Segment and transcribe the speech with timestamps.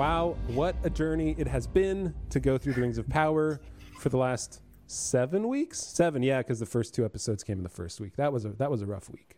[0.00, 3.60] Wow, what a journey it has been to go through the Rings of Power
[3.98, 5.78] for the last seven weeks.
[5.78, 8.16] Seven, yeah, because the first two episodes came in the first week.
[8.16, 9.36] That was a that was a rough week.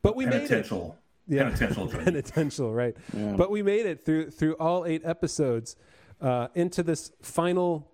[0.00, 0.72] But we made it.
[1.26, 2.96] Yeah, Penitential penitential, right?
[3.12, 5.76] But we made it through through all eight episodes
[6.22, 7.92] uh, into this final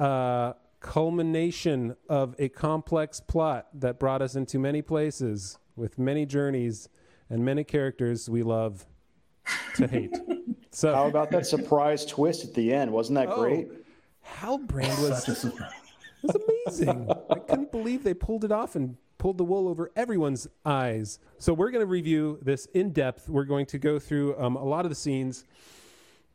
[0.00, 6.88] uh, culmination of a complex plot that brought us into many places with many journeys
[7.30, 8.86] and many characters we love
[9.76, 10.18] to hate.
[10.76, 12.92] So How about that surprise twist at the end?
[12.92, 13.68] Wasn't that Oh, great?
[14.26, 15.72] Halbrand was Such a surprise.
[16.22, 17.10] It was amazing.
[17.30, 21.18] I couldn't believe they pulled it off and pulled the wool over everyone's eyes.
[21.38, 23.26] So we're going to review this in depth.
[23.26, 25.46] We're going to go through um, a lot of the scenes,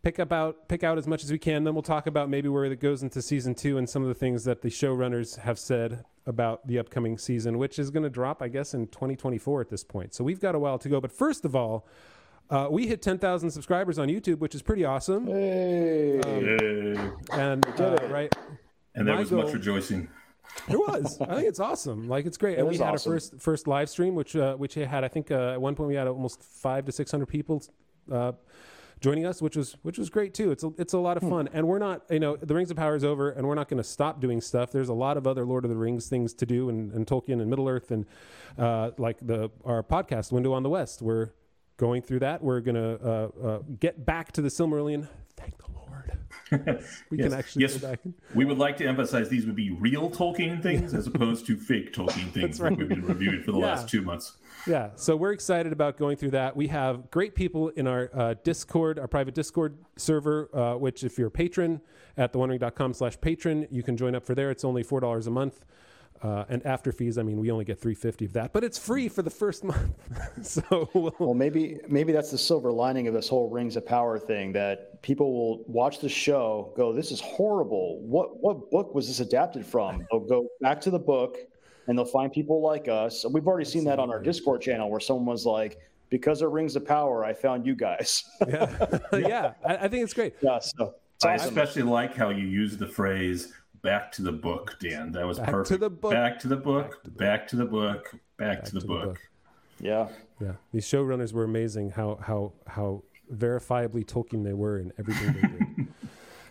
[0.01, 1.63] pick up out pick out as much as we can.
[1.63, 4.15] Then we'll talk about maybe where it goes into season two and some of the
[4.15, 8.41] things that the showrunners have said about the upcoming season, which is going to drop,
[8.41, 10.15] I guess, in 2024 at this point.
[10.15, 10.99] So we've got a while to go.
[10.99, 11.85] But first of all.
[12.51, 15.25] Uh, we hit 10,000 subscribers on YouTube, which is pretty awesome.
[15.27, 16.19] Hey.
[16.25, 17.11] Yay.
[17.31, 18.35] And uh, right,
[18.93, 20.09] And there My was much rejoicing.
[20.67, 21.19] There was.
[21.21, 22.09] I think it's awesome.
[22.09, 22.57] Like it's great.
[22.59, 23.13] and we had awesome.
[23.13, 25.87] our first first live stream, which uh, which had I think uh, at one point
[25.87, 27.63] we had almost five to six hundred people
[28.11, 28.33] uh,
[28.99, 30.51] joining us, which was which was great too.
[30.51, 31.25] It's a, it's a lot Hmm.
[31.27, 33.55] of fun, and we're not you know the Rings of Power is over, and we're
[33.55, 34.71] not going to stop doing stuff.
[34.73, 37.39] There's a lot of other Lord of the Rings things to do, and, and Tolkien
[37.39, 38.05] and Middle Earth, and
[38.57, 41.01] uh, like the our podcast Window on the West.
[41.01, 41.29] We're
[41.81, 42.43] going through that.
[42.43, 45.07] We're going to uh, uh, get back to the Silmarillion.
[45.35, 46.11] Thank the Lord.
[47.09, 47.29] We Yes.
[47.29, 47.83] can actually yes.
[48.35, 51.91] We would like to emphasize these would be real Tolkien things as opposed to fake
[51.91, 53.65] Tolkien things that we've been reviewing for the Yeah.
[53.65, 54.33] last two months.
[54.67, 56.55] Yeah, so we're excited about going through that.
[56.55, 61.17] We have great people in our uh, Discord, our private Discord server, uh, which if
[61.17, 61.81] you're a patron
[62.15, 64.51] at theonering.com slash patron, you can join up for there.
[64.51, 65.65] It's only $4 a month.
[66.23, 69.09] Uh, and after fees, I mean, we only get 350 of that, but it's free
[69.09, 69.91] for the first month.
[70.45, 74.19] so we'll, Well, maybe maybe that's the silver lining of this whole Rings of Power
[74.19, 77.99] thing that people will watch the show, go, "This is horrible.
[78.01, 81.37] What what book was this adapted from?" They'll go back to the book,
[81.87, 83.25] and they'll find people like us.
[83.27, 85.79] We've already seen that on our Discord channel where someone was like,
[86.11, 90.13] "Because of Rings of Power, I found you guys." yeah, yeah I, I think it's
[90.13, 90.35] great.
[90.41, 91.47] yeah, so it's I awesome.
[91.57, 95.11] especially like how you use the phrase "back to the book," Dan.
[95.11, 95.79] That was Back to perfect.
[95.79, 96.11] the book.
[96.11, 96.99] Back to the book.
[97.17, 98.15] Back to the book.
[98.37, 99.03] Back to the book.
[99.05, 99.19] book.
[99.79, 100.09] Yeah,
[100.39, 101.91] Yeah, these showrunners were amazing.
[101.91, 103.03] How how how
[103.33, 105.87] verifiably Tolkien they were in everything they did.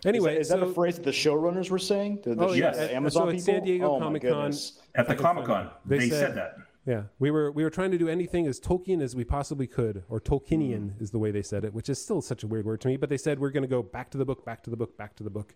[0.03, 2.21] Anyway, is that so, a phrase that the showrunners were saying?
[2.23, 2.75] The, the Oh, sh- yes.
[2.75, 3.45] the So Amazon at people.
[3.45, 4.79] San Diego oh, my Comic-Con, goodness.
[4.95, 6.55] At the Comic Con, They they, said- said that.
[6.87, 10.03] Yeah, we were we were trying to do anything as Tolkien as we possibly could,
[10.09, 11.03] or Tolkienian Hmm.
[11.03, 12.97] is the way they said it, which is still such a weird word to me.
[12.97, 14.97] But they said we're going to go back to the book, back to the book,
[14.97, 15.53] back to the book.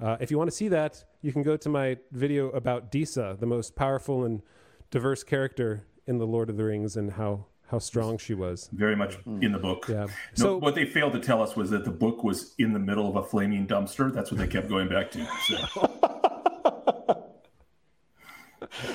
[0.00, 3.36] Uh, if you want to see that, you can go to my video about Disa,
[3.38, 4.42] the most powerful and
[4.90, 8.70] diverse character in the Lord of the Rings, and how how strong she was.
[8.72, 9.84] Very much in the book.
[9.88, 10.04] Yeah.
[10.06, 12.78] No, So- what they failed to tell us was that the book was in the
[12.78, 14.10] middle of a flaming dumpster.
[14.10, 15.26] That's what they kept going back to.
[15.46, 15.56] So,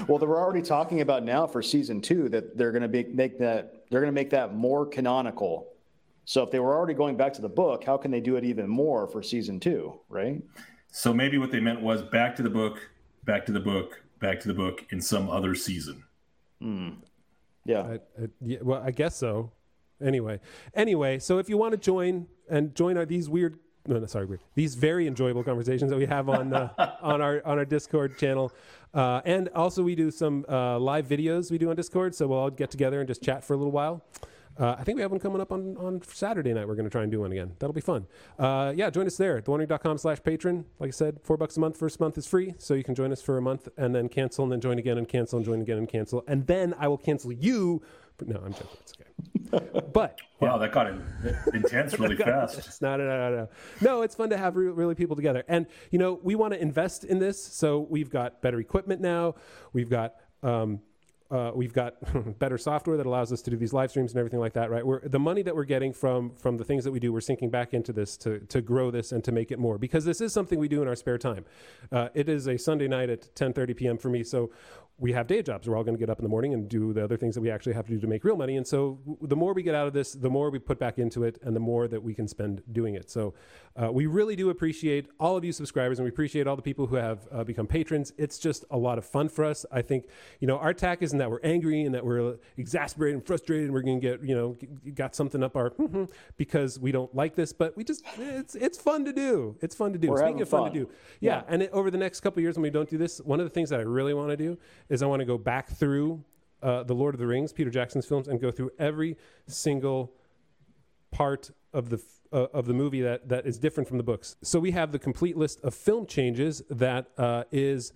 [0.08, 3.03] Well, they were already talking about now for season two that they're going to be
[3.06, 5.70] make that they're going to make that more canonical.
[6.26, 8.44] So if they were already going back to the book, how can they do it
[8.44, 10.00] even more for season two?
[10.09, 10.42] Right?
[10.96, 12.92] So maybe what they meant was back to the book,
[13.24, 16.04] back to the book, back to the book in some other season.
[17.66, 17.81] Yeah.
[17.81, 19.52] I, I, yeah, well, I guess so.
[20.00, 20.40] Anyway,
[20.76, 24.26] anyway, so if you want to join and join our, these weird, no, no, sorry,
[24.26, 26.70] weird, these very enjoyable conversations that we have on uh,
[27.02, 28.52] on our on our Discord channel,
[28.94, 32.14] uh, and also we do some uh, live videos we do on Discord.
[32.14, 34.03] So we'll all get together and just chat for a little while.
[34.58, 36.68] Uh, I think we have one coming up on, on Saturday night.
[36.68, 37.53] We're going to try and do one again.
[37.59, 38.06] That'll be fun.
[38.38, 39.41] Uh, yeah, join us there.
[39.41, 40.66] TheOneRing.com slash patron.
[40.80, 41.78] Like I said, four bucks a month.
[41.78, 42.53] First month is free.
[42.59, 44.97] So you can join us for a month and then cancel and then join again
[44.97, 46.24] and cancel and join again and cancel.
[46.28, 47.81] And then I will cancel you.
[48.18, 48.68] But no, I'm joking.
[48.81, 49.80] It's okay.
[49.94, 50.91] But Wow, that got
[51.53, 52.58] intense really fast.
[52.58, 53.50] it's not, no, no, no.
[53.81, 55.44] No, it's fun to have re- really people together.
[55.47, 57.41] And, you know, we want to invest in this.
[57.41, 59.35] So we've got better equipment now.
[59.72, 60.82] We've got, um,
[61.34, 61.96] uh, we've got
[62.40, 64.85] better software that allows us to do these live streams and everything like that, right?
[64.85, 67.50] We're, the money that we're getting from from the things that we do, we're sinking
[67.50, 70.32] back into this to, to grow this and to make it more because this is
[70.32, 71.44] something we do in our spare time.
[71.91, 73.97] Uh, it is a Sunday night at 10:30 p.m.
[73.97, 74.52] for me, so
[74.99, 75.67] we have day jobs.
[75.67, 77.41] We're all going to get up in the morning and do the other things that
[77.41, 78.57] we actually have to do to make real money.
[78.57, 80.99] And so w- the more we get out of this, the more we put back
[80.99, 83.09] into it, and the more that we can spend doing it.
[83.09, 83.34] So
[83.75, 86.85] uh, we really do appreciate all of you subscribers, and we appreciate all the people
[86.85, 88.13] who have uh, become patrons.
[88.17, 89.66] It's just a lot of fun for us.
[89.72, 90.05] I think
[90.40, 93.73] you know our tack isn't that we're angry and that we're exasperated and frustrated, and
[93.73, 95.73] we're going to get you know g- got something up our
[96.37, 99.57] because we don't like this, but we just it's it's fun to do.
[99.61, 100.09] It's fun to do.
[100.09, 100.73] We're Speaking of fun, fun.
[100.73, 101.41] to do, yeah.
[101.47, 103.45] And it, over the next couple of years, when we don't do this, one of
[103.45, 104.57] the things that I really want to do
[104.90, 106.24] is I want to go back through
[106.62, 110.14] uh, the Lord of the Rings, Peter Jackson's films, and go through every single
[111.12, 112.02] part of the
[112.32, 114.35] uh, of the movie that that is different from the books.
[114.41, 117.94] So we have the complete list of film changes that uh, is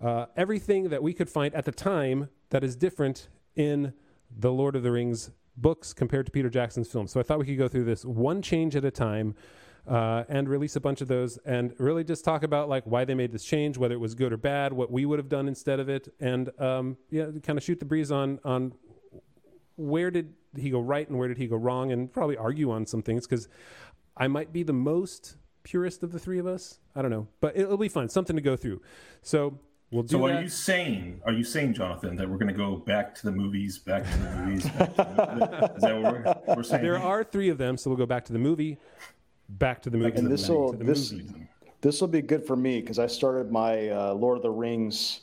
[0.00, 3.92] uh, everything that we could find at the time that is different in
[4.36, 7.10] the Lord of the Rings books compared to Peter Jackson's films.
[7.10, 9.34] So I thought we could go through this one change at a time.
[9.88, 13.14] Uh, and release a bunch of those and really just talk about like why they
[13.14, 15.80] made this change whether it was good or bad what we would have done instead
[15.80, 18.74] of it and um, yeah kind of shoot the breeze on on
[19.76, 22.84] where did he go right and where did he go wrong and probably argue on
[22.84, 23.48] some things because
[24.16, 27.56] i might be the most purist of the three of us i don't know but
[27.56, 28.82] it'll be fun something to go through
[29.22, 29.58] so
[29.90, 30.36] we'll do So that.
[30.36, 31.22] are you saying?
[31.24, 34.18] Are you saying, Jonathan, that we're going to go back to the movies, back to
[34.18, 34.64] the movies?
[34.68, 36.82] Back to the, is that what we're, we're saying?
[36.82, 38.76] there are three of them so we'll go back to the movie
[39.48, 41.14] back to the movie the this will this
[41.80, 45.22] this will be good for me because I started my uh, Lord of the Rings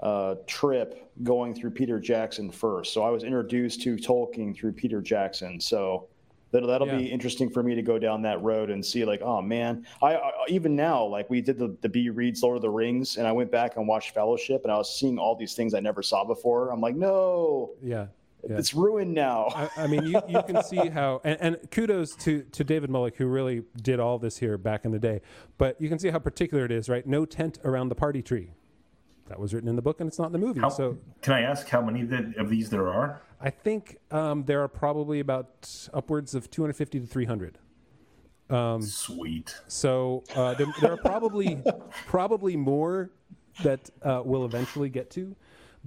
[0.00, 2.92] uh, trip going through Peter Jackson first.
[2.92, 5.58] So I was introduced to Tolkien through Peter Jackson.
[5.58, 6.08] So
[6.52, 9.40] that'll that'll be interesting for me to go down that road and see like, oh
[9.40, 12.70] man, I, I even now like we did the the B reads Lord of the
[12.70, 15.72] Rings and I went back and watched Fellowship and I was seeing all these things
[15.72, 16.70] I never saw before.
[16.70, 18.06] I'm like, no, yeah
[18.48, 18.58] yeah.
[18.58, 19.48] it's ruined now.
[19.54, 23.16] I, I mean, you, you can see how, and, and kudos to, to David Mullick,
[23.16, 25.20] who really did all this here back in the day.
[25.58, 27.06] But you can see how particular it is, right?
[27.06, 28.50] No tent around the party tree.
[29.28, 30.60] That was written in the book, and it's not in the movie.
[30.60, 33.22] How, so can I ask how many of these there are?
[33.40, 37.58] I think um, there are probably about upwards of 250 to 300.
[38.48, 39.56] Um, Sweet.
[39.66, 41.60] So uh, there, there are probably
[42.06, 43.10] probably more
[43.62, 45.34] that uh, we'll eventually get to,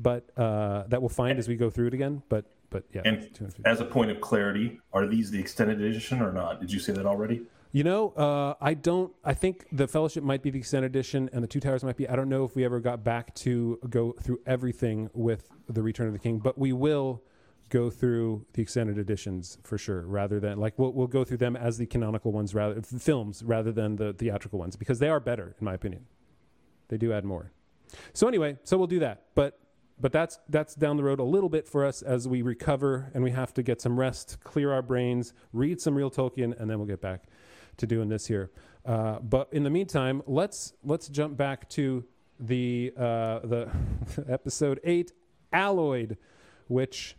[0.01, 2.24] but uh, that we'll find as we go through it again.
[2.30, 3.30] But but yeah, And
[3.66, 6.62] as a point of clarity, are these the extended edition or not?
[6.62, 7.42] Did you say that already?
[7.72, 9.13] You know, uh, I don't.
[9.24, 12.07] I think the Fellowship might be the extended edition, and the Two Towers might be.
[12.07, 16.07] I don't know if we ever got back to go through everything with the Return
[16.07, 17.22] of the King, but we will
[17.69, 20.01] go through the extended editions for sure.
[20.01, 23.72] Rather than like we'll we'll go through them as the canonical ones, rather films rather
[23.72, 26.06] than the theatrical ones, because they are better in my opinion.
[26.88, 27.51] They do add more.
[28.13, 29.60] So anyway, so we'll do that, but
[30.00, 33.24] but that's that's down the road a little bit for us as we recover and
[33.24, 36.78] we have to get some rest, clear our brains, read some real Tolkien, and then
[36.78, 37.24] we'll get back
[37.78, 38.51] to doing this here.
[38.86, 42.04] Uh, but in the meantime, let's let's jump back to
[42.40, 43.69] the uh, the
[44.30, 45.12] episode eight,
[45.51, 46.18] Alloyed,
[46.68, 47.16] which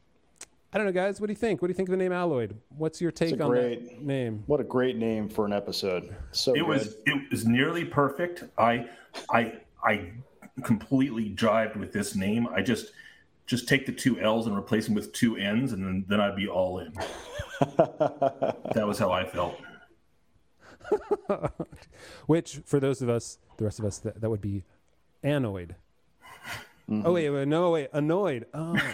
[0.73, 1.21] I don't know, guys.
[1.21, 1.61] What do you think?
[1.61, 2.57] What do you think of the name Alloyed?
[2.77, 4.45] What's your take a on great- that name?
[4.47, 6.15] What a great name for an episode.
[6.33, 6.67] So It good.
[6.69, 8.45] was it was nearly perfect.
[8.57, 8.89] I
[9.31, 9.55] I
[9.85, 10.13] I
[10.61, 12.49] completely jived with this name.
[12.49, 12.93] I just
[13.47, 16.37] just take the two L's and replace them with two N's, and then, then I'd
[16.37, 16.93] be all in.
[17.61, 19.57] that was how I felt.
[22.27, 24.63] Which, for those of us, the rest of us, that, that would be
[25.23, 25.75] annoyed.
[26.89, 27.03] Mm-hmm.
[27.05, 28.47] Oh wait, wait, no, wait, annoyed.
[28.55, 28.77] Oh,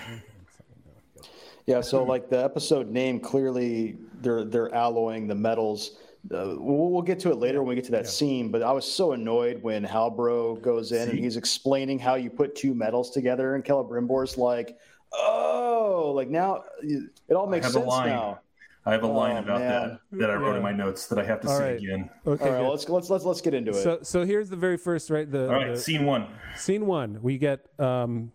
[1.66, 5.98] Yeah, so like the episode name clearly they're they're alloying the metals.
[6.32, 8.72] Uh, we'll, we'll get to it later when we get to that scene, but I
[8.72, 13.10] was so annoyed when Halbro goes in and he's explaining how you put two metals
[13.10, 14.76] together, and Celebrimbor's like,
[15.12, 18.40] "Oh, like now it all makes sense now."
[18.88, 19.98] I have a line Oh, about man.
[20.12, 20.56] that that I wrote Yeah.
[20.58, 21.76] in my notes that I have to All say right.
[21.82, 22.10] again.
[22.24, 22.44] okay.
[22.48, 23.82] All right, let's let's let's let's get into it.
[23.82, 25.28] so, so here's the very first, right?
[25.30, 26.28] The, All right, the scene one.
[26.56, 27.18] scene one.
[27.20, 28.30] We get um,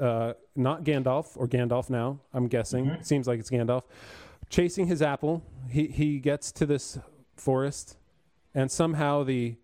[0.00, 2.18] uh, not Gandalf or Gandalf now.
[2.32, 2.86] I'm guessing.
[2.86, 2.94] Mm-hmm.
[3.02, 3.82] It seems like it's Gandalf
[4.50, 5.42] chasing his apple.
[5.70, 6.98] He he gets to this
[7.36, 7.96] forest,
[8.54, 9.56] and somehow the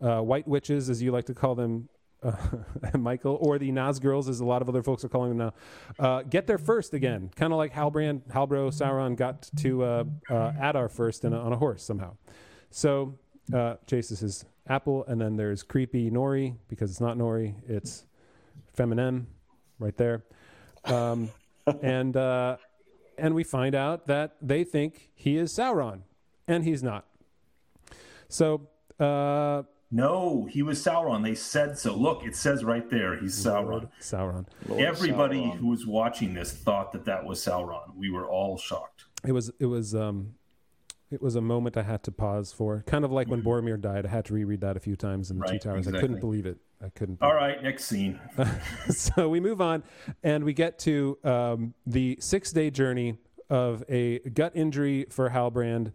[0.00, 1.88] uh, white witches, as you like to call them,
[2.22, 2.32] uh,
[2.98, 5.54] Michael, or the Nazgirls, as a lot of other folks are calling them now,
[5.98, 7.30] uh, get there first again.
[7.36, 11.52] Kind of like Halbrand, Halbro, Sauron got to uh, uh, Adar first in a, on
[11.52, 12.16] a horse somehow.
[12.70, 13.18] So
[13.52, 18.06] uh, chases his apple, and then there's creepy Nori because it's not Nori, it's
[18.72, 19.26] feminine,
[19.78, 20.24] right there,
[20.84, 21.30] um,
[21.82, 22.56] and uh,
[23.18, 26.00] and we find out that they think he is Sauron,
[26.48, 27.06] and he's not.
[28.28, 28.68] So
[29.00, 31.22] uh, No, he was Sauron.
[31.22, 31.94] They said so.
[31.94, 33.16] Look, it says right there.
[33.16, 33.88] He's Sauron.
[34.00, 34.46] Sauron.
[34.68, 35.56] Lord Everybody Sauron.
[35.58, 37.94] who was watching this thought that that was Sauron.
[37.96, 39.04] We were all shocked.
[39.26, 40.34] It was it was um,
[41.10, 44.04] it was a moment I had to pause for, kind of like when Boromir died.
[44.04, 45.88] I had to reread that a few times in the Two Right, Towers.
[45.88, 46.58] I couldn't believe it.
[46.84, 47.22] I couldn't.
[47.22, 48.20] All right, next scene.
[48.90, 49.82] so we move on
[50.22, 53.16] and we get to um, the six day journey
[53.48, 55.92] of a gut injury for Halbrand,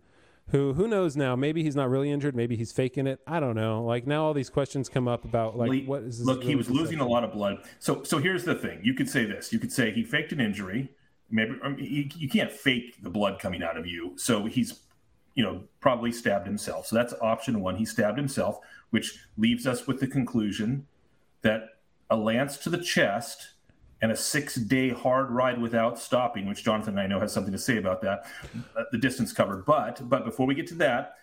[0.51, 1.36] who who knows now?
[1.36, 2.36] Maybe he's not really injured.
[2.36, 3.20] Maybe he's faking it.
[3.27, 3.84] I don't know.
[3.84, 6.27] Like now, all these questions come up about like Lee- what is this?
[6.27, 7.63] Look, he was losing a lot of blood.
[7.79, 9.53] So, so here's the thing: you could say this.
[9.53, 10.89] You could say he faked an injury.
[11.29, 14.13] Maybe I mean, you, you can't fake the blood coming out of you.
[14.18, 14.79] So he's,
[15.36, 16.88] you know, probably stabbed himself.
[16.88, 17.75] So that's option one.
[17.75, 20.88] He stabbed himself, which leaves us with the conclusion
[21.44, 21.62] that
[22.10, 23.50] a lance to the chest
[24.01, 27.60] and a six day hard ride without stopping, which Jonathan I know has something to
[27.60, 28.25] say about that,
[28.77, 29.65] uh, the distance covered.
[29.65, 31.15] But but before we get to that,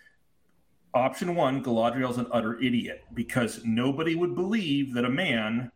[0.95, 5.71] option one, Galadriel's an utter idiot because nobody would believe that a man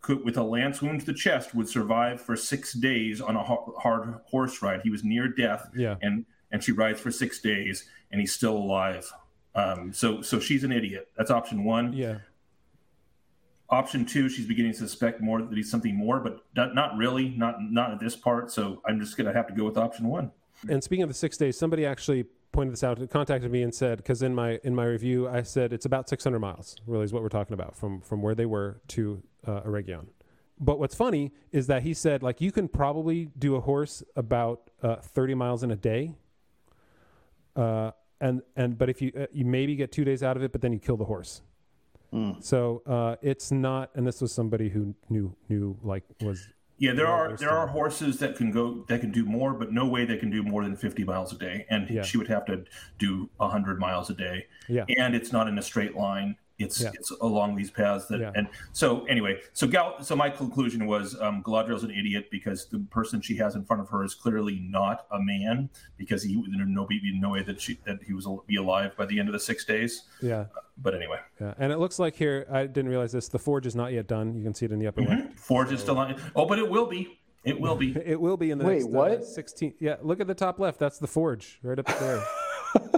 [0.00, 3.42] could, with a lance wound to the chest, would survive for six days on a
[3.42, 4.80] hard horse ride.
[4.82, 5.96] He was near death, yeah.
[6.02, 9.10] and and she rides for six days, and he's still alive.
[9.54, 11.08] Um, so so she's an idiot.
[11.16, 11.92] That's option one.
[11.92, 12.18] Yeah.
[13.70, 17.30] Option two, she's beginning to suspect more that he's something more, but not, not really,
[17.30, 18.50] not not at this part.
[18.50, 20.32] So I'm just gonna have to go with option one.
[20.68, 23.98] And speaking of the six days, somebody actually pointed this out, contacted me and said,
[23.98, 26.76] because in my in my review I said it's about 600 miles.
[26.86, 30.06] Really is what we're talking about from from where they were to uh, Eregion.
[30.58, 34.70] But what's funny is that he said like you can probably do a horse about
[34.82, 36.14] uh, 30 miles in a day.
[37.54, 40.52] Uh, and and but if you uh, you maybe get two days out of it,
[40.52, 41.42] but then you kill the horse.
[42.12, 42.42] Mm.
[42.42, 46.48] So uh, it's not, and this was somebody who knew knew like was.
[46.78, 49.86] Yeah, there are there are horses that can go that can do more, but no
[49.86, 52.02] way they can do more than fifty miles a day, and yeah.
[52.02, 52.64] she would have to
[52.98, 54.46] do hundred miles a day.
[54.68, 56.36] Yeah, and it's not in a straight line.
[56.58, 56.90] It's yeah.
[56.94, 58.32] it's along these paths that yeah.
[58.34, 62.80] and so anyway so Gal so my conclusion was um, Galadriel's an idiot because the
[62.90, 66.50] person she has in front of her is clearly not a man because he would
[66.50, 69.32] no be no way that she that he was be alive by the end of
[69.32, 70.02] the six days.
[70.20, 70.40] Yeah.
[70.40, 70.46] Uh,
[70.80, 71.18] but anyway.
[71.40, 73.28] Yeah, and it looks like here I didn't realize this.
[73.28, 74.36] The forge is not yet done.
[74.36, 75.26] You can see it in the upper mm-hmm.
[75.26, 75.38] left.
[75.38, 75.74] Forge so.
[75.74, 76.20] is still on.
[76.36, 77.18] Oh, but it will be.
[77.44, 77.96] It will be.
[78.04, 78.74] it will be in the wait.
[78.74, 79.10] Next, uh, what?
[79.10, 79.74] Uh, Sixteen.
[79.80, 79.96] Yeah.
[80.02, 80.78] Look at the top left.
[80.78, 82.24] That's the forge right up there.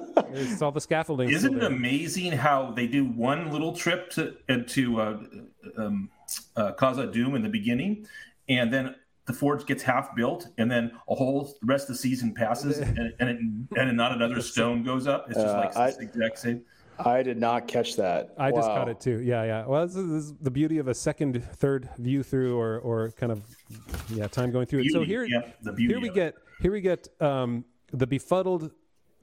[0.32, 1.30] it's all the scaffolding.
[1.30, 5.18] Isn't it amazing how they do one little trip to uh, to uh,
[5.76, 6.10] um,
[6.56, 8.06] uh, Khazad-dûm in the beginning,
[8.48, 8.94] and then
[9.26, 13.12] the forge gets half built, and then a whole rest of the season passes, and
[13.18, 15.26] and, it, and not another stone goes up.
[15.28, 16.62] It's just like uh, I, exact same.
[17.04, 18.34] I did not catch that.
[18.36, 18.58] I wow.
[18.58, 19.22] just caught it too.
[19.22, 19.66] Yeah, yeah.
[19.66, 23.10] Well, this is, this is, the beauty of a second, third view through, or or
[23.12, 23.42] kind of
[24.10, 25.00] yeah, time going through beauty, it.
[25.00, 25.42] So here, yeah,
[25.76, 28.70] here we get here we get um, the befuddled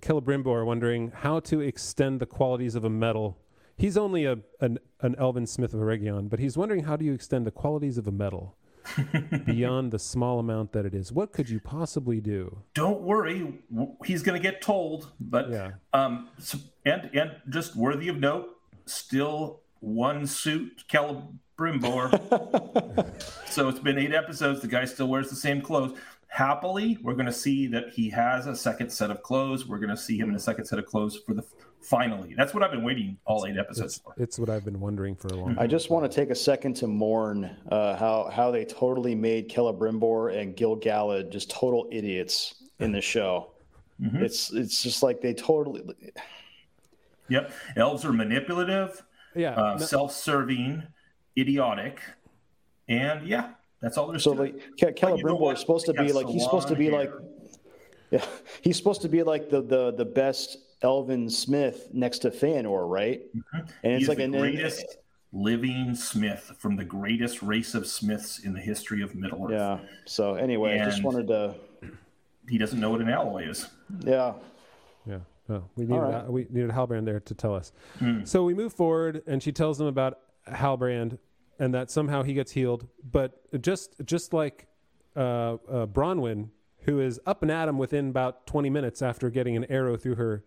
[0.01, 3.37] Celebrimbor wondering how to extend the qualities of a metal.
[3.77, 7.13] He's only a an, an elven smith of Eregion, but he's wondering how do you
[7.13, 8.57] extend the qualities of a metal
[9.45, 11.11] beyond the small amount that it is.
[11.11, 12.63] What could you possibly do?
[12.73, 13.61] Don't worry,
[14.05, 15.11] he's going to get told.
[15.19, 15.71] But yeah.
[15.93, 18.49] um, so, and and just worthy of note,
[18.85, 22.13] still one suit Celebrimbor.
[23.49, 24.61] so it's been eight episodes.
[24.61, 28.47] The guy still wears the same clothes happily, we're going to see that he has
[28.47, 29.67] a second set of clothes.
[29.67, 31.43] We're going to see him in a second set of clothes for the
[31.81, 32.33] finally.
[32.35, 34.13] That's what I've been waiting all eight episodes it's, for.
[34.17, 35.59] It's what I've been wondering for a long time.
[35.59, 39.49] I just want to take a second to mourn uh, how how they totally made
[39.49, 43.51] Celebrimbor and Gil Galad just total idiots in the show.
[44.01, 44.23] Mm-hmm.
[44.23, 45.83] It's it's just like they totally.
[47.29, 49.03] Yep, elves are manipulative,
[49.35, 49.85] yeah, uh, no.
[49.85, 50.83] self-serving,
[51.37, 51.99] idiotic,
[52.87, 53.49] and yeah,
[53.81, 56.67] that's all there's so to like Ke- Celebrimbor is supposed to be like he's supposed
[56.67, 56.99] to be hair.
[56.99, 57.11] like
[58.11, 58.25] yeah
[58.61, 63.21] he's supposed to be like the the the best Elven Smith next to Feanor, right?
[63.35, 63.59] Mm-hmm.
[63.83, 64.97] And it's like the greatest
[65.33, 69.51] living Smith from the greatest race of Smiths in the history of Middle Earth.
[69.51, 69.79] Yeah.
[70.05, 71.55] So anyway, and I just wanted to.
[72.47, 73.67] He doesn't know what an alloy is.
[74.05, 74.33] Yeah.
[75.05, 75.19] Yeah.
[75.49, 76.29] Oh, we needed right.
[76.29, 77.71] we needed Halbrand there to tell us.
[77.99, 78.27] Mm.
[78.27, 81.17] So we move forward, and she tells them about Halbrand
[81.59, 82.87] and that somehow he gets healed.
[83.03, 84.67] But just just like
[85.15, 86.49] uh, uh, Bronwyn,
[86.81, 90.15] who is up and at him within about 20 minutes after getting an arrow through
[90.15, 90.43] her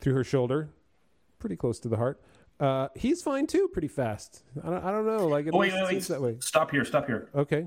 [0.00, 0.70] through her shoulder,
[1.38, 2.20] pretty close to the heart.
[2.60, 4.42] Uh, he's fine too, pretty fast.
[4.62, 5.26] I don't, I don't know.
[5.26, 6.02] Like, it oh, wait, wait, wait.
[6.04, 6.36] that way.
[6.40, 6.84] Stop here.
[6.84, 7.28] Stop here.
[7.34, 7.66] Okay.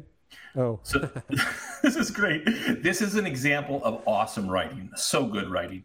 [0.55, 0.99] Oh, so
[1.83, 2.43] this is great.
[2.81, 4.89] This is an example of awesome writing.
[4.95, 5.83] So good writing.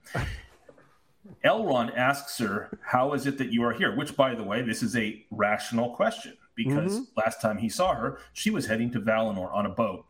[1.44, 4.82] Elrond asks her, "How is it that you are here?" Which, by the way, this
[4.82, 7.20] is a rational question because mm-hmm.
[7.20, 10.04] last time he saw her, she was heading to Valinor on a boat.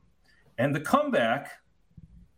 [0.59, 1.51] And the comeback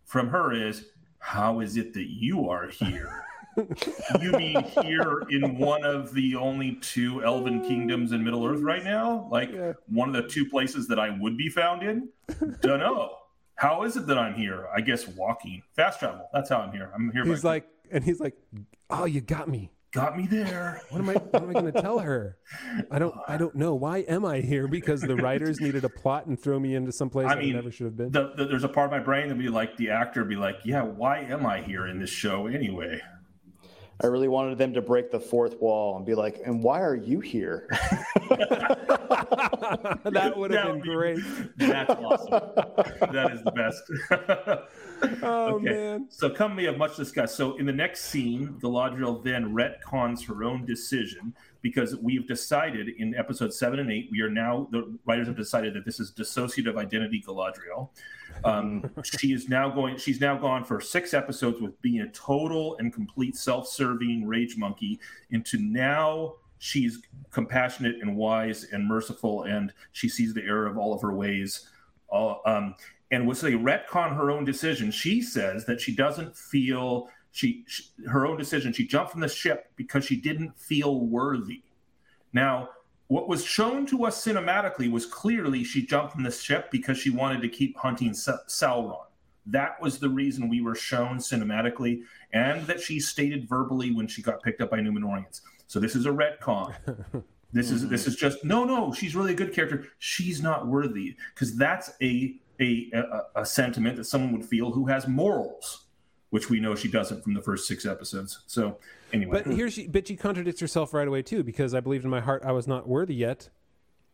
[0.05, 0.87] from her is,
[1.19, 3.25] How is it that you are here?
[4.21, 8.85] you mean here in one of the only two elven kingdoms in Middle Earth right
[8.85, 9.29] now?
[9.31, 9.75] Like yeah.
[9.87, 12.09] one of the two places that I would be found in?
[12.61, 13.19] Dunno.
[13.57, 14.67] How is it that I'm here?
[14.75, 15.63] I guess walking.
[15.77, 16.29] Fast travel.
[16.33, 16.91] That's how I'm here.
[16.93, 17.25] I'm here.
[17.25, 18.37] He's like, and he's like,
[18.91, 20.83] Oh, you got me got me there.
[20.91, 21.15] What am I?
[21.15, 22.37] What am I going to tell her?
[22.91, 23.15] I don't.
[23.27, 23.75] I don't know.
[23.75, 24.69] Why am I here?
[24.69, 27.57] Because the writers needed a plot and throw me into some place I, mean, I
[27.57, 28.11] never should have been.
[28.11, 30.37] The, the, there's a part of my brain that would be like the actor be
[30.37, 33.01] like, yeah, why am I here in this show anyway?
[34.03, 36.97] I really wanted them to break the fourth wall and be like, and why are
[36.97, 37.69] you here?
[40.11, 41.21] that would have been great.
[41.57, 42.51] That's awesome.
[43.13, 43.83] that is the best.
[45.23, 45.65] oh okay.
[45.65, 46.07] man.
[46.11, 47.37] So come we have much discussed.
[47.37, 51.35] So in the next scene, the Galadriel then retcons her own decision
[51.65, 55.73] because we've decided in episode seven and eight, we are now the writers have decided
[55.73, 57.89] that this is dissociative identity Galadriel.
[58.45, 59.97] Um, she is now going.
[59.97, 65.01] She's now gone for six episodes with being a total and complete self-serving rage monkey
[65.31, 66.99] into now she's
[67.31, 71.71] compassionate and wise and merciful, and she sees the error of all of her ways.
[72.13, 72.75] Uh, um,
[73.11, 74.91] and was a retcon her own decision.
[74.91, 78.73] She says that she doesn't feel she, she, her own decision.
[78.73, 81.63] She jumped from the ship because she didn't feel worthy.
[82.33, 82.69] Now,
[83.09, 87.11] what was shown to us cinematically was clearly she jumped from the ship because she
[87.11, 89.07] wanted to keep hunting Sa- Sauron.
[89.47, 94.23] That was the reason we were shown cinematically, and that she stated verbally when she
[94.23, 95.41] got picked up by Numenoreans.
[95.67, 96.75] So this is a retcon.
[97.55, 98.93] This is this is just no, no.
[98.93, 99.87] She's really a good character.
[100.01, 104.87] She's not worthy because that's a, a a a sentiment that someone would feel who
[104.87, 105.84] has morals,
[106.35, 108.41] which we know she doesn't from the first six episodes.
[108.49, 108.79] So
[109.13, 112.11] anyway, But here she, but she contradicts herself right away too, because I believed in
[112.11, 113.51] my heart I was not worthy yet,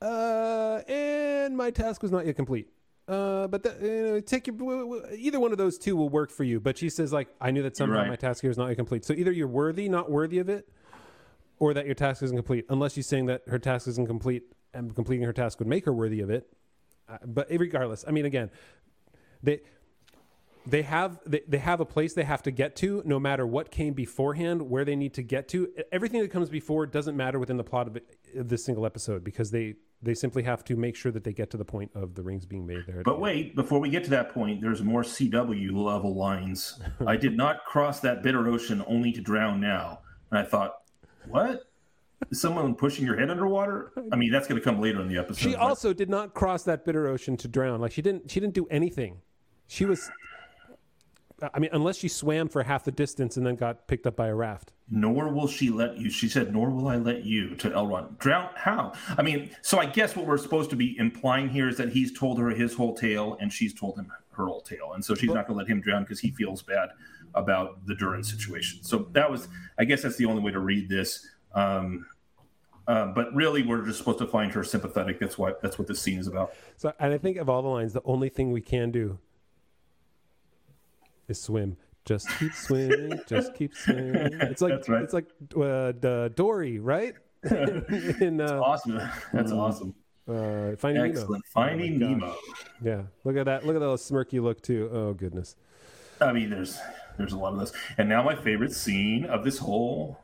[0.02, 2.68] uh, and my task was not yet complete.
[3.08, 6.44] Uh, but the, you know, take your either one of those two will work for
[6.44, 6.60] you.
[6.60, 8.08] But she says like, I knew that somehow right.
[8.08, 9.06] my task here was not yet complete.
[9.06, 10.68] So either you're worthy, not worthy of it,
[11.58, 12.66] or that your task isn't complete.
[12.68, 14.42] Unless she's saying that her task isn't complete,
[14.74, 16.52] and completing her task would make her worthy of it.
[17.08, 18.50] Uh, but regardless, I mean, again,
[19.42, 19.62] they
[20.67, 23.71] they have they, they have a place they have to get to no matter what
[23.71, 27.57] came beforehand where they need to get to everything that comes before doesn't matter within
[27.57, 30.97] the plot of, it, of this single episode because they they simply have to make
[30.97, 33.55] sure that they get to the point of the rings being made there But wait,
[33.55, 36.81] before we get to that point, there's more CW level lines.
[37.07, 40.00] I did not cross that bitter ocean only to drown now.
[40.31, 40.76] And I thought,
[41.29, 41.64] what?
[42.31, 43.93] Is someone pushing your head underwater?
[44.11, 45.43] I mean, that's going to come later in the episode.
[45.43, 48.40] she but- also did not cross that bitter ocean to drown like she didn't she
[48.40, 49.21] didn't do anything
[49.67, 50.11] she was
[51.54, 54.28] i mean unless she swam for half the distance and then got picked up by
[54.28, 56.11] a raft nor will she let you.
[56.11, 58.18] She said, nor will I let you to Elrond.
[58.18, 58.50] Drown?
[58.56, 58.92] How?
[59.16, 62.12] I mean, so I guess what we're supposed to be implying here is that he's
[62.12, 64.92] told her his whole tale and she's told him her whole tale.
[64.94, 66.90] And so she's not going to let him drown because he feels bad
[67.35, 68.83] about the Durin situation.
[68.83, 69.46] So that was,
[69.79, 71.24] I guess that's the only way to read this.
[71.55, 72.07] Um,
[72.88, 75.20] uh, but really, we're just supposed to find her sympathetic.
[75.20, 76.55] That's what that's what this scene is about.
[76.76, 79.16] so and i think of all the lines the only thing we can do
[81.31, 85.03] is swim just keep swimming just keep swimming it's like right.
[85.03, 87.14] it's like uh, the dory right
[88.21, 89.01] in uh, Awesome.
[89.33, 89.95] That's awesome.
[90.29, 91.43] uh, finding Excellent.
[91.57, 92.09] nemo Finding gosh.
[92.11, 92.37] Nemo.
[92.83, 95.57] yeah look at that look at that smirky look too oh goodness
[96.21, 96.79] I mean, there's
[97.16, 97.73] there's a lot of this.
[97.99, 100.21] And now my favorite scene of this whole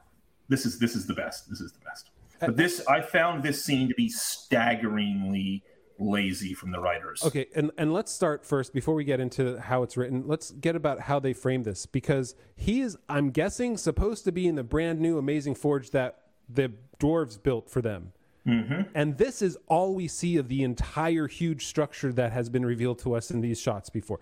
[0.48, 1.48] this is this is the best.
[1.48, 2.10] This is the best.
[2.40, 5.62] But this I found this scene to be staggeringly
[5.98, 7.22] lazy from the writers.
[7.24, 10.24] Okay, and, and let's start first before we get into how it's written.
[10.26, 14.46] Let's get about how they frame this because he is, I'm guessing, supposed to be
[14.46, 18.12] in the brand new amazing forge that the dwarves built for them.
[18.46, 18.82] Mm-hmm.
[18.94, 23.00] And this is all we see of the entire huge structure that has been revealed
[23.00, 24.20] to us in these shots before.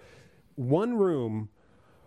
[0.55, 1.51] One room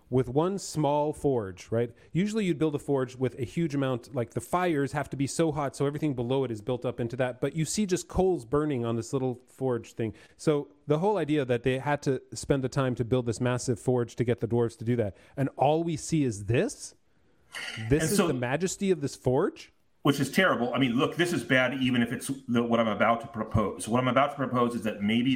[0.09, 1.91] with one small forge, right?
[2.13, 5.27] Usually you'd build a forge with a huge amount, like the fires have to be
[5.27, 7.41] so hot, so everything below it is built up into that.
[7.41, 10.13] But you see just coals burning on this little forge thing.
[10.37, 13.79] So the whole idea that they had to spend the time to build this massive
[13.79, 16.95] forge to get the dwarves to do that, and all we see is this.
[17.89, 19.71] This And is so- the majesty of this forge.
[20.07, 20.73] Which is terrible.
[20.73, 23.89] I mean, look, this is bad, even if it's the, what I'm about to propose.
[23.89, 25.35] What I'm about to propose is that maybe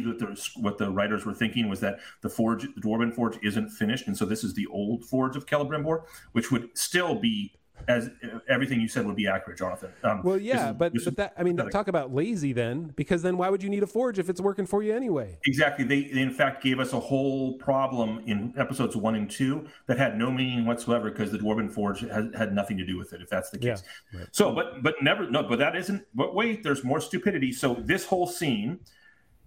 [0.56, 4.18] what the writers were thinking was that the forge, the Dwarven forge, isn't finished, and
[4.18, 7.54] so this is the old forge of Celebrimbor, which would still be
[7.88, 8.10] as
[8.50, 9.91] everything you said would be accurate, Jonathan.
[10.04, 11.72] Um, Well, yeah, is- but but that I mean, pathetic.
[11.74, 14.65] talk about lazy then, because then why would you need a forge if it's working
[14.65, 15.38] for you anyway?
[15.46, 15.86] Exactly.
[15.86, 19.98] They, they, in fact, gave us a whole problem in episodes one and two that
[19.98, 23.22] had no meaning whatsoever because the Dwarven Forge had, had nothing to do with it,
[23.22, 23.84] if that's the case.
[24.13, 26.06] Yeah, So, but but never no, but that isn't.
[26.13, 27.52] But wait, there's more stupidity.
[27.52, 28.80] So this whole scene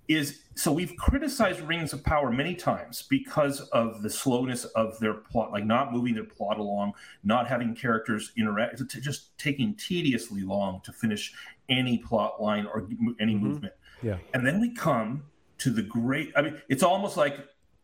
[0.08, 5.14] is so we've criticized Rings of Power many times because of the slowness of their
[5.14, 6.92] plot, like not moving their plot along,
[7.24, 11.34] not having characters interact, just taking tediously long to finish
[11.68, 12.86] any plot line or
[13.18, 13.46] any mm-hmm.
[13.46, 13.74] movement.
[14.02, 14.18] Yeah.
[14.32, 15.24] And then we come
[15.58, 16.32] to the great.
[16.36, 17.38] I mean, it's almost like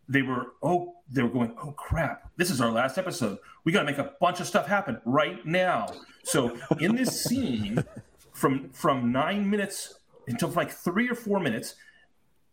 [0.09, 0.53] they were.
[0.63, 1.55] Oh, they were going.
[1.63, 2.31] Oh crap!
[2.37, 3.39] This is our last episode.
[3.65, 5.87] We got to make a bunch of stuff happen right now.
[6.25, 7.83] So in this scene,
[8.33, 9.95] from from nine minutes
[10.29, 11.75] until like three or four minutes,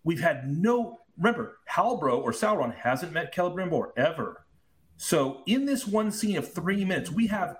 [0.03, 0.99] we've had no.
[1.17, 4.45] Remember, Halbro or Sauron hasn't met Celebrimbor ever.
[4.97, 7.57] So in this one scene of three minutes, we have,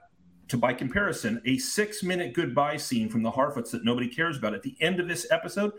[0.47, 4.53] to by comparison, a six-minute goodbye scene from the Harfoots that nobody cares about.
[4.53, 5.73] At the end of this episode,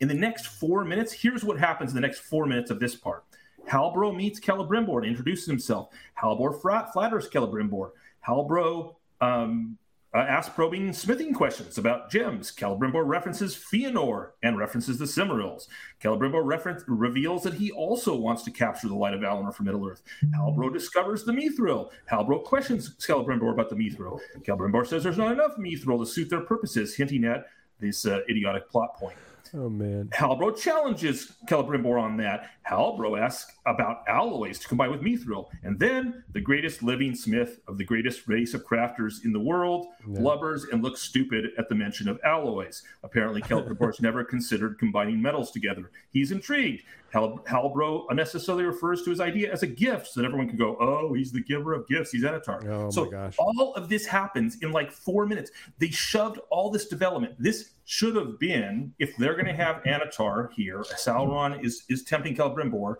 [0.00, 2.94] in the next four minutes, here's what happens in the next four minutes of this
[2.96, 3.24] part.
[3.68, 5.88] Halbro meets Celebrimbor and introduces himself.
[6.20, 6.60] Halbor
[6.92, 7.90] flatters Celebrimbor.
[8.26, 9.78] Halbro um,
[10.14, 12.52] uh, asks probing smithing questions about gems.
[12.52, 15.66] Celebrimbor references Fëanor and references the Silmarils.
[16.02, 19.86] Celebrimbor reference, reveals that he also wants to capture the light of Valinor for Middle
[19.88, 20.02] Earth.
[20.36, 21.90] Halbro discovers the Mithril.
[22.10, 24.20] Halbro questions Celebrimbor about the Mithril.
[24.42, 27.46] Celebrimbor says there's not enough Mithril to suit their purposes, hinting at
[27.80, 29.16] this uh, idiotic plot point.
[29.52, 30.10] Oh man.
[30.14, 32.50] Halbro challenges Celebrimbor on that.
[32.68, 35.48] Halbro asks about alloys to combine with Mithril.
[35.62, 39.86] And then the greatest living smith of the greatest race of crafters in the world
[40.08, 40.20] yeah.
[40.20, 42.82] blubbers and looks stupid at the mention of alloys.
[43.02, 45.90] Apparently, Celebrimbor's never considered combining metals together.
[46.10, 46.84] He's intrigued.
[47.14, 50.76] Hal- Halbro unnecessarily refers to his idea as a gift so that everyone can go,
[50.80, 52.10] oh, he's the giver of gifts.
[52.10, 52.66] He's Annatar.
[52.68, 55.52] Oh, so all of this happens in like four minutes.
[55.78, 57.36] They shoved all this development.
[57.38, 62.34] This should have been, if they're going to have Annatar here, Sauron is, is tempting
[62.34, 62.96] Celebrimbor.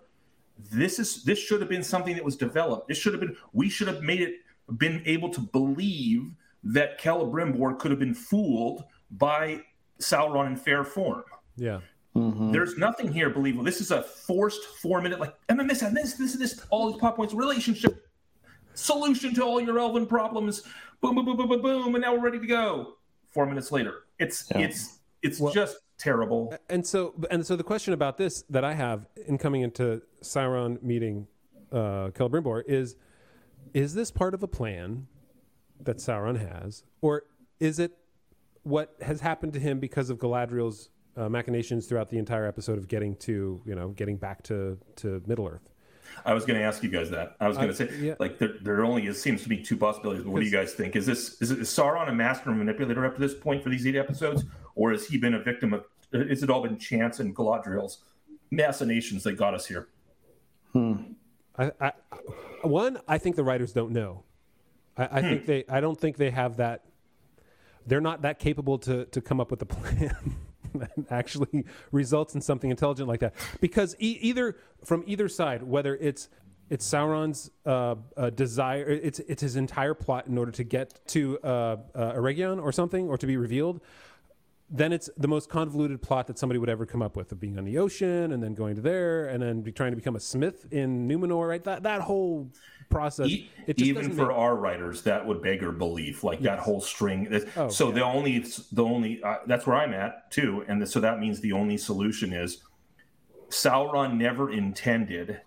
[0.70, 2.86] This is this should have been something that was developed.
[2.86, 4.34] This should have been we should have made it
[4.78, 6.30] been able to believe
[6.62, 9.62] that Celebrimbor could have been fooled by
[9.98, 11.24] Sauron in fair form.
[11.56, 11.80] Yeah.
[12.16, 12.52] Mm-hmm.
[12.52, 13.64] There's nothing here believable.
[13.64, 16.90] This is a forced four minute, like, and then this, and this, this, this, all
[16.90, 18.06] these plot points, relationship,
[18.74, 20.62] solution to all your elven problems.
[21.00, 22.94] Boom, boom, boom, boom, boom, boom, and now we're ready to go.
[23.32, 24.60] Four minutes later, it's yeah.
[24.60, 26.56] it's it's well, just terrible.
[26.68, 30.80] And so, and so, the question about this that I have in coming into Sauron
[30.82, 31.26] meeting
[31.72, 32.94] uh, Celebrimbor is:
[33.72, 35.08] Is this part of a plan
[35.80, 37.24] that Sauron has, or
[37.58, 37.98] is it
[38.62, 42.88] what has happened to him because of Galadriel's uh, machinations throughout the entire episode of
[42.88, 45.68] getting to you know getting back to to Middle Earth.
[46.24, 47.36] I was going to ask you guys that.
[47.40, 48.14] I was going to say, yeah.
[48.18, 50.24] like, there, there only is, seems to be two possibilities.
[50.24, 50.96] But what do you guys think?
[50.96, 53.86] Is this is, it, is Sauron a master manipulator up to this point for these
[53.86, 55.84] eight episodes, or has he been a victim of?
[56.12, 57.98] Is it all been chance and Galadriel's
[58.50, 59.88] machinations that got us here?
[60.72, 60.94] Hmm.
[61.58, 61.92] I, I,
[62.62, 64.24] one, I think the writers don't know.
[64.96, 65.28] I, I hmm.
[65.28, 65.64] think they.
[65.68, 66.84] I don't think they have that.
[67.86, 70.36] They're not that capable to to come up with a plan.
[71.10, 73.34] actually results in something intelligent like that.
[73.60, 76.28] Because e- either from either side, whether it's
[76.70, 81.38] it's Sauron's uh, uh, desire, it's it's his entire plot in order to get to
[81.44, 83.80] uh, uh Eregion or something, or to be revealed.
[84.70, 87.58] Then it's the most convoluted plot that somebody would ever come up with of being
[87.58, 90.20] on the ocean and then going to there and then be trying to become a
[90.20, 91.62] smith in Numenor, right?
[91.62, 92.50] That that whole
[92.88, 93.28] process.
[93.28, 94.36] E- even for make...
[94.36, 96.24] our writers, that would beggar belief.
[96.24, 96.56] Like yes.
[96.56, 97.42] that whole string.
[97.56, 97.94] Oh, so yeah.
[97.94, 100.64] the only, the only, uh, that's where I'm at too.
[100.68, 102.62] And the, so that means the only solution is
[103.48, 105.40] Sauron never intended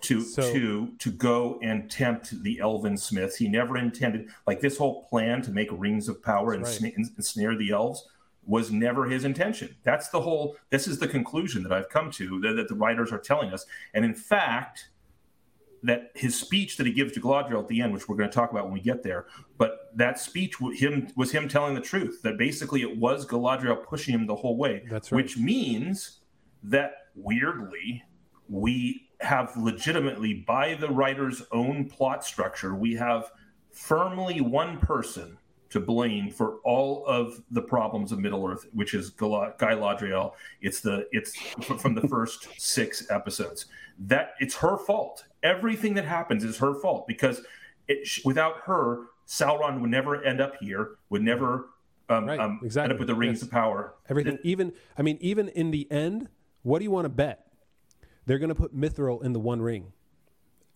[0.00, 3.36] to so, to to go and tempt the elven smiths.
[3.36, 6.72] He never intended like this whole plan to make rings of power and, right.
[6.72, 8.06] sn- and, snare the elves
[8.46, 9.74] was never his intention.
[9.82, 10.56] That's the whole.
[10.70, 13.66] This is the conclusion that I've come to that, that the writers are telling us.
[13.94, 14.88] And in fact,
[15.82, 18.34] that his speech that he gives to Galadriel at the end, which we're going to
[18.34, 22.20] talk about when we get there, but that speech him was him telling the truth.
[22.22, 24.84] That basically it was Galadriel pushing him the whole way.
[24.90, 25.16] That's right.
[25.16, 26.20] Which means
[26.64, 28.02] that weirdly
[28.48, 33.30] we have legitimately, by the writer's own plot structure, we have
[33.72, 35.38] firmly one person
[35.70, 40.32] to blame for all of the problems of Middle Earth, which is Galadriel.
[40.60, 43.66] It's the it's from the first six episodes
[43.98, 45.24] that it's her fault.
[45.42, 47.42] Everything that happens is her fault because
[47.86, 50.96] it, without her, Sauron would never end up here.
[51.10, 51.70] Would never
[52.08, 52.84] um, right, um, exactly.
[52.84, 53.42] end up with the rings yes.
[53.42, 53.94] of power.
[54.08, 56.28] Everything, it, even I mean, even in the end,
[56.62, 57.46] what do you want to bet?
[58.26, 59.92] They're going to put Mithril in the One Ring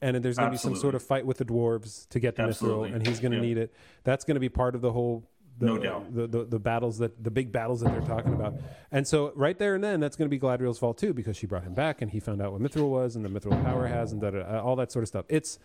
[0.02, 2.42] and there's going to be some sort of fight with the dwarves to get the
[2.42, 2.90] Absolutely.
[2.90, 3.72] mithril, and he's going to need it.
[4.02, 5.24] That's going to be part of the whole.
[5.58, 6.14] The, no doubt.
[6.14, 8.54] The, the, the, battles that the big battles that they're talking about,
[8.90, 11.46] and so right there and then that's going to be Galadriel's fault too because she
[11.46, 14.12] brought him back and he found out what mithril was and the mithril power has
[14.12, 15.24] and da, da, da, all that sort of stuff.
[15.28, 15.58] It's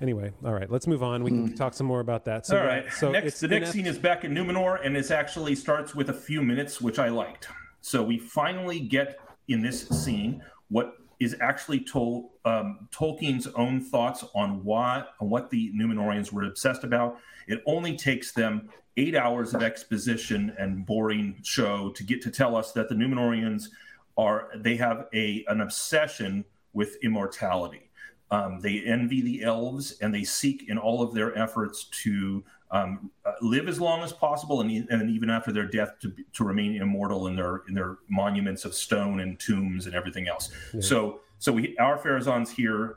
[0.00, 0.32] anyway.
[0.44, 1.22] All right, let's move on.
[1.22, 1.54] We can hmm.
[1.54, 2.46] talk some more about that.
[2.46, 2.90] So, all right.
[2.92, 6.14] So next, the next scene is back in Numenor, and it actually starts with a
[6.14, 7.48] few minutes, which I liked.
[7.80, 14.24] So we finally get in this scene what is actually Tol, um, Tolkien's own thoughts
[14.34, 17.18] on what on what the Numenoreans were obsessed about.
[17.46, 22.56] It only takes them eight hours of exposition and boring show to get to tell
[22.56, 23.68] us that the Numenoreans
[24.16, 27.90] are they have a an obsession with immortality.
[28.30, 33.10] Um, they envy the elves and they seek in all of their efforts to um,
[33.24, 36.80] uh, live as long as possible, and, and even after their death, to, to remain
[36.80, 40.50] immortal in their in their monuments of stone and tombs and everything else.
[40.74, 40.80] Yeah.
[40.80, 42.96] So, so we Ar-Pharazôn's here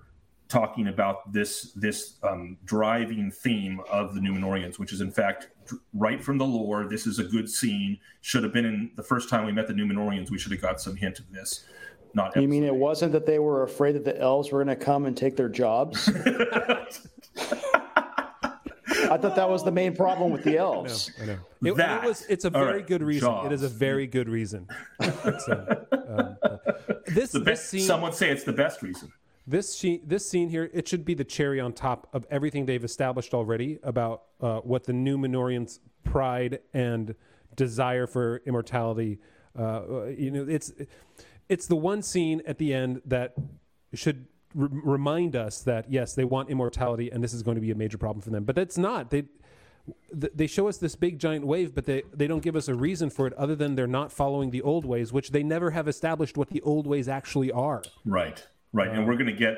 [0.50, 5.50] talking about this this um, driving theme of the Numenoreans, which is in fact
[5.94, 6.88] right from the lore.
[6.90, 7.98] This is a good scene.
[8.20, 10.30] Should have been in the first time we met the Numenoreans.
[10.30, 11.66] We should have got some hint of this.
[12.14, 14.84] Not you mean it wasn't that they were afraid that the elves were going to
[14.86, 16.10] come and take their jobs?
[19.12, 21.12] I thought that was the main problem with the elves.
[21.22, 21.38] I know.
[21.64, 23.34] It, That- it was, it's a all very right, good reason.
[23.46, 24.68] It is a very good reason.
[25.02, 26.58] So, um, uh,
[27.08, 29.12] this The this best, scene, some would say it's the best reason.
[29.46, 32.84] this scene, this scene here, it should be the cherry on top of everything they've
[32.84, 37.16] established already about uh, what the Numenoreans' pride and
[37.56, 39.20] desire for immortality.
[39.58, 40.72] Uh, you know, it's
[41.50, 43.34] it's the one scene at the end that
[43.94, 44.26] should
[44.60, 47.76] r- remind us that yes, they want immortality, and this is going to be a
[47.76, 48.44] major problem for them.
[48.44, 49.24] But that's not they.
[50.20, 52.76] th- They show us this big giant wave, but they, they don't give us a
[52.76, 55.88] reason for it other than they're not following the old ways, which they never have
[55.88, 57.82] established what the old ways actually are.
[58.06, 59.56] Right, right, and we're going to get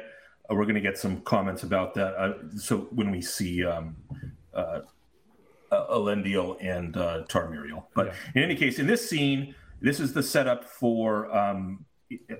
[0.50, 2.16] uh, we're going to get some comments about that.
[2.16, 3.96] Uh, so when we see um,
[4.54, 4.80] uh,
[5.72, 10.24] uh, Elendil and uh, Tarmiriel, but in any case, in this scene, this is the
[10.24, 11.86] setup for um,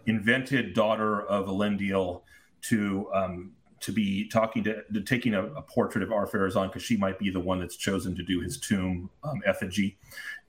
[0.06, 2.22] invented daughter of Elendil
[2.64, 6.96] to um, to be talking to, to taking a, a portrait of Ar-Pharazôn because she
[6.96, 9.98] might be the one that's chosen to do his tomb um, effigy,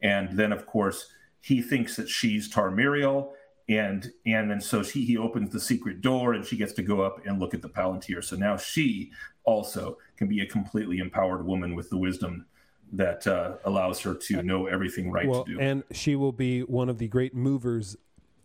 [0.03, 3.33] and then of course he thinks that she's Tarmiriel,
[3.68, 7.00] and and then so she he opens the secret door and she gets to go
[7.03, 8.22] up and look at the Palantir.
[8.22, 9.11] So now she
[9.44, 12.46] also can be a completely empowered woman with the wisdom
[12.92, 15.61] that uh, allows her to know everything right Well, to do.
[15.61, 17.96] and she will be one of the great movers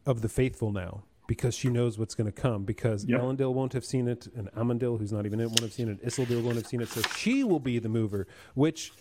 [0.06, 2.66] of the faithful now because she knows what's going to come.
[2.66, 3.22] Because Yep.
[3.22, 5.88] Elendil won't have seen it, and Amandil, who's not even in it, won't have seen
[5.88, 6.04] it.
[6.04, 8.92] Isildur won't have seen it, so she will be the mover, which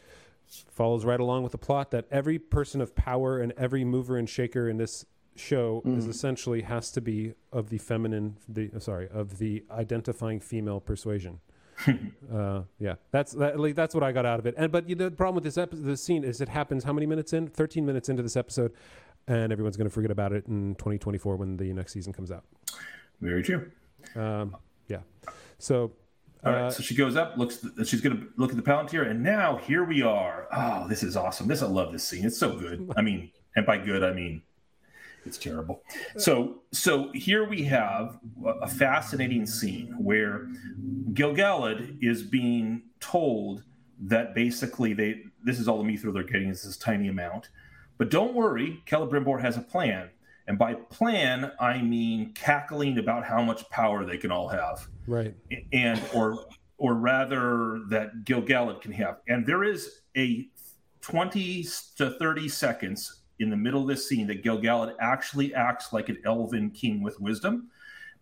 [0.46, 4.28] follows right along with the plot that every person of power and every mover and
[4.28, 9.38] shaker in this show is essentially has to be of the feminine, the sorry, of
[9.38, 11.40] the identifying female persuasion.
[12.32, 14.54] uh, yeah, that's that, like, that's what I got out of it.
[14.58, 16.92] And but you know, the problem with this episode, this scene is it happens how
[16.92, 17.46] many minutes in?
[17.46, 18.72] Thirteen minutes into this episode,
[19.28, 22.44] and everyone's going to forget about it in 2024 when the next season comes out.
[23.20, 23.70] Very true.
[24.16, 24.56] Um,
[24.88, 25.00] yeah,
[25.58, 25.92] so
[26.44, 27.64] All right, uh, so she goes up, looks.
[27.84, 30.48] She's going to look at the Palantir, and now here we are.
[30.52, 31.46] Oh, this is awesome.
[31.46, 32.24] This I love this scene.
[32.24, 32.90] It's so good.
[32.96, 34.42] I mean, and by good I mean
[35.28, 35.82] it's terrible.
[36.16, 40.48] So, so here we have a a fascinating scene where
[41.12, 43.62] Gilgalad is being told
[44.00, 47.50] that basically they this is all the mithril they're getting is this tiny amount,
[47.98, 50.10] but don't worry, Celebrimbor has a plan.
[50.46, 55.34] And by plan, I mean cackling about how much power they can all have right,
[55.74, 56.46] and or
[56.78, 59.18] or rather that Gilgalad can have.
[59.28, 60.48] And there is a
[61.02, 66.08] 20 to 30 seconds in the middle of this scene that Gilgalad actually acts like
[66.08, 67.68] an elven king with wisdom,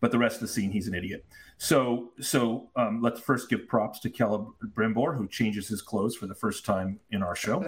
[0.00, 1.24] but the rest of the scene he's an idiot.
[1.58, 6.34] So so um, let's first give props to Celebrimbor who changes his clothes for the
[6.34, 7.64] first time in our show.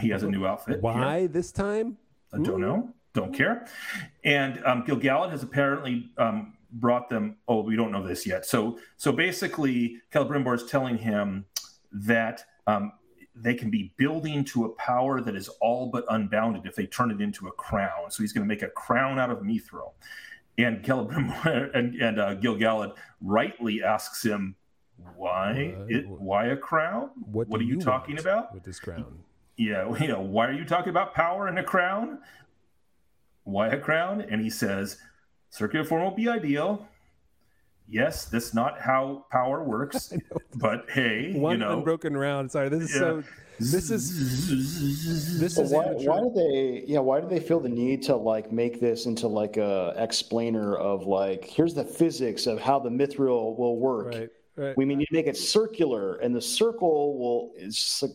[0.00, 0.82] He has a new outfit.
[0.82, 1.96] why this time?
[2.32, 2.92] I don't know.
[3.14, 3.66] Don't care.
[4.24, 7.36] And um, Gilgalad has apparently um, brought them.
[7.48, 8.44] Oh, we don't know this yet.
[8.46, 11.46] So, so basically, Celebrimbor is telling him
[11.90, 12.92] that um,
[13.34, 17.10] they can be building to a power that is all but unbounded if they turn
[17.10, 18.10] it into a crown.
[18.10, 19.92] So he's going to make a crown out of Mithril.
[20.58, 24.56] And Celebrimbor and, and uh, Gilgalad rightly asks him,
[25.16, 25.74] "Why?
[25.78, 27.10] Uh, it, why a crown?
[27.30, 29.20] What, What are you talking about?" with this crown?
[29.58, 32.20] Yeah, you know, why are you talking about power and a crown?
[33.44, 34.22] Why a crown?
[34.22, 34.98] And he says,
[35.50, 36.88] circular form will be ideal.
[37.90, 40.12] Yes, that's not how power works.
[40.54, 42.50] but hey, One you know, unbroken round.
[42.52, 43.00] Sorry, this is Yeah.
[43.00, 43.24] so.
[43.60, 47.68] This is this But is why, why do they yeah why do they feel the
[47.68, 52.60] need to like make this into like a explainer of like here's the physics of
[52.60, 54.76] how the mithril will work right, right.
[54.76, 58.12] we mean you make it circular and the circle will it's like,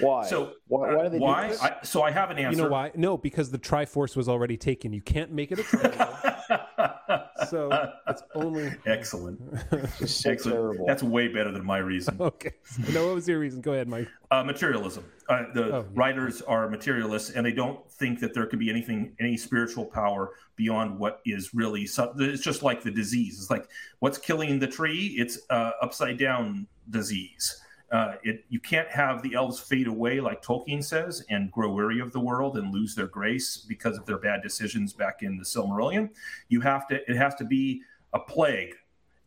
[0.00, 1.42] why so why, why do they why?
[1.44, 1.62] do this?
[1.62, 2.56] I, so I have an answer.
[2.56, 2.90] You know why?
[2.94, 4.92] No, because the Triforce was already taken.
[4.92, 6.08] You can't make it a triangle.
[7.48, 9.40] so it's only Excellent.
[10.00, 10.56] It's so Excellent.
[10.56, 12.16] terrible That's way better than my reason.
[12.20, 12.52] okay.
[12.92, 13.60] No, what was your reason?
[13.60, 14.08] Go ahead, Mike.
[14.30, 15.04] Uh, materialism.
[15.28, 15.82] Uh, the Oh, yeah.
[15.94, 20.30] writers are materialists, and they don't think that there could be anything, any spiritual power
[20.56, 21.86] beyond what is really.
[21.86, 23.38] So, it's just like the disease.
[23.40, 23.68] It's like
[24.00, 25.14] what's killing the tree?
[25.18, 27.60] It's uh, upside down disease.
[27.90, 32.00] Uh, it, you can't have the elves fade away like Tolkien says and grow weary
[32.00, 35.44] of the world and lose their grace because of their bad decisions back in the
[35.44, 36.10] Silmarillion.
[36.48, 36.96] You have to.
[37.10, 37.80] It has to be
[38.12, 38.74] a plague,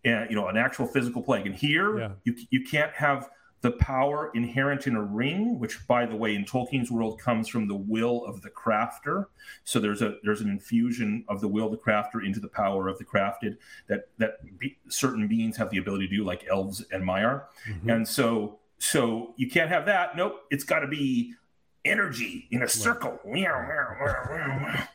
[0.06, 1.47] and you know, an actual physical plague.
[1.47, 2.12] And here, Yeah.
[2.24, 3.30] you you can't have
[3.62, 7.67] the power inherent in a ring, which, by the way, in Tolkien's world comes from
[7.67, 9.28] the will of the crafter.
[9.63, 12.88] So there's a there's an infusion of the will of the crafter into the power
[12.88, 16.84] of the crafted that that be, certain beings have the ability to do, like elves
[16.91, 17.43] and Maiar.
[17.69, 17.89] Mm-hmm.
[17.89, 20.17] And so so you can't have that.
[20.17, 21.36] Nope, it's got to be
[21.86, 23.19] energy in a circle.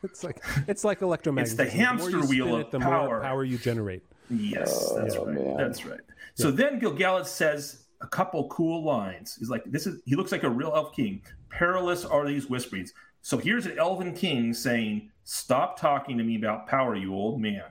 [0.02, 1.40] It's like it's like electromagnetism.
[1.40, 3.06] It's the hamster you spin wheel it, of the power.
[3.06, 4.02] more power you generate.
[4.28, 5.34] Yes, that's Oh, right.
[5.36, 5.56] man.
[5.56, 6.00] That's right.
[6.34, 9.36] So then Gilgalad says, a couple cool lines.
[9.38, 11.22] He's like, this is he looks like a real elf king.
[11.50, 12.92] Perilous are these whisperings.
[13.22, 17.64] So here's an elven king saying, Stop talking to me about power, you old man.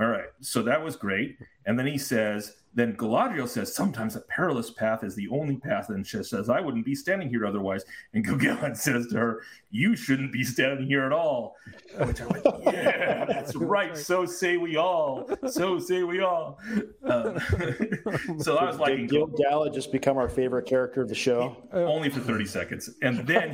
[0.00, 0.30] All right.
[0.40, 1.38] So that was great.
[1.66, 5.88] And then he says, then Galadriel says, sometimes a perilous path is the only path.
[5.88, 7.84] And she says, I wouldn't be standing here otherwise.
[8.14, 11.56] And Gilgalad says to her, you shouldn't be standing here at all.
[11.98, 13.96] Which I'm like, yeah, that's right.
[13.96, 15.28] So say we all.
[15.48, 16.60] So say we all.
[17.02, 17.38] Um,
[18.38, 21.56] so I was like, Did Gilgalad just become our favorite character of the show?
[21.72, 22.90] Only for 30 seconds.
[23.02, 23.50] And then,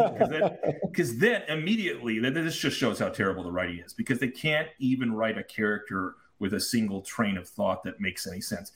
[0.82, 4.68] because then, then immediately, this just shows how terrible the writing is because they can't
[4.78, 8.72] even write a character with a single train of thought that makes any sense.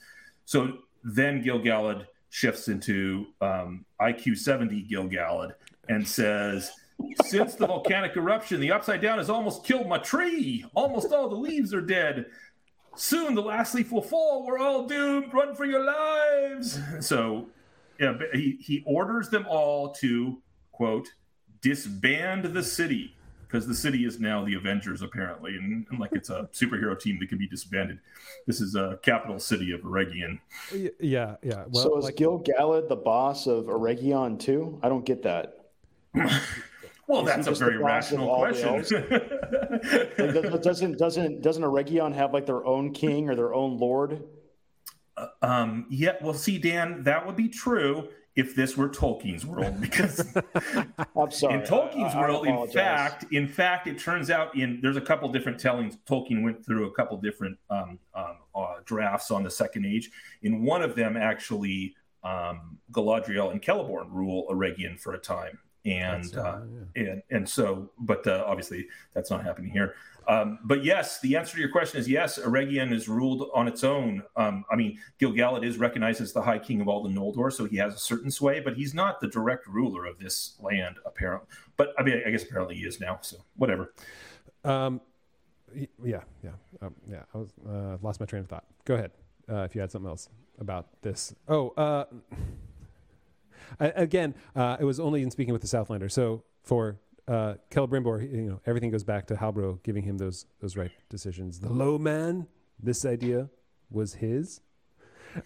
[0.50, 5.52] So then Gilgalad shifts into um, IQ 70 Gilgalad
[5.88, 6.72] and says,
[7.22, 10.64] Since the volcanic eruption, the upside down has almost killed my tree.
[10.74, 12.26] Almost all the leaves are dead.
[12.96, 14.44] Soon the last leaf will fall.
[14.44, 15.32] We're all doomed.
[15.32, 16.80] Run for your lives.
[16.98, 17.46] So
[18.00, 21.06] yeah, he, he orders them all to, quote,
[21.60, 23.14] disband the city
[23.50, 27.18] because the city is now the Avengers apparently, and, and, like it's a superhero team
[27.20, 27.98] that can be disbanded.
[28.46, 30.38] This is a capital city of Eregion.
[31.00, 31.64] Yeah, yeah.
[31.68, 34.78] Well, so is like, Gil-galad the boss of Eregion too?
[34.82, 35.66] I don't get that.
[37.06, 38.84] well, that's a very rational question.
[40.62, 44.22] doesn't doesn't doesn't Eregion have like their own king or their own lord?
[45.16, 46.14] Uh, um, yeah.
[46.20, 48.08] Well, see, Dan, that would be true
[48.40, 50.34] if this were Tolkien's world because
[51.16, 51.54] I'm sorry.
[51.54, 55.28] in Tolkien's I, world, in fact, in fact, it turns out in there's a couple
[55.28, 55.98] different tellings.
[56.08, 60.10] Tolkien went through a couple different um, um, uh, drafts on the Second Age.
[60.42, 66.34] In one of them, actually, um, Galadriel and Celeborn rule Eregion for a time, and
[66.34, 66.60] uh, uh,
[66.96, 67.02] yeah.
[67.02, 69.96] and and so, but uh, obviously that's not happening here.
[70.28, 72.38] Um, but yes, the answer to your question is yes.
[72.38, 74.22] Eregion is ruled on its own.
[74.36, 77.64] Um, I mean, Gilgalad is recognized as the High King of all the Noldor, so
[77.64, 81.48] he has a certain sway, but he's not the direct ruler of this land, apparently.
[81.76, 83.18] But I mean, I guess apparently he is now.
[83.22, 83.92] So whatever.
[84.64, 85.00] Um,
[85.74, 86.50] yeah, yeah,
[86.82, 87.22] um, yeah.
[87.34, 88.64] I was uh, lost my train of thought.
[88.84, 89.12] Go ahead
[89.50, 90.28] uh, if you had something else
[90.58, 91.34] about this.
[91.48, 92.04] Oh, uh,
[93.80, 96.10] again, uh, it was only in speaking with the Southlander.
[96.10, 96.98] So for
[97.30, 101.60] uh, Celebrimbor, you know, everything goes back to Halbro giving him those those right decisions.
[101.60, 102.48] The low man,
[102.82, 103.48] this idea
[103.88, 104.60] was his.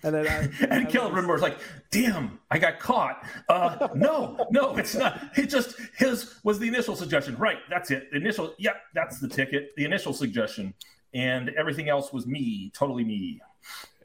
[0.02, 0.38] And then I,
[0.74, 1.58] and Celebrimbor's like,
[1.90, 5.20] "Damn, I got caught." Uh, no, no, it's not.
[5.36, 7.36] It just his was the initial suggestion.
[7.36, 8.10] Right, that's it.
[8.10, 9.76] The initial, yep, that's the ticket.
[9.76, 10.72] The initial suggestion,
[11.12, 13.42] and everything else was me, totally me.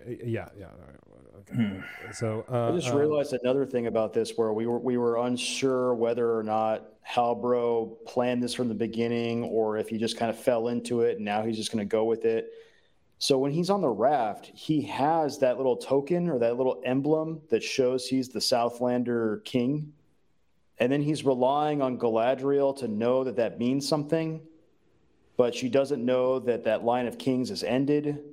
[0.07, 0.67] Yeah, yeah.
[1.39, 1.55] Okay.
[1.55, 1.79] Hmm.
[2.13, 4.97] So uh, I just uh, realized uh, another thing about this, where we were we
[4.97, 10.17] were unsure whether or not Halbro planned this from the beginning, or if he just
[10.17, 12.51] kind of fell into it and now he's just going to go with it.
[13.17, 17.41] So when he's on the raft, he has that little token or that little emblem
[17.49, 19.91] that shows he's the Southlander king,
[20.77, 24.41] and then he's relying on Galadriel to know that that means something,
[25.35, 28.23] but she doesn't know that that line of kings has ended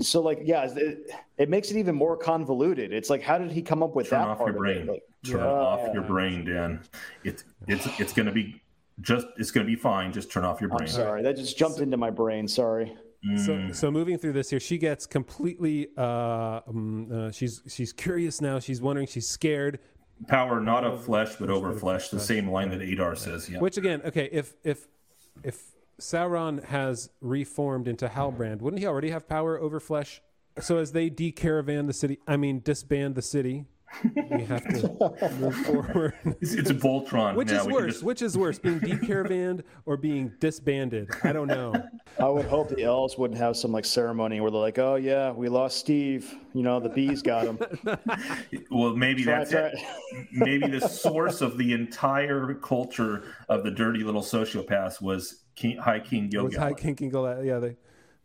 [0.00, 3.62] so like yeah it, it, makes it even more convoluted it's like how did he
[3.62, 4.18] come up with that?
[4.18, 5.46] turn that off your brain like, turn yeah.
[5.46, 6.80] off your brain dan
[7.24, 8.60] it's it's it's going to be
[9.00, 11.56] just it's going to be fine just turn off your brain I'm sorry that just
[11.56, 12.94] jumped so, into my brain sorry
[13.36, 13.74] so, mm.
[13.74, 15.90] so moving through this here, she gets completely.
[15.96, 18.58] Uh, um, uh, she's she's curious now.
[18.58, 19.06] She's wondering.
[19.06, 19.78] She's scared.
[20.26, 22.08] Power not of flesh, but over flesh.
[22.08, 23.48] The same line that Adar says.
[23.48, 23.60] Yeah.
[23.60, 24.88] Which again, okay, if if
[25.44, 30.20] if Sauron has reformed into Halbrand, wouldn't he already have power over flesh?
[30.60, 33.66] So as they decaravan the city, I mean disband the city,
[34.30, 36.14] we have to move forward.
[36.40, 37.34] It's, it's a Voltron.
[37.34, 37.60] Which now.
[37.60, 37.92] is worse?
[37.94, 38.02] Just...
[38.02, 41.10] Which is worse, being decaravaned or being disbanded?
[41.22, 41.74] I don't know.
[42.18, 45.32] I would hope the elves wouldn't have some like ceremony where they're like, "Oh yeah,
[45.32, 46.34] we lost Steve.
[46.54, 47.58] You know, the bees got him."
[48.70, 49.66] well, maybe try, that's try.
[49.66, 49.78] it.
[50.32, 56.00] maybe the source of the entire culture of the dirty little sociopaths was King, High
[56.00, 56.34] King Gilgalad.
[56.34, 57.44] It was High King Gilgalad.
[57.44, 57.76] Yeah, they,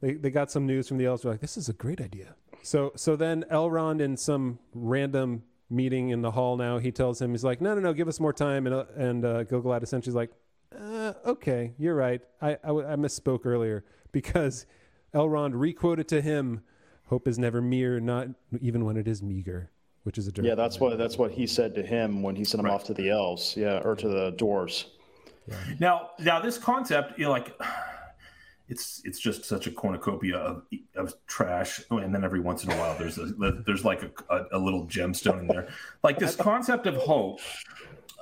[0.01, 1.23] they they got some news from the elves.
[1.23, 2.35] They're like, this is a great idea.
[2.63, 7.31] So so then Elrond in some random meeting in the hall now, he tells him
[7.31, 8.65] he's like, no no no, give us more time.
[8.67, 10.31] And uh, and uh, Gilgalad essentially is like,
[10.77, 12.21] uh, okay, you're right.
[12.41, 14.65] I, I I misspoke earlier because
[15.13, 16.61] Elrond requoted to him,
[17.05, 18.27] "Hope is never mere, not
[18.61, 19.71] even when it is meager."
[20.03, 20.55] Which is a yeah.
[20.55, 22.73] That's what that's what he said to him when he sent him right.
[22.73, 23.55] off to the elves.
[23.57, 24.85] Yeah, or to the dwarves.
[25.79, 27.57] Now, now this concept, you know, like
[28.67, 30.63] it's it's just such a cornucopia of,
[30.95, 33.25] of trash, and then every once in a while there's a
[33.65, 35.69] there's like a, a, a little gemstone in there.
[36.03, 37.39] Like this concept of hope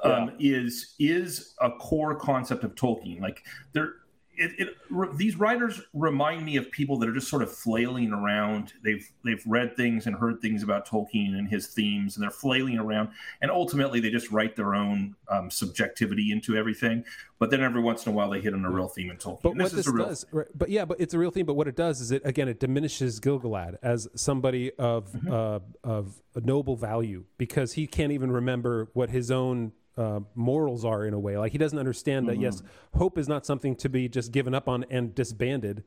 [0.03, 0.57] um, yeah.
[0.57, 3.21] is is a core concept of Tolkien.
[3.21, 3.95] Like there,
[4.37, 8.73] it, it, these writers remind me of people that are just sort of flailing around.
[8.83, 12.77] They've they've read things and heard things about Tolkien and his themes, and they're flailing
[12.77, 13.09] around.
[13.41, 17.03] And ultimately, they just write their own um, subjectivity into everything.
[17.37, 19.41] But then every once in a while, they hit on a real theme in Tolkien.
[19.41, 21.45] But And what this real, does, right, but yeah, but it's a real theme.
[21.45, 25.31] But what it does is it again it diminishes Gilgalad as somebody of Mm-hmm.
[25.31, 30.83] uh, of a noble value because he can't even remember what his own uh, morals
[30.83, 31.37] are in a way.
[31.37, 32.97] Like he doesn't understand that yes, Mm-hmm.
[32.99, 35.83] hope is not something to be just given up on and disbanded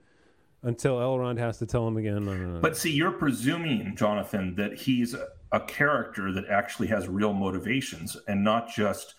[0.62, 2.24] until Elrond has to tell him again.
[2.24, 2.60] No, no, no.
[2.60, 8.42] But see, you're presuming, Jonathan, that he's a, character that actually has real motivations and
[8.44, 9.14] not just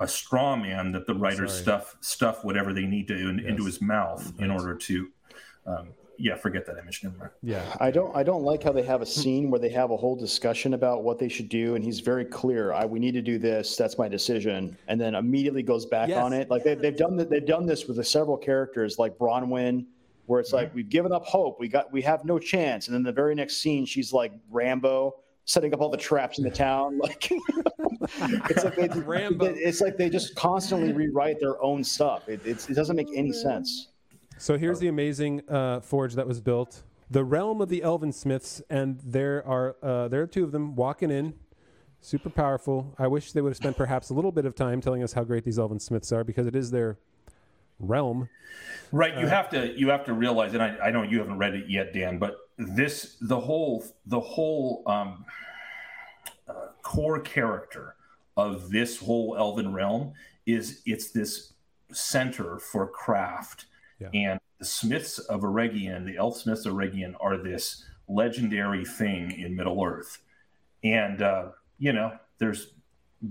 [0.00, 1.62] a straw man that the writers Sorry.
[1.62, 5.08] stuff stuff whatever they need to in, into his mouth in order to.
[5.66, 7.02] Um, yeah, forget that image.
[7.02, 7.30] Never mind.
[7.42, 9.96] yeah, I don't I don't like how they have a scene where they have a
[9.96, 12.72] whole discussion about what they should do, and he's very clear.
[12.72, 13.76] I we need to do this.
[13.76, 16.22] That's my decision, and then immediately goes back Yes.
[16.22, 16.50] on it.
[16.50, 17.30] Like they, they've done that.
[17.30, 19.86] They've done this with the several characters, like Bronwyn,
[20.26, 21.58] where it's like we've given up hope.
[21.58, 25.16] We got we have no chance, and then the very next scene, she's like Rambo.
[25.46, 27.30] Setting up all the traps in the town, like
[28.50, 29.46] it's like they, Rambo.
[29.46, 32.28] It's like they just constantly rewrite their own stuff.
[32.30, 33.88] It, it's, it doesn't make any sense.
[34.36, 36.82] So here's the amazing uh, forge that was built.
[37.10, 40.74] The realm of the Elven Smiths, and there are uh, there are two of them
[40.74, 41.34] walking in,
[42.00, 42.94] super powerful.
[42.98, 45.24] I wish they would have spent perhaps a little bit of time telling us how
[45.24, 46.98] great these Elven Smiths are because it is their
[47.78, 48.28] realm.
[48.92, 51.54] Right, you have to you have to realize, and I, I know you haven't read
[51.54, 55.24] it yet, Dan, but this the whole the whole um,
[56.48, 57.96] uh, core character
[58.36, 60.12] of this whole Elven realm
[60.46, 61.52] is it's this
[61.92, 63.66] center for craft,
[64.00, 64.08] Yeah.
[64.12, 69.54] and the Smiths of Eregion, the Elf Smiths of Eregion, are this legendary thing in
[69.54, 70.18] Middle Earth,
[70.82, 72.68] and uh, you know there's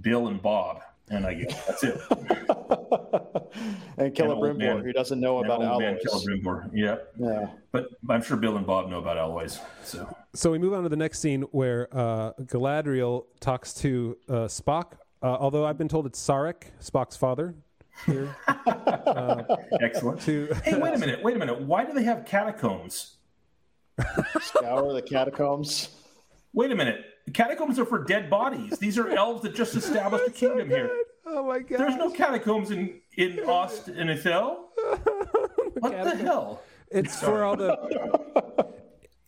[0.02, 2.02] Bill and Bob, and I guess that's it.
[3.98, 6.02] and Celebrimbor, who doesn't know about alloys.
[6.04, 6.98] Celebrimbor, yeah.
[7.20, 7.48] Yeah.
[7.72, 9.60] But I'm sure Bill and Bob know about alloys.
[9.84, 14.34] So So we move on to the next scene where uh, Galadriel talks to uh,
[14.48, 14.94] Spock.
[15.22, 17.56] Uh, although I've been told it's Sarek, Spock's father.
[18.06, 19.44] Here uh,
[19.82, 20.22] excellent.
[20.22, 21.24] to hey, wait a minute.
[21.24, 21.62] Wait a minute.
[21.62, 23.16] Why do they have catacombs?
[24.42, 25.90] Scour the catacombs.
[26.54, 27.06] Wait a minute.
[27.34, 28.78] Catacombs are for dead bodies.
[28.80, 30.92] These are elves that just established a oh kingdom here.
[31.26, 31.80] oh my god!
[31.80, 34.58] There's no catacombs in in Ost-in-Edhil.
[35.80, 36.62] What the hell?
[36.92, 38.68] It's for all the.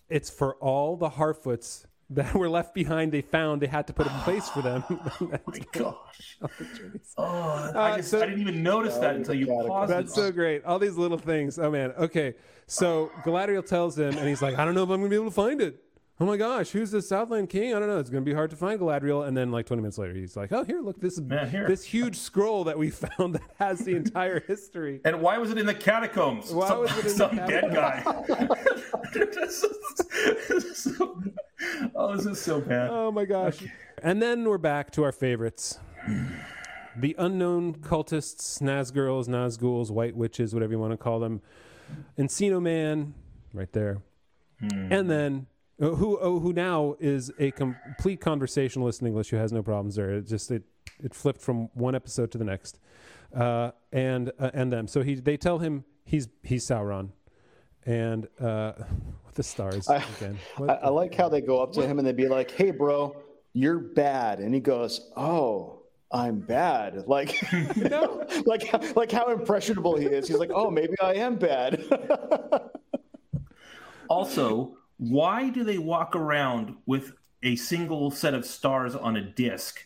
[0.10, 3.12] It's for all the Harfoots that were left behind.
[3.12, 4.84] They found they had to put a place for them.
[5.46, 6.38] My gosh.
[7.18, 9.92] Oh, I, Uh, just, so- I didn't even notice that until you paused.
[9.92, 10.16] That's it.
[10.16, 10.66] so great.
[10.66, 11.58] All these little things.
[11.58, 11.92] Oh man.
[11.98, 12.36] Okay.
[12.68, 15.26] So Galadriel tells him, and he's like, I don't know if I'm gonna be able
[15.26, 15.82] to find it.
[16.18, 17.74] Oh my gosh, who's the Southland King?
[17.76, 18.00] I don't know.
[18.00, 19.28] It's gonna be hard to find Galadriel.
[19.28, 21.68] And then like 20 minutes later, he's like, Oh, here, look, this Yeah, here.
[21.68, 25.02] this huge scroll that we found that has the entire history.
[25.04, 26.54] And why was it in the catacombs?
[26.54, 28.04] Why some was it in the some dead guy.
[30.74, 31.22] So-
[31.96, 32.90] oh, this is so bad.
[32.92, 33.64] Oh my gosh.
[34.04, 35.80] And then we're back to our favorites.
[36.98, 41.42] The unknown cultists, Nazgirls, Nazguls, White Witches, whatever you want to call them.
[42.18, 43.14] Encino Man,
[43.52, 43.98] right there.
[44.62, 44.94] Hmm.
[44.94, 45.48] And then
[45.82, 49.96] uh, who oh, who now is a complete conversationalist in English who has no problems
[49.96, 50.12] there.
[50.12, 50.64] It just it
[51.04, 52.80] it flipped from one episode to the next.
[53.34, 54.88] Uh, and uh, and them.
[54.88, 57.10] So he they tell him he's he's Sauron.
[57.86, 58.74] And uh,
[59.26, 60.40] with the stars again.
[60.58, 62.72] What I, I like how they go up to him and they'd be like, "Hey,
[62.72, 63.16] bro,
[63.54, 67.04] you're bad," and he goes, "Oh." I'm bad.
[67.08, 67.36] Like,
[67.76, 68.26] no.
[68.46, 70.28] like, like how impressionable he is.
[70.28, 71.84] He's like, oh, maybe I am bad.
[74.08, 79.80] Also, why do they walk around with a single set of stars on a disc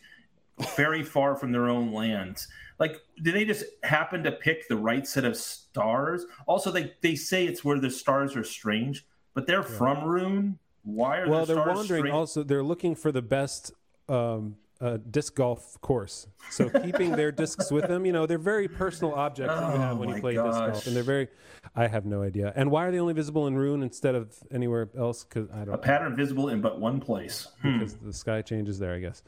[0.76, 2.48] very far from their own lands?
[2.78, 6.24] Like, do they just happen to pick the right set of stars?
[6.46, 9.04] Also, they, they say it's where the stars are strange,
[9.34, 10.56] but they're from Rhûn.
[10.82, 11.84] Why are well, the they're wandering.
[11.84, 12.10] strange?
[12.10, 13.72] Also, they're looking for the best
[14.08, 16.26] um, uh, disc golf course.
[16.50, 19.98] So keeping their discs with them, you know, they're very personal objects that you have
[19.98, 21.28] when Oh you my play disc golf, and they're very.
[21.76, 22.52] I have no idea.
[22.56, 25.24] And why are they only visible in Rhûn instead of anywhere else?
[25.24, 25.74] Because I don't.
[25.74, 27.48] A pattern visible in but one place.
[27.62, 27.78] Hmm.
[27.78, 29.22] Because the sky changes there, I guess.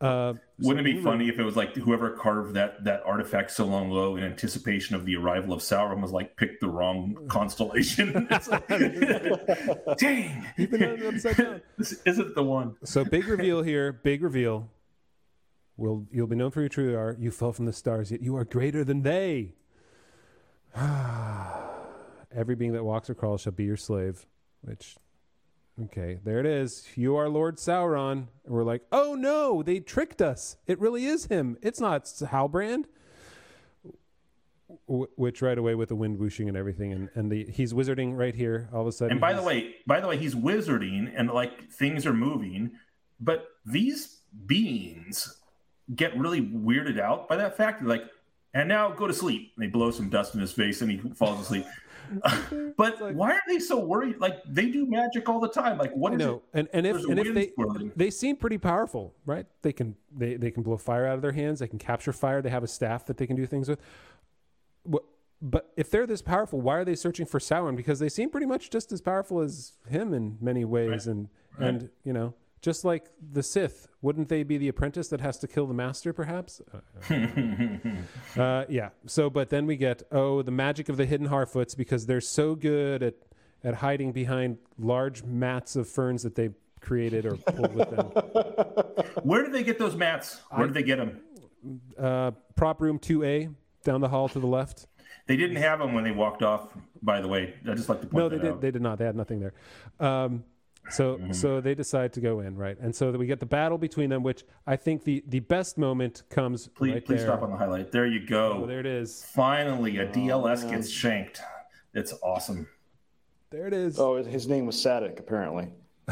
[0.00, 3.64] Uh, Wouldn't it be funny if it was like whoever carved that that artifact so
[3.64, 8.28] long ago in anticipation of the arrival of Sauron was like picked the wrong constellation?
[8.48, 8.68] Like,
[9.98, 11.62] Dang, You've been it upside down.
[11.78, 12.76] this isn't the one.
[12.84, 13.92] So big reveal here.
[13.92, 14.68] Big reveal.
[15.76, 17.16] Will you'll be known for your true are.
[17.18, 19.54] You fell from the stars, yet you are greater than they.
[22.34, 24.26] Every being that walks or crawls shall be your slave.
[24.62, 24.96] Which,
[25.84, 26.86] okay, there it is.
[26.96, 28.12] You are Lord Sauron,
[28.44, 30.56] and we're like, oh no, they tricked us.
[30.66, 31.56] It really is him.
[31.62, 32.84] It's not Halbrand.
[34.88, 38.16] w- which right away with the wind whooshing and everything, and and the he's wizarding
[38.16, 38.68] right here.
[38.72, 41.70] All of a sudden, And by the way, by the way, he's wizarding and like
[41.70, 42.72] things are moving,
[43.20, 45.40] but these beings
[45.94, 47.80] get really weirded out by that fact.
[47.80, 48.04] They're like,
[48.54, 49.52] and now go to sleep.
[49.56, 51.66] And they blow some dust in his face and he falls asleep.
[52.76, 54.18] but like- why are they so worried?
[54.20, 55.78] Like they do magic all the time.
[55.78, 56.42] Like what is know, it?
[56.52, 57.92] and and if and if they swirling.
[57.96, 59.46] they seem pretty powerful, right?
[59.62, 61.60] They can they they can blow fire out of their hands.
[61.60, 62.42] They can capture fire.
[62.42, 63.80] They have a staff that they can do things with.
[64.82, 65.04] What-
[65.40, 67.74] But if they're this powerful, why are they searching for Sauron?
[67.74, 71.28] Because they seem pretty much just as powerful as him in many ways, and
[71.58, 72.34] and you know,
[72.64, 76.12] just like the Sith, wouldn't they be the apprentice that has to kill the master?
[76.12, 76.62] Perhaps.
[78.36, 78.88] Uh, uh, yeah.
[79.06, 82.54] So, but then we get oh the magic of the hidden Harfoots because they're so
[82.54, 83.14] good at
[83.62, 86.50] at hiding behind large mats of ferns that they
[86.80, 88.06] created or pulled with them.
[89.22, 90.40] Where did they get those mats?
[90.50, 91.20] Where did they get them?
[91.98, 93.50] Uh, prop room two A
[93.84, 94.86] down the hall to the left.
[95.26, 96.68] They didn't have them when they walked off.
[97.02, 98.52] By the way, I just like to point No, they did.
[98.52, 98.60] out.
[98.62, 98.98] They did not.
[98.98, 99.52] They had nothing there.
[100.00, 100.44] Um,
[100.90, 101.32] so mm-hmm.
[101.32, 104.22] so they decide to go in right, and so we get the battle between them,
[104.22, 107.28] which I think the the best moment comes please, right please there.
[107.28, 107.90] stop on the highlight.
[107.90, 108.60] There you go.
[108.62, 109.24] Oh, there it is.
[109.34, 110.70] Finally, a DLS oh, man.
[110.70, 111.40] gets shanked.
[111.94, 112.68] It's awesome.
[113.50, 114.00] There it is.
[114.00, 115.68] Oh, his name was Sadoc, apparently.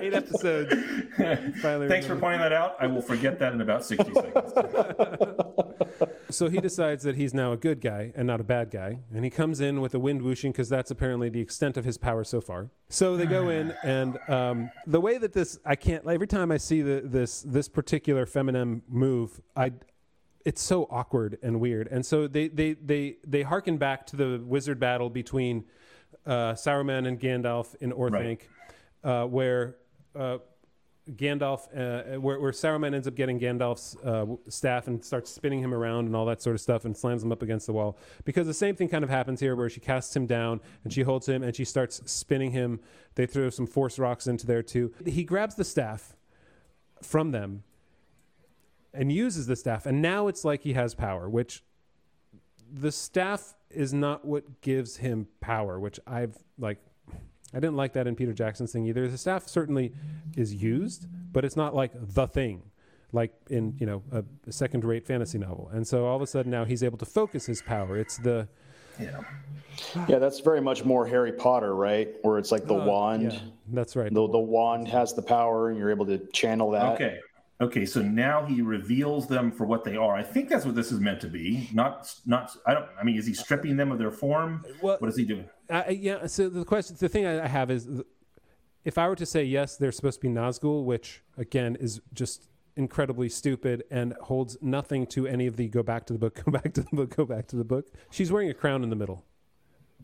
[0.00, 0.74] Eight episodes.
[1.60, 2.76] Finally Thanks for pointing that out.
[2.78, 4.52] I will forget that in about 60 seconds.
[6.30, 9.24] So he decides that he's now a good guy and not a bad guy, and
[9.24, 12.24] he comes in with a wind whooshing because that's apparently the extent of his power
[12.24, 12.70] so far.
[12.88, 16.06] So they go in, and um, the way that this, I can't.
[16.06, 19.72] Every time I see the, this this particular feminine move, I,
[20.44, 21.88] it's so awkward and weird.
[21.88, 25.64] And so they they they they harken back to the wizard battle between
[26.26, 28.40] uh, Saruman and Gandalf in Orthanc,
[29.04, 29.76] uh, where.
[30.14, 30.38] Uh,
[31.16, 35.74] Gandalf, uh, where, where Saruman ends up getting Gandalf's uh, staff and starts spinning him
[35.74, 37.98] around and all that sort of stuff and slams him up against the wall.
[38.24, 41.02] Because the same thing kind of happens here, where she casts him down and she
[41.02, 42.80] holds him and she starts spinning him.
[43.14, 44.92] They throw some force rocks into there too.
[45.04, 46.16] He grabs the staff
[47.02, 47.64] from them
[48.92, 51.62] and uses the staff, and now it's like he has power, which
[52.72, 56.78] the staff is not what gives him power, which I've like
[57.52, 59.08] I didn't like that in Peter Jackson's thing either.
[59.08, 59.92] The staff certainly
[60.36, 62.62] is used, but it's not like the thing,
[63.12, 65.70] like in you know a, a second-rate fantasy novel.
[65.72, 67.96] And so all of a sudden now he's able to focus his power.
[67.96, 68.48] It's the
[69.00, 69.20] Yeah.
[70.08, 72.08] Yeah, that's very much more Harry Potter, right?
[72.22, 73.32] Where it's like the Uh, wand.
[73.32, 73.38] yeah,
[73.72, 74.12] that's right.
[74.12, 76.94] The, the wand has the power, and you're able to channel that.
[76.94, 77.18] Okay.
[77.62, 77.86] Okay.
[77.86, 80.14] So now he reveals them for what they are.
[80.14, 81.68] I think that's what this is meant to be.
[81.72, 82.54] Not, not.
[82.66, 82.86] I don't.
[83.00, 84.64] I mean, is he stripping them of their form?
[84.82, 85.48] Well- what is he doing?
[85.70, 86.26] Uh, yeah.
[86.26, 87.88] So the question, the thing I I have is,
[88.84, 92.48] if I were to say yes, they're supposed to be Nazgul, which again is just
[92.76, 96.50] incredibly stupid and holds nothing to any of the go back to the book, go
[96.52, 97.86] back to the book, go back to the book.
[98.10, 99.24] She's wearing a crown in the middle,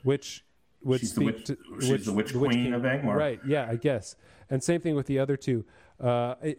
[0.03, 0.45] which
[0.83, 2.73] would She's the speak witch- to she's the witch queen king.
[2.75, 3.15] of Angmar.
[3.17, 3.41] right?
[3.47, 4.15] Yeah, I guess.
[4.51, 5.65] And same thing with the other two.
[5.99, 6.59] Uh, it,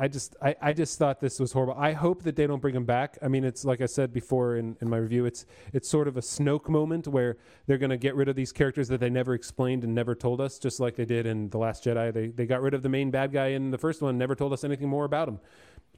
[0.00, 1.74] I just I, I just thought this was horrible.
[1.74, 3.18] I hope that they don't bring him back.
[3.20, 5.44] I mean, it's like I said before in, in my review, it's
[5.74, 7.36] it's sort of a Snoke moment where
[7.66, 10.40] they're going to get rid of these characters that they never explained and never told
[10.40, 12.14] us, just like they did in The Last Jedi.
[12.14, 14.54] They they got rid of the main bad guy in the first one, never told
[14.54, 15.38] us anything more about him.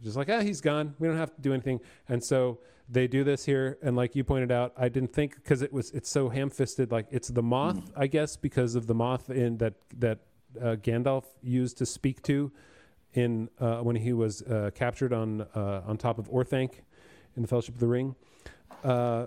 [0.02, 0.96] Just like, ah, he's gone.
[0.98, 1.78] We don't have to do anything.
[2.08, 5.62] And so they do this here, and like you pointed out, I didn't think because
[5.62, 6.90] it was it's so ham-fisted.
[6.90, 10.18] Like it's the moth, I guess, because of the moth in that that
[10.60, 12.50] uh, Gandalf used to speak to
[13.14, 16.80] in uh, when he was uh, captured on uh, on top of Orthanc
[17.36, 18.14] in the Fellowship of the Ring,
[18.84, 19.26] uh,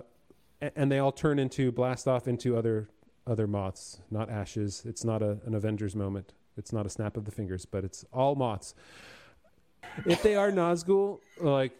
[0.62, 2.88] a- and they all turn into blast off into other
[3.26, 4.82] other moths, not ashes.
[4.86, 6.34] It's not a, an Avengers moment.
[6.56, 8.74] It's not a snap of the fingers, but it's all moths.
[10.04, 11.72] If they are Nazgul, like.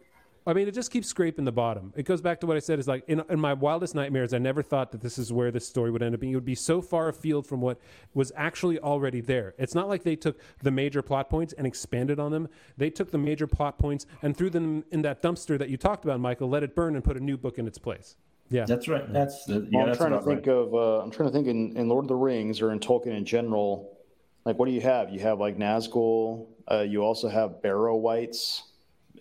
[0.48, 1.92] I mean, it just keeps scraping the bottom.
[1.96, 4.38] It goes back to what I said is like in, in my wildest nightmares, I
[4.38, 6.32] never thought that this is where this story would end up being.
[6.32, 7.80] It would be so far afield from what
[8.14, 9.54] was actually already there.
[9.58, 12.48] It's not like they took the major plot points and expanded on them.
[12.76, 16.04] They took the major plot points and threw them in that dumpster that you talked
[16.04, 18.14] about, Michael, let it burn and put a new book in its place.
[18.48, 18.64] Yeah.
[18.66, 19.12] That's right.
[19.12, 19.58] That's yeah.
[19.72, 20.54] Well, I'm that's trying to think right.
[20.54, 20.74] of.
[20.74, 23.24] Uh, I'm trying to think in, in Lord of the Rings or in Tolkien in
[23.24, 23.98] general.
[24.44, 25.10] Like, what do you have?
[25.10, 26.46] You have like Nazgul.
[26.70, 28.62] Uh, you also have Barrow Wights.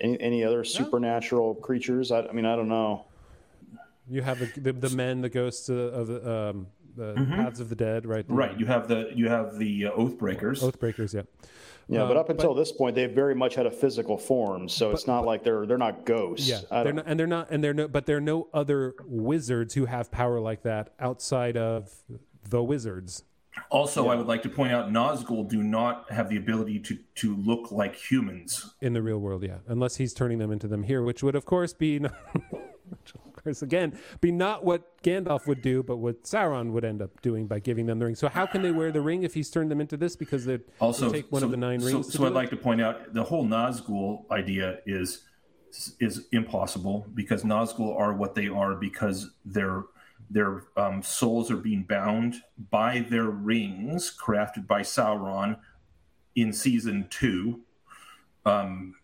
[0.02, 2.12] Any, any other supernatural creatures?
[2.12, 3.06] I, I mean, I don't know.
[4.10, 7.70] You have the, the, the men, the ghosts of, of the, um, the paths of
[7.70, 8.26] the dead, right?
[8.28, 8.58] Right.
[8.60, 10.62] You have the you have the uh, oath breakers.
[10.64, 11.24] Oathbreakers, yeah.
[11.88, 14.68] Yeah, Um, but up until this point, they've very much had a physical form.
[14.70, 16.48] So it's not like they're they're not ghosts.
[16.48, 18.96] Yeah, they're don't- not, and they're not, and they're no, but there are no other
[19.06, 21.92] wizards who have power like that outside of
[22.50, 23.24] the wizards.
[23.70, 24.12] Also, yeah.
[24.12, 27.72] I would like to point out Nazgul do not have the ability to to look
[27.72, 29.44] like humans in the real world.
[29.44, 31.98] Yeah, unless he's turning them into them here, which would of course be,
[32.52, 37.22] of course, again, be not what Gandalf would do, but what Sauron would end up
[37.22, 38.16] doing by giving them the ring.
[38.16, 40.16] So how can they wear the ring if he's turned them into this?
[40.16, 42.12] Because they also take one so, of the nine rings.
[42.12, 42.36] So, so I'd it?
[42.36, 45.24] like to point out the whole Nazgul idea is
[46.00, 49.84] is impossible because Nazgul are what they are because they're
[50.30, 52.36] their um, souls are being bound
[52.70, 55.58] by their rings crafted by Sauron
[56.36, 57.62] in season two
[58.46, 58.96] um,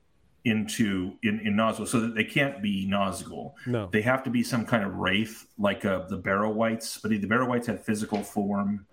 [0.44, 3.54] into in, in Nazgul, so that they can't be Nazgul.
[3.66, 7.00] No, they have to be some kind of wraith, like uh, the Barrow Wights.
[7.02, 8.86] But the Barrow Wights had physical form.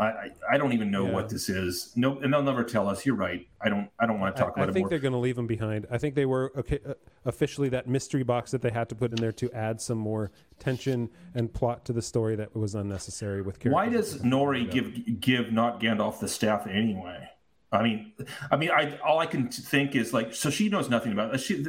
[0.00, 1.12] I, I don't even know yeah.
[1.12, 1.92] what this is.
[1.94, 3.04] No, and they'll never tell us.
[3.04, 3.46] You're right.
[3.60, 3.90] I don't.
[3.98, 4.70] I don't want to talk I, about I it.
[4.70, 4.90] I think more.
[4.90, 5.86] they're going to leave them behind.
[5.90, 6.94] I think they were okay, uh,
[7.26, 10.30] officially that mystery box that they had to put in there to add some more
[10.58, 13.74] tension and plot to the story that was unnecessary with characters.
[13.74, 17.28] Why does Nori give give not Gandalf the staff anyway?
[17.72, 18.12] I mean,
[18.50, 21.38] I mean, I all I can think is like, so she knows nothing about it.
[21.38, 21.64] She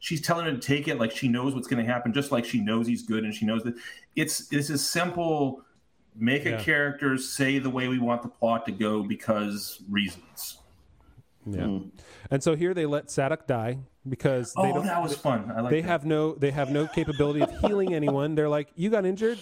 [0.00, 2.44] she's telling him to take it like she knows what's going to happen, just like
[2.44, 3.74] she knows he's good and she knows that
[4.16, 5.62] it's it's a simple
[6.18, 6.52] make yeah.
[6.52, 10.58] a character say the way we want the plot to go because reasons.
[11.46, 11.62] Yeah.
[11.62, 11.90] Mm.
[12.30, 15.48] And so here they let Sadoc die because oh, they don't, that was fun.
[15.48, 15.88] Like they that.
[15.88, 18.34] have no they have no capability of healing anyone.
[18.34, 19.38] They're like, you got injured.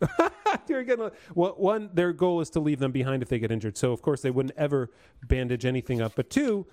[0.68, 1.90] You're gonna well, one.
[1.92, 3.76] Their goal is to leave them behind if they get injured.
[3.76, 4.90] So of course they wouldn't ever
[5.26, 6.12] bandage anything up.
[6.14, 6.66] But two,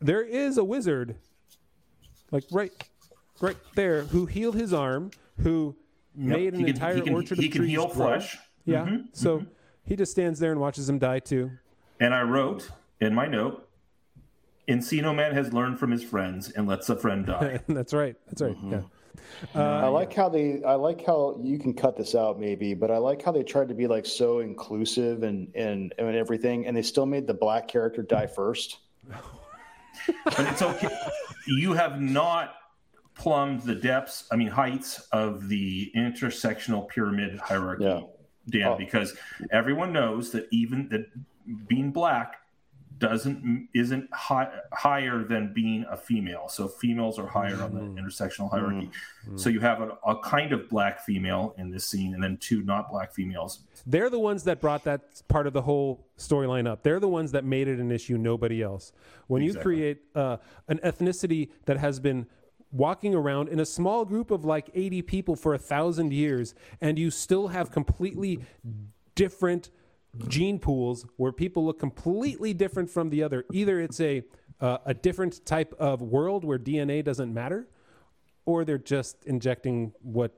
[0.00, 1.16] there is a wizard,
[2.30, 2.72] like right,
[3.40, 5.10] right there, who healed his arm,
[5.42, 5.76] who
[6.16, 6.38] yep.
[6.38, 7.94] made an can, entire can, orchard he of can trees heal grow.
[7.94, 8.38] flesh.
[8.64, 8.84] Yeah.
[8.84, 9.48] Mm-hmm, so mm-hmm.
[9.84, 11.50] he just stands there and watches him die too.
[11.98, 13.68] And I wrote in my note,
[14.68, 17.60] Encino Man has learned from his friends and lets a friend die.
[17.68, 18.16] That's right.
[18.26, 18.56] That's right.
[18.56, 18.72] Mm-hmm.
[18.72, 18.80] Yeah.
[19.54, 20.62] Uh, I like how they.
[20.64, 23.68] I like how you can cut this out, maybe, but I like how they tried
[23.68, 27.68] to be like so inclusive and and and everything, and they still made the black
[27.68, 28.78] character die first.
[30.24, 30.88] but it's okay.
[31.46, 32.54] You have not
[33.14, 38.00] plumbed the depths, I mean heights of the intersectional pyramid hierarchy, yeah.
[38.50, 38.76] Dan, oh.
[38.76, 39.14] because
[39.50, 41.06] everyone knows that even that
[41.68, 42.40] being black
[43.00, 46.48] doesn't isn't high, higher than being a female.
[46.48, 47.62] So females are higher mm-hmm.
[47.62, 48.06] on the mm-hmm.
[48.06, 48.90] intersectional hierarchy.
[49.26, 49.36] Mm-hmm.
[49.38, 52.62] So you have a, a, kind of black female in this scene, and then two
[52.62, 53.60] not black females.
[53.86, 56.82] They're the ones that brought that part of the whole storyline up.
[56.82, 58.18] They're the ones that made it an issue.
[58.18, 58.92] Nobody else.
[59.26, 59.76] When exactly.
[59.76, 60.36] you create uh,
[60.68, 62.26] an ethnicity that has been
[62.72, 66.98] walking around in a small group of like 80 people for a thousand years and
[66.98, 68.40] you still have completely
[69.14, 69.70] different
[70.28, 73.44] gene pools where people look completely different from the other.
[73.52, 74.22] Either it's a
[74.60, 77.66] uh, a different type of world where dna doesn't matter
[78.50, 80.32] or they're just injecting what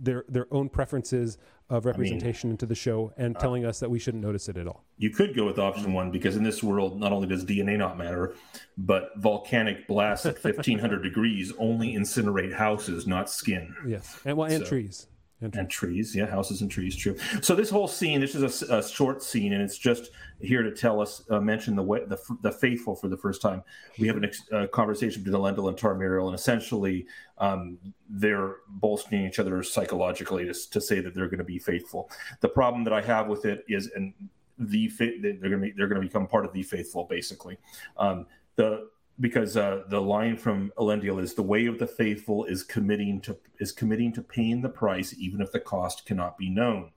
[0.00, 1.36] their their own preferences
[1.68, 4.48] of representation I mean, into the show and uh, telling us that we shouldn't notice
[4.48, 4.84] it at all.
[4.96, 7.96] You could go with option one because in this world, not only does DNA not
[7.96, 8.34] matter,
[8.76, 13.74] but volcanic blasts at 1500 degrees only incinerate houses, not skin.
[13.86, 15.06] Yes, and well, and so, trees.
[15.42, 17.16] And, and trees, yeah, houses and trees, true.
[17.40, 20.70] So this whole scene, this is a, a short scene, and it's just here to
[20.70, 23.62] tell us, uh, mention the, the the faithful for the first time.
[23.98, 27.06] We have a ex- uh, conversation between Elendil and Tar-Míriel, and essentially
[27.38, 27.78] um,
[28.10, 32.10] they're bolstering each other psychologically to, to say that they're going to be faithful.
[32.40, 34.12] The problem that I have with it is, and
[34.58, 37.56] the they're going to be, they're going to become part of the faithful, basically.
[37.96, 38.26] Um,
[38.56, 38.90] the
[39.20, 43.36] because uh, the line from Elendil is the way of the faithful is committing to
[43.60, 46.90] is committing to paying the price even if the cost cannot be known,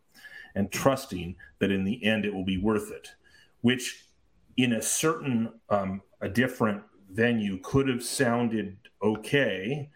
[0.55, 3.09] and trusting that in the end it will be worth it,
[3.61, 4.05] which
[4.57, 9.89] in a certain um, a different venue could have sounded okay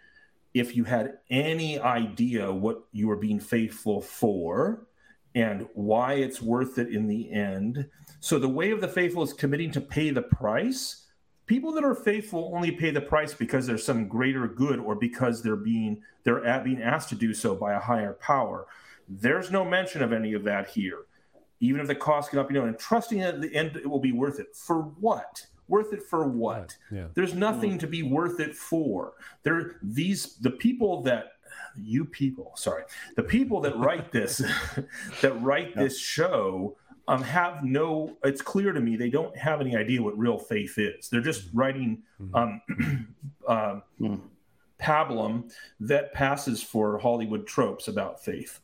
[0.54, 4.88] if you had any idea what you were being faithful for
[5.36, 7.88] and why it's worth it in the end.
[8.20, 11.07] So the way of the faithful is committing to pay the price
[11.48, 15.42] people that are faithful only pay the price because there's some greater good or because
[15.42, 18.68] they're being they're at, being asked to do so by a higher power.
[19.08, 21.06] There's no mention of any of that here.
[21.60, 22.68] Even if the cost cannot be known.
[22.68, 24.56] And trusting at the end it will be worth it.
[24.56, 25.48] For what?
[25.70, 26.78] Worth it for what?
[26.92, 27.08] Yeah.
[27.14, 29.14] there's nothing to be worth it for.
[29.44, 31.32] There these the people that
[31.76, 32.84] you people sorry.
[33.16, 34.38] The people that write this
[35.22, 36.78] that write this show
[37.08, 38.18] um, have no.
[38.24, 41.10] It's clear to me they don't have any idea what real faith is.
[41.10, 42.36] They're just writing mm-hmm.
[42.36, 42.62] um,
[43.48, 44.20] uh, mm.
[44.82, 48.60] pablum that passes for Hollywood tropes about faith.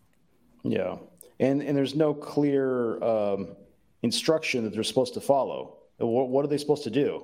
[0.64, 0.98] Yeah,
[1.40, 3.56] and and there's no clear um,
[4.02, 5.78] instruction that they're supposed to follow.
[5.98, 7.24] What, what, are they supposed to do?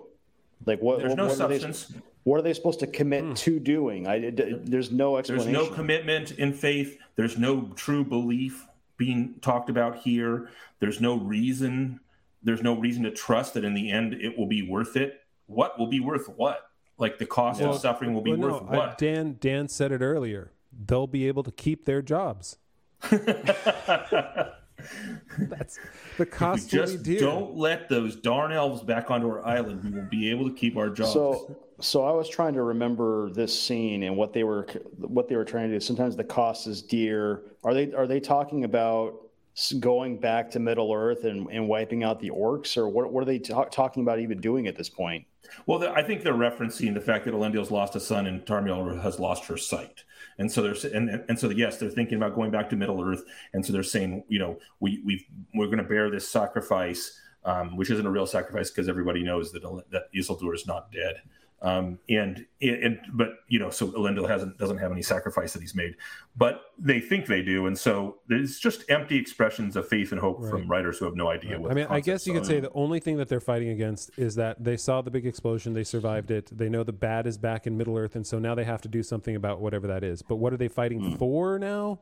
[0.65, 0.99] Like what?
[0.99, 1.89] There's what, no what substance.
[1.89, 3.35] Are they, what are they supposed to commit mm.
[3.37, 4.07] to doing?
[4.07, 5.51] I, there's no explanation.
[5.51, 6.97] There's no commitment in faith.
[7.15, 8.67] There's no true belief
[8.99, 10.49] being talked about here.
[10.79, 11.99] There's no reason.
[12.43, 15.21] There's no reason to trust that in the end it will be worth it.
[15.47, 16.69] What will be worth what?
[16.99, 18.97] Like the cost Well, of suffering will be Well, worth no, I- what?
[18.99, 20.51] Dan Dan said it earlier.
[20.71, 22.57] They'll be able to keep their jobs.
[23.11, 23.23] That's
[25.75, 25.81] the
[26.13, 29.83] If we cost will be just don't let those darn elves back onto our island,
[29.83, 31.13] we will be able to keep our jobs.
[31.13, 34.67] So, so I was trying to remember this scene and what they were
[34.97, 35.79] what they were trying to do.
[35.79, 37.43] Sometimes the cost is dear.
[37.63, 39.15] Are they are they talking about
[39.79, 43.11] going back to Middle Earth and, and wiping out the orcs, or what?
[43.11, 45.25] What are they ta- talking about even doing at this point?
[45.65, 49.01] Well, the, I think they're referencing the fact that Elendil's lost a son and Tar-Míriel
[49.01, 50.03] has lost her sight,
[50.37, 53.23] and so there's and and so yes, they're thinking about going back to Middle Earth,
[53.53, 57.75] and so they're saying, you know, we we we're going to bear this sacrifice, um,
[57.75, 61.21] which isn't a real sacrifice because everybody knows that that Isildur is not dead,
[61.61, 65.75] um, and and but you know, so Elendil hasn't doesn't have any sacrifice that he's
[65.75, 65.95] made,
[66.37, 70.47] but they think they do, and so it's just empty expressions of faith and hope
[70.49, 71.59] from writers who have no idea Right.
[71.61, 71.71] what.
[71.71, 74.11] I the mean, I guess you could say the only thing that they're fighting against
[74.17, 77.37] is that they saw the big explosion, they survived it, they know the bad is
[77.37, 80.03] back in Middle Earth, and so now they have to do something about whatever that
[80.03, 80.21] is.
[80.21, 81.99] But what are they fighting for now?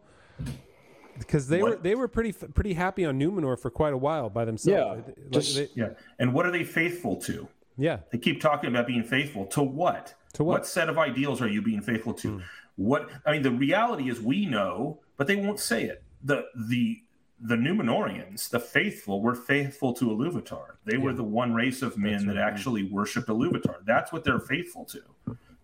[1.17, 4.45] Because they were they were pretty pretty happy on Numenor for quite a while by
[4.45, 4.77] themselves.
[4.79, 5.89] Yeah, Like, just- they- Yeah,
[6.19, 7.47] and what are they faithful to?
[7.78, 7.99] Yeah.
[8.11, 10.15] They keep talking about being faithful to what?
[10.34, 10.53] To what?
[10.53, 12.38] What set of ideals are you being faithful to?
[12.38, 12.43] Hmm.
[12.75, 16.03] What I mean, the reality is we know, but they won't say it.
[16.23, 17.01] The the
[17.39, 20.78] the Numenoreans, the faithful, were faithful to Iluvatar.
[20.86, 23.86] They were the one race of men that actually worshipped Iluvatar.
[23.86, 25.01] That's what they're faithful to.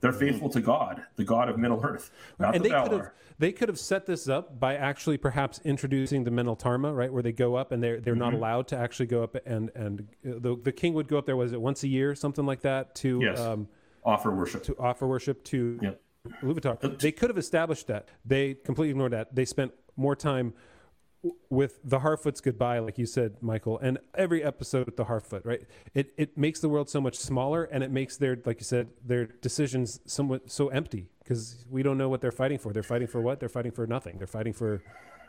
[0.04, 3.12] They're faithful to God, the God of Middle Earth, not and the they could have
[3.40, 7.32] they could have set this up by actually perhaps introducing the Meneltarma, right, where they
[7.32, 8.20] go up and they're they're Mm-hmm.
[8.20, 11.26] not allowed to actually go up and and uh, the the king would go up
[11.26, 13.40] there was it once a year something like that to Yes.
[13.40, 13.70] um,
[14.04, 14.62] Offer worship.
[14.64, 16.02] to offer worship to Yep.
[16.42, 17.00] Iluvatar.
[17.00, 18.10] They could have established that.
[18.26, 19.34] They completely ignored that.
[19.34, 20.54] They spent more time
[21.50, 25.62] with the Harfoot's goodbye, like you said, Michael, and every episode with the Harfoot, right?
[25.94, 28.90] It it makes the world so much smaller, and it makes their, like you said,
[29.06, 32.74] their decisions somewhat so empty because we don't know what they're fighting for.
[32.74, 33.40] They're fighting for what?
[33.40, 34.18] They're fighting for nothing.
[34.18, 34.82] They're fighting for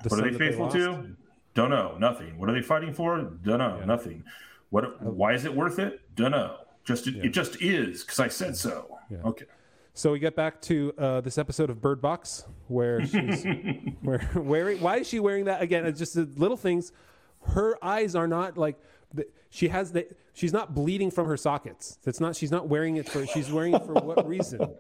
[0.02, 0.76] the What are they faithful lost.
[0.76, 1.16] to?
[1.54, 1.96] Don't know.
[1.98, 2.38] Nothing.
[2.38, 3.20] What are they fighting for?
[3.20, 3.80] Don't know.
[3.84, 4.24] Nothing.
[4.70, 5.00] What?
[5.02, 6.00] Why is it worth it?
[6.16, 6.56] Don't know.
[6.84, 8.98] Just it, it just is because I said so.
[9.24, 9.46] Okay.
[9.96, 13.44] So we get back to uh, this episode of Bird Box where she's
[14.02, 14.80] where, wearing.
[14.80, 15.86] Why is she wearing that again?
[15.86, 16.90] It's just the little things.
[17.46, 18.76] Her eyes are not like
[19.14, 20.08] the, she has the.
[20.32, 21.98] She's not bleeding from her sockets.
[22.02, 22.34] That's not.
[22.34, 23.24] She's not wearing it for.
[23.24, 24.74] She's wearing it for what reason?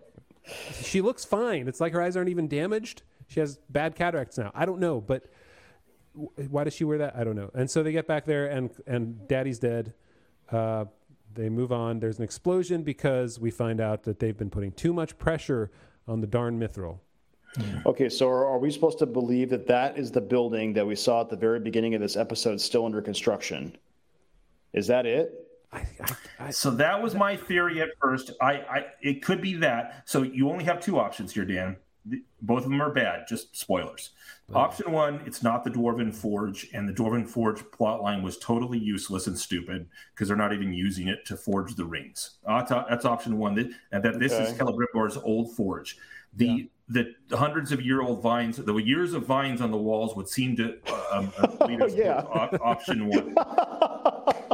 [0.82, 1.68] She looks fine.
[1.68, 3.02] It's like her eyes aren't even damaged.
[3.28, 4.50] She has bad cataracts now.
[4.52, 5.26] I don't know, but
[6.12, 7.14] why does she wear that?
[7.14, 7.52] I don't know.
[7.54, 9.94] And so they get back there, and and Daddy's dead.
[10.50, 10.86] Uh,
[11.34, 12.00] they move on.
[12.00, 15.70] There's an explosion because we find out that they've been putting too much pressure
[16.06, 16.98] on the darn mithril.
[17.56, 17.86] Hmm.
[17.86, 20.96] Okay, so are, are we supposed to believe that that is the building that we
[20.96, 23.76] saw at the very beginning of this episode still under construction?
[24.72, 25.32] Is that it?
[25.72, 28.32] I, I, I, So that was my theory at first.
[28.40, 30.02] I, I it could be that.
[30.04, 31.76] So you only have two options here, Dan.
[32.06, 33.26] The- Both of them are bad.
[33.28, 34.10] Just spoilers.
[34.54, 39.26] Option one, it's not the Dwarven Forge, and the Dwarven Forge plotline was totally useless
[39.26, 42.32] and stupid because they're not even using it to forge the rings.
[42.46, 43.54] That's, that's option one.
[43.54, 44.58] That, and that this is Okay.
[44.58, 45.96] Celebrimbor's old forge.
[46.36, 50.28] The the hundreds of year old vines, the years of vines on the walls would
[50.28, 50.76] seem to
[51.10, 52.20] um, uh, lead us Oh, yeah.
[52.20, 53.34] towards op- option one.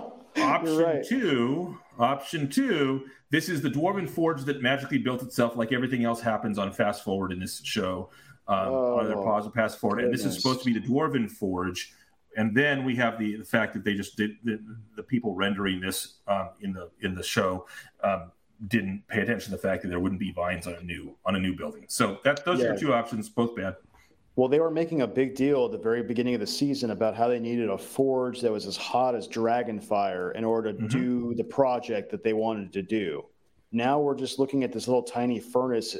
[0.50, 1.04] Option right.
[1.06, 6.20] two, option two, this is the Dwarven Forge that magically built itself like everything else
[6.20, 8.10] happens on Fast Forward in this show.
[8.48, 10.02] Um, Oh, on their pause and pass forward.
[10.02, 11.92] And this is supposed to be the Dwarven Forge.
[12.36, 14.60] And then we have the, the fact that they just did the,
[14.96, 17.66] the people rendering this um, in the in the show
[18.02, 18.32] um,
[18.66, 21.36] didn't pay attention to the fact that there wouldn't be vines on a new on
[21.36, 21.84] a new building.
[21.86, 22.68] So that those are Yeah.
[22.70, 23.76] your two options, both bad.
[24.36, 27.14] Well, they were making a big deal at the very beginning of the season about
[27.14, 30.86] how they needed a forge that was as hot as Dragonfire in order to mm-hmm.
[30.86, 33.24] do the project that they wanted to do.
[33.72, 35.96] Now we're just looking at this little tiny furnace.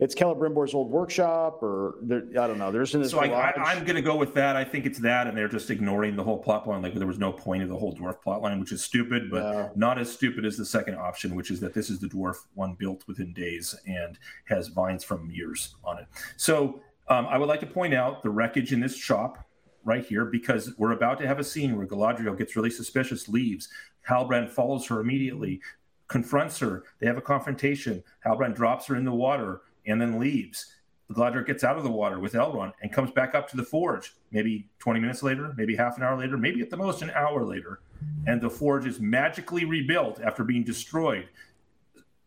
[0.00, 2.72] It's Celebrimbor's old workshop, or I don't know.
[2.72, 3.54] There's this So I, garage.
[3.56, 4.56] I, I'm going to go with that.
[4.56, 6.82] I think it's that, and they're just ignoring the whole plot line.
[6.82, 9.76] Like there was no point of the whole dwarf plot line, which is stupid, but
[9.76, 12.74] not as stupid as the second option, which is that this is the dwarf one
[12.74, 16.06] built within days and has vines from years on it.
[16.36, 19.46] So um, I would like to point out the wreckage in this shop
[19.84, 23.68] right here because we're about to have a scene where Galadriel gets really suspicious, leaves.
[24.08, 25.60] Halbrand follows her immediately,
[26.08, 26.84] confronts her.
[27.00, 28.02] They have a confrontation.
[28.24, 30.74] Halbrand drops her in the water and then leaves.
[31.12, 34.14] Galadriel gets out of the water with Elrond and comes back up to the forge.
[34.30, 37.44] Maybe 20 minutes later, maybe half an hour later, maybe at the most an hour
[37.44, 37.80] later,
[38.26, 41.28] and the forge is magically rebuilt after being destroyed.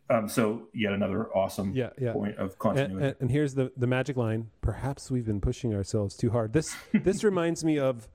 [0.10, 2.14] Um, so yet another awesome Yeah, yeah.
[2.14, 3.08] point of continuity.
[3.08, 4.50] and, and here's the the magic line.
[4.62, 6.54] Perhaps we've been pushing ourselves too hard.
[6.54, 8.08] This this reminds me of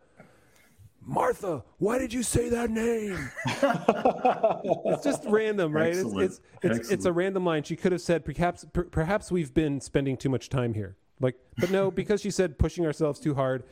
[1.05, 1.65] Martha.
[1.79, 3.31] Why did you say that name?
[3.47, 5.95] it's just random, right?
[5.95, 7.63] It's it's it's, it's a random line.
[7.63, 10.97] She could have said perhaps per, perhaps we've been spending too much time here.
[11.21, 13.65] Like, but no, because she said pushing ourselves too hard.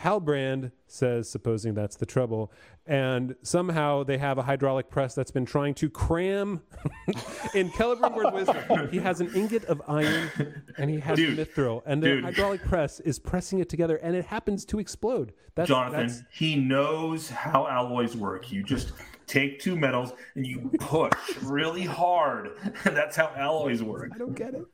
[0.00, 2.52] Halbrand says, supposing that's the trouble,
[2.86, 6.62] and somehow they have a hydraulic press that's been trying to cram
[7.54, 8.88] in Celebrimbor's wisdom.
[8.90, 10.30] He has an ingot of iron
[10.78, 12.24] and he has Dude, mithril, and the dude.
[12.24, 15.32] hydraulic press is pressing it together, and it happens to explode.
[15.54, 18.50] That's, Jonathan, that's he knows how alloys work.
[18.50, 18.92] You just
[19.26, 22.50] take two metals and you push really hard.
[22.62, 24.10] and That's how alloys work.
[24.14, 24.66] I don't get it.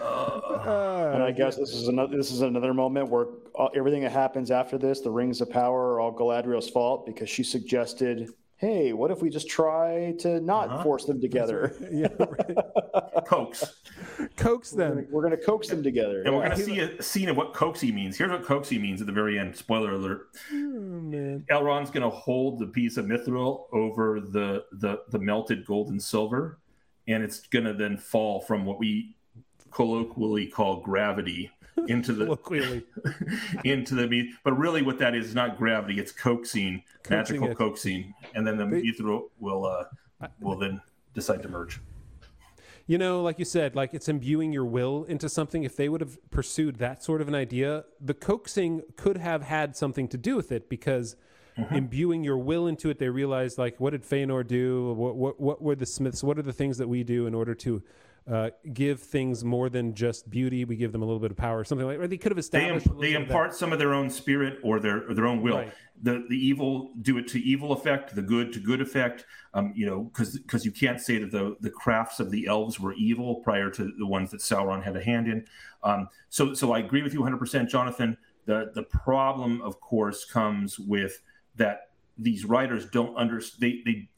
[0.00, 3.26] And I guess this is another this is another moment where
[3.58, 7.28] uh, everything that happens after this, the rings of power, are all Galadriel's fault because
[7.30, 10.82] she suggested, "Hey, what if we just try to not Uh-huh.
[10.82, 11.74] force them together?
[11.90, 12.56] Yeah, right.
[13.26, 13.64] Coax.
[14.36, 15.06] coax them.
[15.10, 17.52] We're going to coax them together." And we're going to see a scene of what
[17.54, 18.16] coaxy means.
[18.16, 19.54] Here's what coaxy means at the very end.
[19.56, 20.28] Spoiler alert.
[20.52, 21.44] Oh, man.
[21.50, 26.02] Elrond's going to hold the piece of mithril over the, the, the melted gold and
[26.02, 26.58] silver,
[27.06, 29.14] and it's going to then fall from what we
[29.70, 31.50] colloquially call gravity
[31.88, 32.26] into the
[33.64, 34.30] into the meat.
[34.44, 37.56] But really, what that is is not gravity; it's coaxing, Coaxing magical it.
[37.58, 40.80] coaxing, and then the But- mithril will uh, will then
[41.14, 41.80] decide to merge.
[42.86, 45.62] You know, like you said, like it's imbuing your will into something.
[45.62, 49.76] If they would have pursued that sort of an idea, the coaxing could have had
[49.76, 51.14] something to do with it because
[51.70, 54.94] imbuing your will into it, they realized like, what did Feanor do?
[54.94, 56.24] What, what, what were the Smiths?
[56.24, 57.82] What are the things that we do in order to
[58.30, 60.64] uh, give things more than just beauty?
[60.64, 61.98] We give them a little bit of power, something like.
[61.98, 62.86] Or they could have They, established.
[62.86, 65.26] a imp- they bit of impart some of their own spirit or their or their
[65.26, 65.58] own will.
[65.58, 65.72] Right.
[66.02, 69.24] The the evil do it to evil effect, the good to good effect.
[69.54, 72.78] Um, you know, because because you can't say that the the crafts of the elves
[72.78, 75.46] were evil prior to the ones that Sauron had a hand in.
[75.82, 78.16] Um, so so I agree with you 100, percent Jonathan.
[78.44, 81.22] The the problem, of course, comes with
[81.56, 83.60] that these writers don't understand.
[83.62, 84.08] They they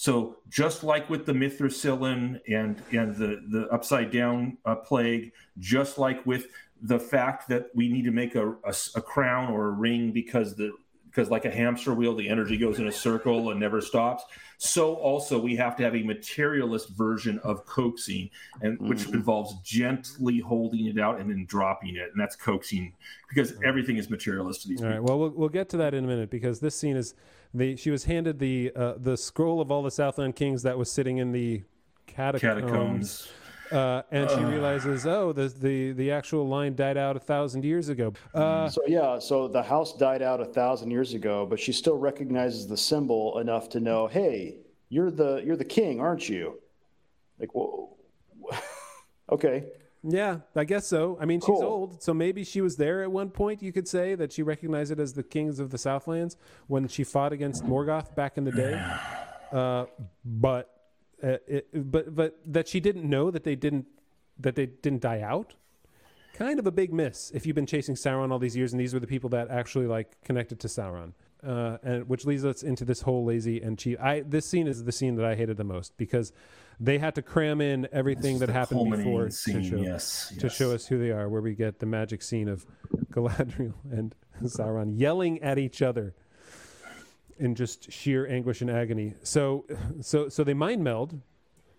[0.00, 5.98] so just like with the Mithrasilin and and the the upside down uh, plague, just
[5.98, 6.46] like with
[6.80, 8.54] the fact that we need to make a
[8.94, 10.70] a crown or a ring because the
[11.06, 14.22] because like a hamster wheel, the energy goes in a circle and never stops.
[14.58, 18.30] So also we have to have a materialist version of coaxing,
[18.62, 22.92] and which involves gently holding it out and then dropping it, and that's coaxing
[23.28, 25.00] because everything is materialist to these All people.
[25.00, 25.08] right.
[25.08, 27.14] Well, we'll we'll get to that in a minute because this scene is
[27.54, 30.90] the she was handed the uh, the scroll of all the Southland kings that was
[30.90, 31.62] sitting in the
[32.06, 33.28] catacombs, Catacombs.
[33.70, 37.88] Uh, and she realizes, oh, the the the actual line died out a thousand years
[37.88, 38.12] ago.
[38.34, 41.98] Uh, So yeah, so the house died out a thousand years ago, but she still
[41.98, 44.56] recognizes the symbol enough to know, hey,
[44.88, 46.58] you're the you're the king, aren't you?
[47.38, 47.96] Like, whoa.
[49.30, 49.64] okay,
[50.02, 51.18] yeah, I guess so.
[51.20, 53.62] I mean, she's old, so maybe she was there at one point.
[53.62, 56.36] You could say that she recognized it as the kings of the Southlands
[56.68, 58.80] when she fought against Morgoth back in the day.
[59.50, 59.86] Uh,
[60.24, 60.78] but
[61.22, 63.86] uh, it, but but that she didn't know that they didn't
[64.38, 65.54] that they didn't die out.
[66.34, 68.94] Kind of a big miss if you've been chasing Sauron all these years, and these
[68.94, 71.12] were the people that actually like connected to Sauron.
[71.42, 74.00] Uh, and which leads us into this whole lazy and cheap.
[74.00, 76.32] I this scene is the scene that I hated the most because
[76.80, 80.72] they had to cram in everything that happened before scene, to show yes, to show
[80.72, 81.28] us who they are.
[81.28, 82.66] Where we get the magic scene of
[83.10, 84.14] Galadriel and
[84.44, 86.14] Sauron yelling at each other
[87.38, 89.14] in just sheer anguish and agony.
[89.22, 89.64] So,
[90.00, 91.20] so, so they mind meld,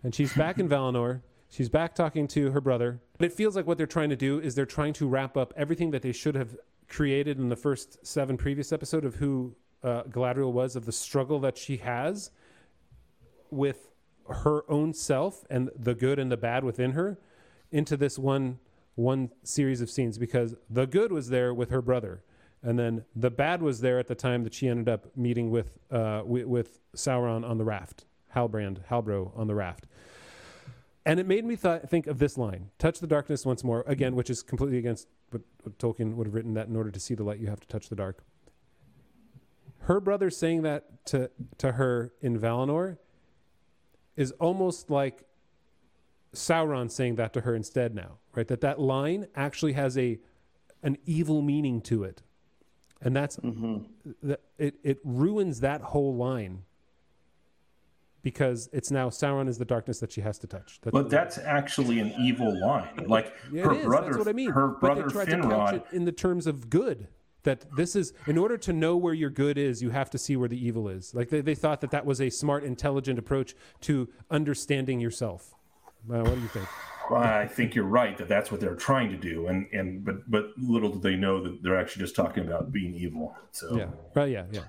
[0.02, 1.22] and she's back in Valinor.
[1.48, 3.00] She's back talking to her brother.
[3.18, 5.52] But it feels like what they're trying to do is they're trying to wrap up
[5.56, 6.56] everything that they should have
[6.88, 11.40] created in the first seven previous episode of who uh, Galadriel was, of the struggle
[11.40, 12.30] that she has
[13.50, 13.89] with
[14.28, 17.18] her own self and the good and the bad within her,
[17.70, 18.58] into this one
[18.96, 20.18] one series of scenes.
[20.18, 22.22] Because the good was there with her brother,
[22.62, 25.78] and then the bad was there at the time that she ended up meeting with
[25.90, 28.04] uh, with, Sauron on the raft,
[28.34, 29.86] Halbrand, Halbro on the raft.
[31.06, 34.14] And it made me th- think of this line: "Touch the darkness once more." Again,
[34.16, 36.54] which is completely against what, what Tolkien would have written.
[36.54, 38.24] That in order to see the light, you have to touch the dark.
[39.82, 42.98] Her brother saying that to to her in Valinor
[44.16, 45.24] is almost like
[46.34, 48.46] Sauron saying that to her instead now, right?
[48.46, 50.18] That that line actually has a
[50.82, 52.22] an evil meaning to it,
[53.02, 53.86] and that's mhm
[54.22, 56.62] that it it ruins that whole line
[58.22, 60.78] because it's now Sauron is the darkness that she has to touch.
[60.82, 63.04] That's But that's actually an evil line.
[63.06, 64.50] Like Yeah, her brother, That's what I mean.
[64.50, 65.74] her but brother they tried to couch Finrod.
[65.74, 67.08] it in the terms of good.
[67.42, 70.36] That this is in order to know where your good is, you have to see
[70.36, 71.14] where the evil is.
[71.14, 75.54] Like they, they thought that that was a smart, intelligent approach to understanding yourself.
[76.10, 76.66] Uh, what do you think?
[77.10, 80.50] I think you're right that that's what they're trying to do, and and but but
[80.56, 83.36] little do they know that they're actually just talking about being evil.
[83.50, 84.30] So Yeah, right.
[84.30, 84.60] Yeah, yeah.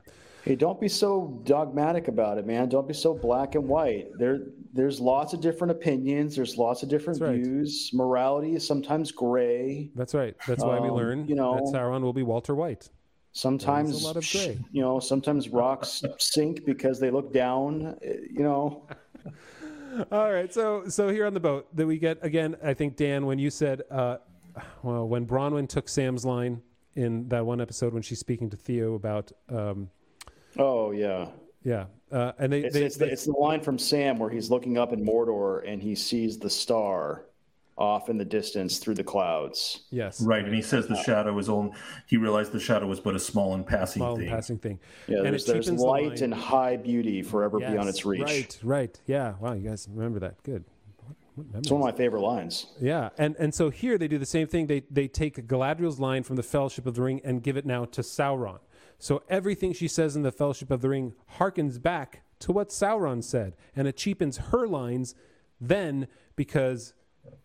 [0.43, 2.67] Hey, don't be so dogmatic about it, man.
[2.67, 4.07] Don't be so black and white.
[4.17, 4.39] There,
[4.73, 6.35] there's lots of different opinions.
[6.35, 7.43] There's lots of different That's right.
[7.43, 7.91] views.
[7.93, 9.91] Morality is sometimes gray.
[9.95, 10.35] That's right.
[10.47, 12.89] That's why we Um, learn you know- that Sauron will be Walter White.
[13.33, 14.57] Sometimes, lot of gray.
[14.73, 17.95] you know, sometimes rocks sink because they look down.
[18.01, 18.87] eh, You know,
[20.11, 22.55] All right, so so here on the boat that we get again.
[22.63, 24.17] I think Dan, when you said, uh,
[24.83, 26.61] well, when Bronwyn took Sam's line
[26.95, 29.89] in that one episode when she's speaking to Theo about, um,
[30.57, 31.27] oh yeah.
[31.63, 34.29] yeah, uh, and they, It's, they, it's, the, they- it's the line from Sam where
[34.29, 37.25] he's looking up in Mordor and he sees the star
[37.77, 39.83] off in the distance through the clouds.
[39.89, 41.71] yes, right, and he says the shadow is only.
[42.05, 44.29] He realized the shadow was but a small and passing small thing.
[44.29, 44.79] passing thing.
[45.07, 48.21] Yeah, And there's, it there's cheapens the light and high beauty forever beyond its reach.
[48.21, 49.33] Right, right, yeah.
[49.39, 50.43] Wow, you guys remember that?
[50.43, 50.63] Good.
[50.97, 51.59] What, what memories.
[51.63, 52.67] It's one of my favorite lines.
[52.79, 54.67] Yeah, and and so here they do the same thing.
[54.67, 57.85] They they take Galadriel's line from the Fellowship of the Ring and give it now
[57.85, 58.59] to Sauron.
[59.01, 63.23] So everything she says in the Fellowship of the Ring harkens back to what Sauron
[63.23, 65.15] said, and it cheapens her lines
[65.59, 66.93] then because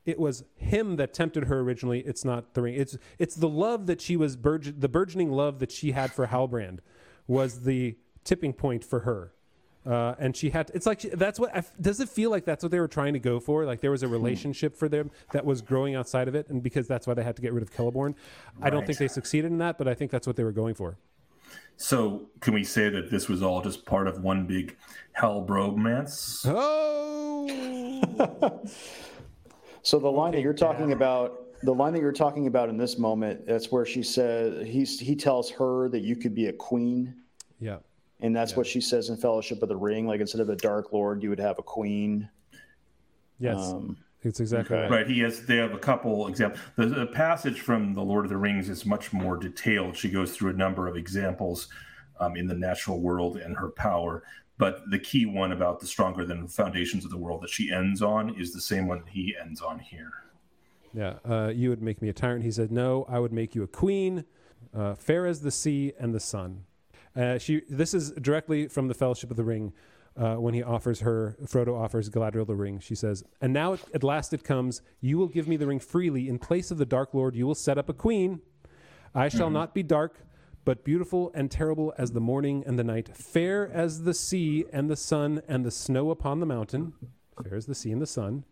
[0.04, 2.00] it was him that tempted her originally.
[2.00, 2.74] It's not the ring.
[2.74, 6.26] It's it's the love that she was burge- the burgeoning love that she had for
[6.26, 6.80] Halbrand
[7.26, 9.32] was the tipping point for her.
[9.86, 12.44] Uh, and she had it's like she, that's what I f does it feel like
[12.44, 15.10] that's what they were trying to go for like there was a relationship for them
[15.32, 17.62] that was growing outside of it and because that's why they had to get rid
[17.62, 18.14] of Celeborn
[18.60, 20.74] I don't think they succeeded in that but I think that's what they were going
[20.74, 20.98] for
[21.76, 24.76] So can we say that this was all just part of one big
[25.12, 26.44] hell bromance?
[26.48, 27.48] oh
[29.82, 32.98] So the line that you're talking about, the line that you're talking about in this
[32.98, 37.14] moment, that's where she says he's he tells her that you could be a queen,
[37.60, 37.78] yeah
[38.20, 40.06] and that's what she says in Fellowship of the Ring.
[40.06, 42.28] Like instead of a Dark Lord, you would have a queen.
[43.38, 43.96] yes Um,
[44.26, 44.82] it's exactly okay.
[44.82, 45.06] right Right.
[45.06, 45.46] He has.
[45.46, 46.60] They have a couple examples.
[46.76, 49.96] The, the passage from the Lord of the Rings is much more detailed.
[49.96, 51.68] She goes through a number of examples
[52.20, 54.24] um, in the natural world and her power.
[54.58, 58.02] But the key one about the stronger than foundations of the world that she ends
[58.02, 60.12] on is the same one he ends on here.
[60.94, 63.62] yeah uh, you would make me a tyrant he said no I would make you
[63.62, 64.24] a queen
[64.74, 66.64] uh, fair as the sea and the sun
[67.14, 69.72] uh, she this is directly from the Fellowship of the Ring
[70.16, 72.80] uh, when he offers her, Frodo offers Galadriel the ring.
[72.80, 74.82] She says, "And now at, at last it comes.
[75.00, 76.28] You will give me the ring freely.
[76.28, 78.40] In place of the Dark Lord, you will set up a queen.
[79.14, 80.20] I shall not be dark,
[80.64, 84.90] but beautiful and terrible as the morning and the night, fair as the sea and
[84.90, 86.94] the sun and the snow upon the mountain.
[87.42, 88.44] Fair as the sea and the sun.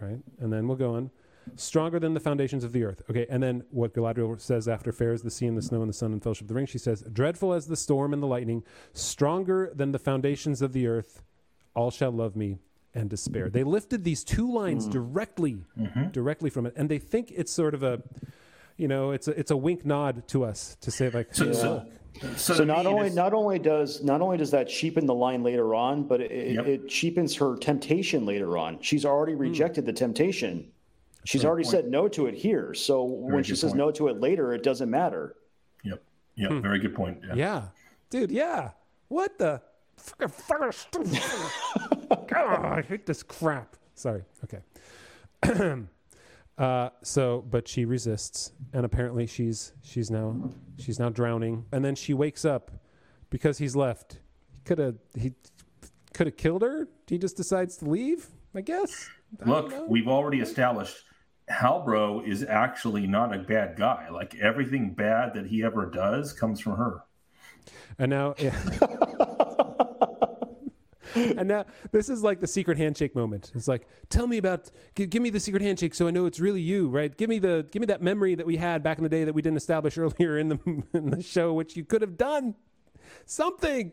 [0.00, 1.10] Right, and then we'll go on."
[1.56, 3.02] Stronger than the foundations of the earth.
[3.10, 5.88] Okay, and then what Galadriel says after fair is the sea and the snow and
[5.88, 8.26] the sun and fellowship of the ring, she says, Dreadful as the storm and the
[8.26, 11.22] lightning, stronger than the foundations of the earth,
[11.74, 12.58] all shall love me
[12.94, 13.50] and despair.
[13.50, 15.58] They lifted these two lines directly,
[16.12, 18.02] directly from it, and they think it's sort of a,
[18.76, 21.52] you know, it's a it's a wink nod to us to say like, So, "Hey,
[21.52, 21.86] so,
[22.36, 25.42] so, So not only this- not only does not only does that cheapen the line
[25.42, 26.66] later on, but it, Yep.
[26.66, 28.78] it cheapens her temptation later on.
[28.80, 30.70] She's already rejected the temptation.
[31.24, 32.74] She's already said no to it here.
[32.74, 33.78] So when she says point.
[33.78, 35.36] no to it later, it doesn't matter.
[35.82, 36.02] Yep.
[36.36, 36.52] Yep.
[36.62, 37.20] Very good point.
[37.26, 37.34] Yeah.
[37.34, 37.62] yeah,
[38.10, 38.70] dude, yeah,
[39.08, 39.60] what the.
[39.96, 40.72] Fucking fucking.
[42.28, 43.76] God, I hate this crap.
[43.94, 44.24] Sorry.
[44.42, 45.84] Okay.
[46.58, 51.94] uh, so, but she resists, and apparently she's she's now she's now drowning, and then
[51.94, 52.72] she wakes up
[53.30, 54.18] because he's left.
[54.52, 55.32] He could have he
[56.12, 56.88] could have killed her.
[57.06, 58.26] He just decides to leave.
[58.54, 59.08] I guess.
[59.44, 59.48] I.
[59.48, 61.04] Look, we've already established
[61.50, 64.08] Halbro is actually not a bad guy.
[64.10, 67.04] Like everything bad that he ever does comes from her.
[67.98, 68.58] And now, yeah.
[71.14, 73.52] and now, this is like the secret handshake moment.
[73.54, 76.40] It's like, tell me about, give, give me the secret handshake so I know it's
[76.40, 77.14] really you, right?
[77.16, 79.34] Give me the, give me that memory that we had back in the day that
[79.34, 80.58] we didn't establish earlier in the
[80.92, 82.54] in the show, which you could have done
[83.26, 83.92] something.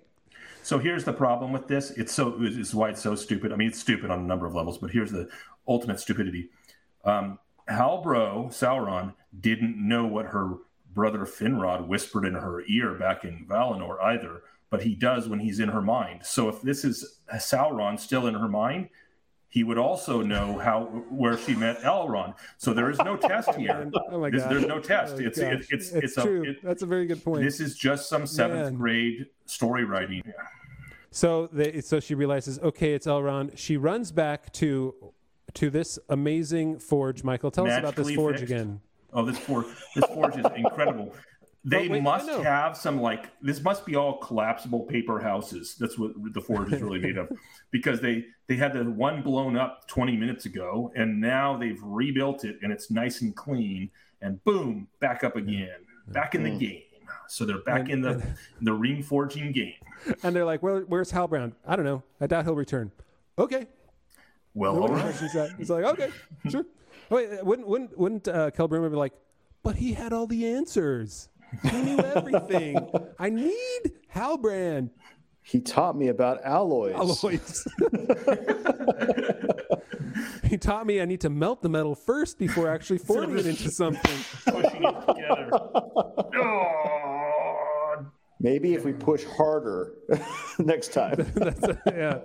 [0.63, 1.91] So here's the problem with this.
[1.91, 3.51] It's so is why it's so stupid.
[3.51, 5.27] I mean, it's stupid on a number of levels, but here's the
[5.67, 6.49] ultimate stupidity.
[7.03, 7.39] Um,
[7.69, 10.55] Halbro Sauron didn't know what her
[10.93, 15.59] brother Finrod whispered in her ear back in Valinor either, but he does when he's
[15.59, 16.21] in her mind.
[16.25, 18.89] So if this is Sauron still in her mind,
[19.47, 22.35] he would also know how where she met Elrond.
[22.57, 23.89] So there is no test here.
[24.09, 25.15] Oh my There's- god, There's no test.
[25.17, 26.43] Oh, it's, it's it's it's it's a true.
[26.43, 27.43] it, That's a very good point.
[27.43, 28.75] this is just some seventh Man.
[28.75, 30.23] grade story writing.
[31.11, 33.57] So they, so she realizes, okay, it's Elrond.
[33.57, 34.95] She runs back to
[35.55, 37.23] to this amazing forge.
[37.23, 38.51] Michael, tell us about this forge fixed.
[38.51, 38.81] again.
[39.13, 41.13] Oh, this forge, this forge is incredible.
[41.63, 45.75] They wait, must have some like this must be all collapsible paper houses.
[45.79, 47.29] That's what the forge is really made of,
[47.71, 52.45] because they they had the one blown up 20 minutes ago, and now they've rebuilt
[52.45, 53.91] it and it's nice and clean,
[54.23, 56.57] and boom, back up again, back in the mm-hmm.
[56.57, 56.81] game.
[57.27, 58.25] So they're back in the
[58.61, 59.75] the ring forging game.
[60.23, 61.53] And they're like, Where, "Where's Halbrand?
[61.67, 62.01] I don't know.
[62.19, 62.91] I doubt he'll return."
[63.37, 63.67] Okay.
[64.53, 65.17] Well, all Nobody right.
[65.17, 65.53] questions.
[65.59, 66.09] It's like, okay,
[66.49, 66.65] sure.
[67.09, 69.13] Wait, wouldn't wouldn't wouldn't uh, Celebrimbor be like,
[69.63, 71.29] but he had all the answers.
[71.69, 72.77] He knew everything.
[73.19, 73.81] I need
[74.13, 74.89] Halbrand
[75.43, 76.95] He taught me about alloys.
[76.95, 77.67] alloys.
[80.45, 83.69] he taught me I need to melt the metal first before actually forming it into
[83.69, 84.17] something.
[84.45, 85.49] pushing it together.
[85.53, 86.25] Oh,
[88.41, 89.93] Maybe if we push harder
[90.59, 91.31] next time.
[91.85, 92.19] Yeah.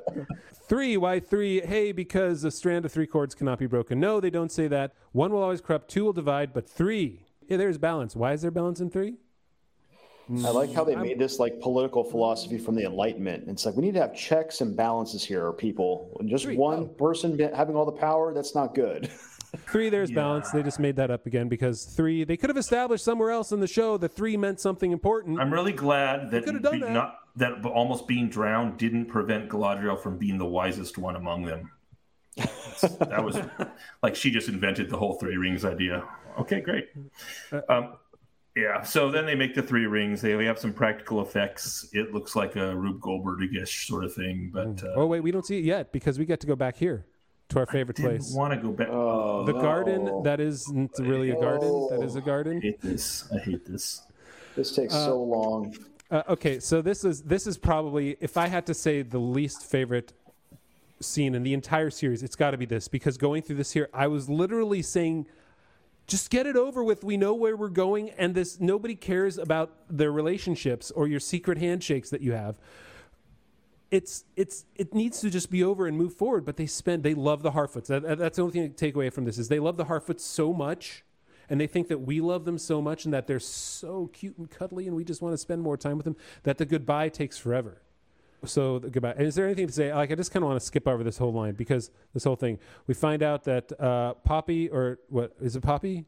[0.69, 1.61] Three, why three?
[1.61, 4.01] Hey, because a strand of three chords cannot be broken.
[4.01, 4.95] No, they don't say that.
[5.13, 7.27] One will always corrupt, two will divide, but three.
[7.47, 8.17] Yeah, there's balance.
[8.17, 9.17] Why is there balance in three?
[10.29, 13.45] I like how they mm, made this like political philosophy from the Enlightenment.
[13.47, 16.17] It's like we need to have checks and balances here, people.
[16.19, 16.87] And just Three, one oh.
[16.87, 19.09] person having all the power, that's not good.
[19.69, 20.51] Three, there's balance.
[20.51, 23.61] They just made that up again because three, they could have established somewhere else in
[23.61, 25.41] the show that three meant something important.
[25.41, 26.93] I'm really glad that be- that.
[26.93, 31.71] not that almost being drowned didn't prevent Galadriel from being the wisest one among them.
[32.37, 33.39] that was
[34.03, 36.05] like she just invented the whole three rings idea.
[36.39, 36.89] Okay, great.
[37.53, 37.93] Uh, Um,
[38.55, 38.83] yeah.
[38.83, 40.23] So then they make the three rings.
[40.23, 41.89] They have some practical effects.
[41.93, 45.45] It looks like a Rube Goldberg-ish sort of thing, but uh, oh, wait, we don't
[45.45, 47.05] see it yet because we get to go back here
[47.49, 48.35] to our favorite didn't place.
[48.35, 48.89] want to go back.
[48.91, 49.61] Oh, The no.
[49.61, 51.89] garden that isn't really a garden.
[51.91, 52.59] that is a garden.
[52.59, 53.29] I hate this.
[53.33, 54.03] I hate this.
[54.57, 55.77] This takes so long.
[56.11, 59.65] Uh, okay, so this is this is probably if I had to say the least
[59.65, 60.13] favorite
[61.01, 63.89] scene in the entire series, it's got to be this because going through this here,
[63.93, 65.27] I was literally saying,
[66.07, 67.05] just get it over with.
[67.05, 71.59] We know where we're going, and this nobody cares about their relationships or your secret
[71.59, 72.59] handshakes that you have.
[73.91, 76.45] It's it's it needs to just be over and move forward.
[76.45, 77.87] But they spend they love the Harfoots.
[77.87, 79.85] That, that- that's the only thing to take away from this is they love the
[79.85, 81.05] Harfoots so much,
[81.49, 84.51] and they think that we love them so much, and that they're so cute and
[84.51, 86.17] cuddly, and we just want to spend more time with them.
[86.43, 87.81] That the goodbye takes forever.
[88.45, 89.15] So the goodbye.
[89.17, 89.93] And is there anything to say?
[89.95, 92.37] Like I just kind of want to skip over this whole line because this whole
[92.37, 92.59] thing.
[92.87, 95.63] We find out that uh, Poppy or what is it?
[95.63, 96.05] Poppy?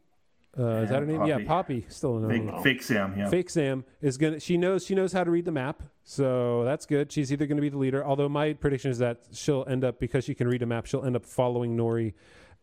[0.59, 1.25] Uh, is that her name?
[1.25, 1.45] Yeah, Poppy.
[1.45, 1.87] Poppy.
[1.89, 3.15] Still no Fake, fake Sam.
[3.17, 3.29] Yeah.
[3.29, 4.41] Fake Sam is gonna.
[4.41, 4.85] She knows.
[4.85, 7.13] She knows how to read the map, so that's good.
[7.13, 8.05] She's either going to be the leader.
[8.05, 10.87] Although my prediction is that she'll end up because she can read a map.
[10.87, 12.15] She'll end up following Nori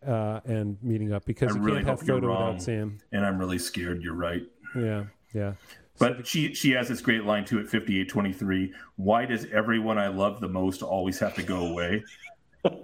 [0.05, 2.97] uh, and meeting up because I you really can't have Frodo without Sam.
[3.11, 4.01] And I'm really scared.
[4.01, 4.43] You're right.
[4.75, 5.53] Yeah, yeah.
[5.97, 8.71] But she she has this great line too at 58:23.
[8.97, 12.03] Why does everyone I love the most always have to go away?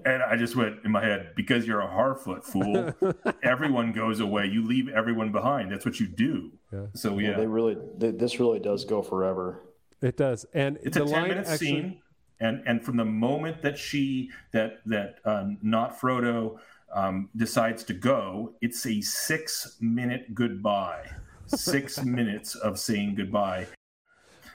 [0.06, 2.94] And I just went in my head because you're a Harfoot fool.
[3.44, 4.48] everyone goes away.
[4.48, 5.72] You leave everyone behind.
[5.72, 6.52] That's what you do.
[6.72, 6.86] Yeah.
[6.94, 7.78] So Yeah, yeah, they really.
[7.98, 9.64] They, this really does go forever.
[10.02, 12.02] It does, and it's the a 10 line minute actually, scene.
[12.40, 16.58] And and from the moment that she that that um, not Frodo
[16.94, 21.06] um, decides to go, it's a six minute goodbye.
[21.48, 23.68] Six minutes of saying goodbye.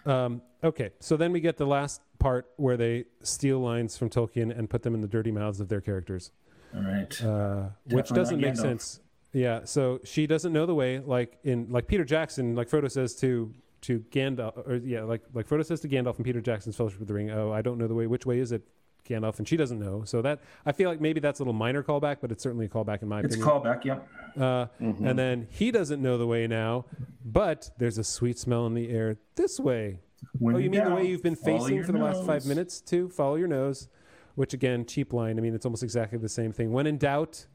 [0.06, 4.56] Um, okay, so then we get the last part where they steal lines from Tolkien
[4.56, 6.30] and put them in the dirty mouths of their characters,
[6.74, 7.22] All right.
[7.24, 9.00] uh, which doesn't make sense.
[9.32, 13.14] Yeah, so she doesn't know the way, like in like Peter Jackson, like Frodo says
[13.16, 13.52] to
[13.82, 17.06] to Gandalf, or yeah, like like Frodo says to Gandalf in Peter Jackson's Fellowship of
[17.06, 17.30] the Ring.
[17.30, 18.06] Oh, I don't know the way.
[18.06, 18.62] Which way is it,
[19.08, 19.38] Gandalf?
[19.38, 20.02] And she doesn't know.
[20.04, 22.68] So that I feel like maybe that's a little minor callback, but it's certainly a
[22.68, 23.62] callback in my It's a opinion.
[23.62, 23.84] callback.
[23.84, 24.08] Yep.
[24.36, 25.06] Uh, Mm-hmm.
[25.06, 26.84] And then he doesn't know the way now,
[27.24, 30.00] but there's a sweet smell in the air this way.
[30.38, 33.08] When oh, you mean the way you've been facing for the last five minutes too?
[33.08, 33.88] Follow your nose,
[34.34, 35.38] which again, cheap line.
[35.38, 36.72] I mean, it's almost exactly the same thing.
[36.72, 37.46] When in doubt,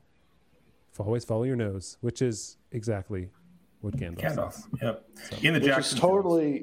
[0.97, 3.29] always follow your nose, which is exactly
[3.81, 4.37] what Gandalf, says.
[4.37, 4.81] Gandalf.
[4.81, 5.05] Yep.
[5.43, 6.01] In the Which is Jackson films.
[6.01, 6.59] totally,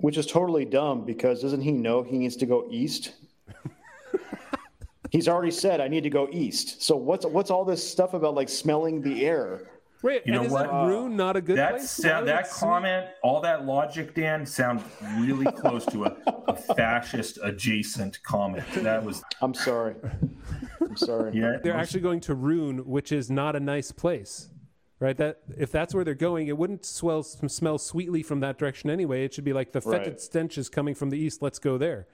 [0.00, 3.12] which is totally dumb because doesn't he know he needs to go east?
[5.10, 6.82] He's already said I need to go east.
[6.82, 9.70] So what's what's all this stuff about like smelling the air?
[10.02, 10.62] Wait, You and know is what?
[10.66, 11.90] that Rhûn not a good That place?
[11.90, 14.80] sound, that it comment, all that logic, Dan, sound
[15.18, 16.16] really close to a,
[16.46, 18.64] a fascist adjacent comment.
[18.76, 19.96] That was I'm sorry.
[20.80, 21.32] I'm sorry.
[21.34, 21.56] yeah.
[21.62, 24.50] They're most- actually going to Rhûn, which is not a nice place,
[25.00, 25.16] right?
[25.16, 29.24] That if that's where they're going, it wouldn't swell, smell sweetly from that direction anyway.
[29.24, 30.20] It should be like the fetid Right.
[30.20, 31.42] stench is coming from the east.
[31.42, 32.06] Let's go there.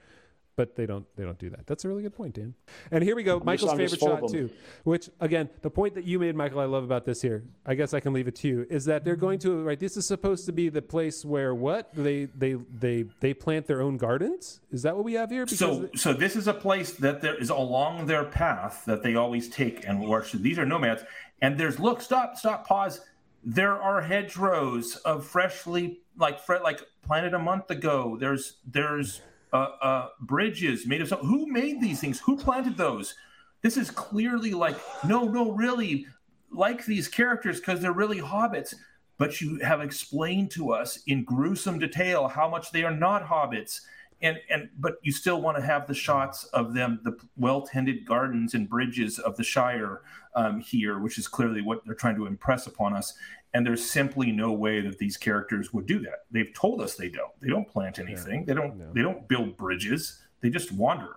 [0.57, 1.05] But they don't.
[1.17, 1.67] They don't do that.
[1.67, 2.53] That's a really good point, Dan.
[2.89, 3.41] And here we go.
[3.41, 4.47] Michael's I'm just favorite shot them.
[4.47, 4.49] too.
[4.85, 7.43] Which again, the point that you made, Michael, I love about this here.
[7.65, 8.67] I guess I can leave it to you.
[8.69, 9.77] Is that they're going to right?
[9.79, 13.81] This is supposed to be the place where what they they they they plant their
[13.81, 14.61] own gardens.
[14.71, 15.45] Is that what we have here?
[15.47, 19.49] So, so this is a place that there is along their path that they always
[19.49, 20.31] take and watch.
[20.31, 21.03] These are nomads,
[21.41, 23.01] and there's look, stop, stop, pause.
[23.43, 28.15] there are hedgerows of freshly like fre- like planted a month ago.
[28.17, 29.21] There's there's
[29.55, 31.27] uh, uh, bridges made of something.
[31.27, 32.19] Who made these things?
[32.19, 33.15] Who planted those?
[33.61, 36.07] This is clearly like no, no, really
[36.51, 38.75] like these characters because they're really hobbits.
[39.17, 43.79] But you have explained to us in gruesome detail how much they are not hobbits
[44.21, 48.05] and and but you still want to have the shots of them the well tended
[48.05, 50.01] gardens and bridges of the shire
[50.35, 53.13] um, here which is clearly what they're trying to impress upon us
[53.55, 57.09] and there's simply no way that these characters would do that they've told us they
[57.09, 58.91] don't they don't plant anything yeah, they don't no.
[58.93, 61.15] they don't build bridges they just wander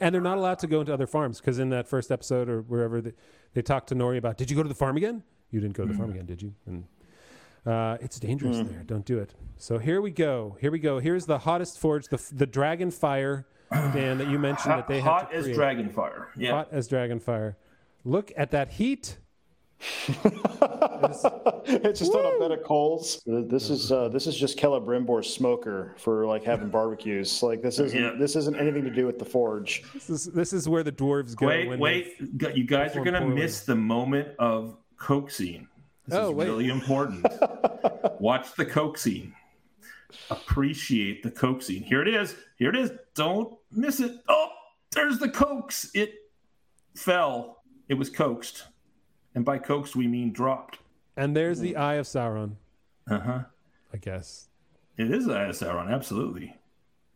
[0.00, 2.60] and they're not allowed to go into other farms because in that first episode or
[2.62, 3.12] wherever they,
[3.54, 5.84] they talked to nori about did you go to the farm again you didn't go
[5.84, 5.98] to the mm.
[5.98, 6.84] farm again did you and
[7.64, 8.68] uh, it's dangerous mm.
[8.68, 8.82] there.
[8.82, 9.34] Don't do it.
[9.56, 10.56] So here we go.
[10.60, 10.98] Here we go.
[10.98, 15.32] Here's the hottest forge, the the dragon fire, Dan, that you mentioned that they hot
[15.32, 16.28] have hot as dragon fire.
[16.36, 17.56] Yeah, hot as dragon fire.
[18.04, 19.18] Look at that heat.
[21.66, 23.20] it's just on a bed of coals.
[23.26, 27.42] This is uh, this is just Celebrimbor's smoker for like having barbecues.
[27.42, 28.12] Like this isn't yeah.
[28.16, 29.82] this isn't anything to do with the forge.
[29.92, 31.46] This is this is where the dwarves go.
[31.46, 32.14] Wait, wait,
[32.54, 35.66] you guys are gonna miss the moment of coaxing.
[36.06, 36.46] This oh, is wait.
[36.46, 37.26] really important.
[38.20, 39.34] Watch the Coke scene.
[40.30, 41.82] Appreciate the Coke scene.
[41.82, 42.36] Here it is.
[42.56, 42.92] Here it is.
[43.14, 44.12] Don't miss it.
[44.28, 44.48] Oh,
[44.92, 45.90] there's the Cokes.
[45.94, 46.14] It
[46.94, 47.62] fell.
[47.88, 48.64] It was coaxed.
[49.34, 50.78] And by coaxed, we mean dropped.
[51.16, 52.56] And there's the Eye of Sauron.
[53.10, 53.40] Uh huh.
[53.92, 54.48] I guess.
[54.96, 56.56] It is the Eye of Sauron, absolutely.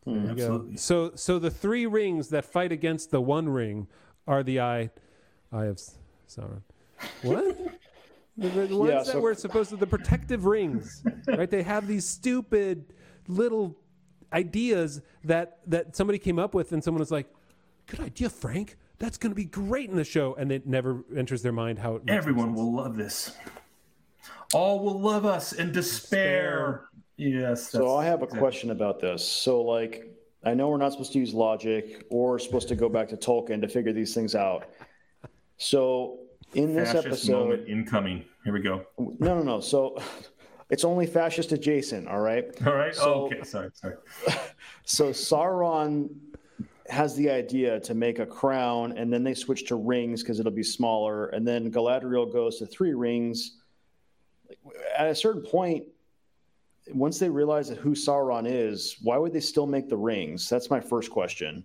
[0.07, 0.77] Absolutely.
[0.77, 3.87] So, so the three rings that fight against the one ring
[4.25, 4.89] are the Eye,
[5.51, 5.79] Eye of
[6.27, 6.61] Sauron.
[7.21, 7.57] What?
[8.39, 9.13] The, the ones yeah, so...
[9.13, 11.49] that were supposed to the protective rings, right?
[11.49, 12.93] They have these stupid
[13.27, 13.75] little
[14.31, 17.25] ideas that that somebody came up with, and someone was like,
[17.87, 18.77] "Good idea, Frank.
[18.99, 22.01] That's going to be great in the show," and it never enters their mind how
[22.07, 23.35] everyone will love this.
[24.53, 26.87] All will love us and despair.
[27.17, 27.41] despair.
[27.41, 27.69] Yes.
[27.69, 28.39] So I have a exactly.
[28.39, 29.27] question about this.
[29.27, 30.13] So like.
[30.43, 33.59] I know we're not supposed to use logic or supposed to go back to Tolkien
[33.59, 34.69] to figure these things out.
[35.57, 36.19] So
[36.53, 39.97] in this fascist episode moment incoming here we go no no no so
[40.69, 43.95] it's only fascist adjacent all right all right so, oh, okay sorry sorry
[44.85, 46.09] so sauron
[46.89, 50.51] has the idea to make a crown and then they switch to rings because it'll
[50.51, 53.57] be smaller and then galadriel goes to three rings
[54.97, 55.83] at a certain point
[56.93, 60.69] once they realize that who sauron is why would they still make the rings that's
[60.69, 61.63] my first question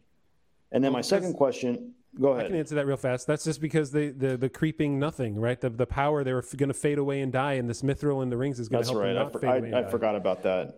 [0.73, 2.45] and then well, my second question Go ahead.
[2.45, 3.27] I can answer that real fast.
[3.27, 5.59] That's just because the the, the creeping nothing, right?
[5.59, 8.23] The the power they were f- going to fade away and die, and this mithril
[8.23, 9.15] in the rings is going to help right.
[9.15, 9.73] them not I, for, fade I, away.
[9.73, 10.77] I, I forgot about that.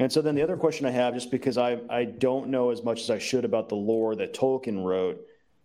[0.00, 2.82] And so then the other question I have, just because I I don't know as
[2.82, 5.20] much as I should about the lore that Tolkien wrote,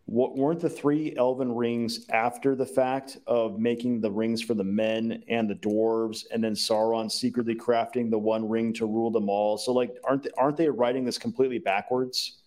[0.08, 4.64] what, weren't the three elven rings after the fact of making the rings for the
[4.64, 9.30] men and the dwarves, and then Sauron secretly crafting the one ring to rule them
[9.30, 9.58] all?
[9.58, 12.42] So like, aren't they, aren't they writing this completely backwards?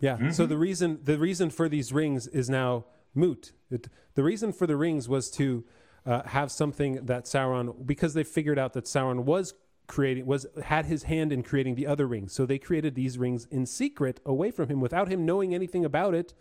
[0.00, 0.14] Yeah.
[0.14, 0.30] Mm-hmm.
[0.30, 3.52] So the reason the reason for these rings is now moot.
[3.70, 5.64] It, the reason for the rings was to
[6.06, 9.54] uh, have something that Sauron, because they figured out that Sauron was
[9.86, 12.32] creating was had his hand in creating the other rings.
[12.32, 16.14] So they created these rings in secret away from him without him knowing anything about
[16.14, 16.34] it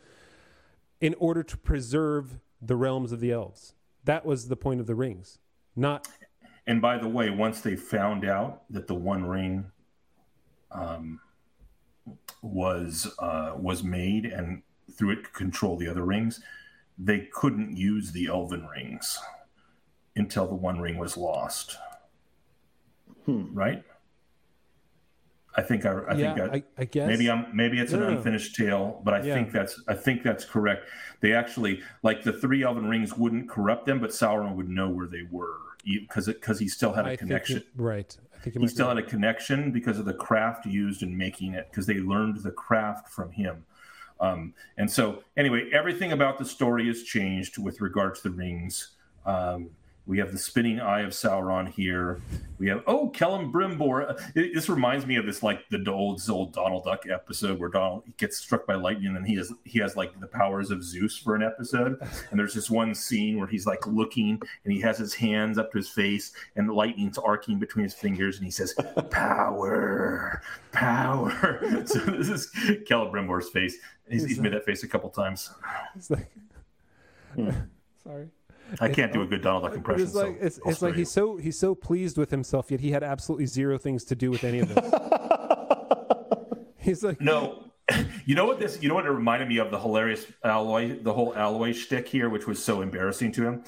[1.01, 3.73] in order to preserve the realms of the elves.
[4.05, 5.39] That was the point of the rings.
[5.75, 6.07] Not
[6.65, 9.65] And by the way, once they found out that the one ring
[10.71, 11.19] um,
[12.41, 14.61] was uh, was made and
[14.91, 16.41] through it could control the other rings.
[16.97, 19.19] They couldn't use the elven rings
[20.15, 21.77] until the one ring was lost.
[23.25, 23.53] Hmm.
[23.53, 23.83] Right?
[25.55, 28.55] I think I, I yeah, think I, I, guess maybe I'm maybe it's an unfinished
[28.55, 29.35] tale, but I yeah.
[29.35, 30.87] think that's I think that's correct.
[31.19, 35.05] They actually like the three elven rings wouldn't corrupt them, but Sauron would know where
[35.05, 37.57] they were because because he still had a connection.
[37.57, 41.15] It, right I think he still had a connection because of the craft used in
[41.17, 43.65] making it, because they learned the craft from him.
[44.19, 48.89] Um, and so, anyway, everything about the story has changed with regard to the rings.
[49.25, 49.69] Um,
[50.05, 52.21] we have the spinning eye of Sauron here.
[52.59, 54.33] We have oh Celebrimbor.
[54.33, 58.37] this reminds me of this like the old old Donald Duck episode where Donald gets
[58.37, 61.43] struck by lightning and he has he has like the powers of Zeus for an
[61.43, 61.97] episode.
[62.31, 65.71] And there's this one scene where he's like looking and he has his hands up
[65.71, 68.75] to his face and the lightning's arcing between his fingers and he says
[69.09, 70.41] power,
[70.73, 71.59] power.
[71.85, 72.51] so this is
[72.89, 73.77] Celebrimbor's face.
[74.09, 75.49] He's, he's made that face a couple times.
[76.09, 76.29] Like,
[77.35, 77.49] hmm.
[78.03, 78.27] Sorry.
[78.81, 80.03] I can't do a good Donald Duck impression.
[80.05, 82.91] It's like, so it's, it's like he's so he's so pleased with himself, yet he
[82.91, 84.91] had absolutely zero things to do with any of this.
[86.77, 87.59] he's like, no.
[88.25, 88.81] You know what this?
[88.81, 92.29] You know what it reminded me of the hilarious alloy, the whole alloy shtick here,
[92.29, 93.63] which was so embarrassing to him.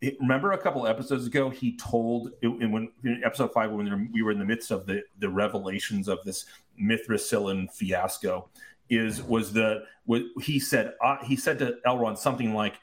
[0.00, 4.22] it- remember a couple episodes ago he told in when in episode five when we
[4.22, 6.46] were in the midst of the the revelations of this
[6.82, 8.48] Mithrasilin fiasco
[8.88, 12.76] is was the what he said uh, he said to Elrond something like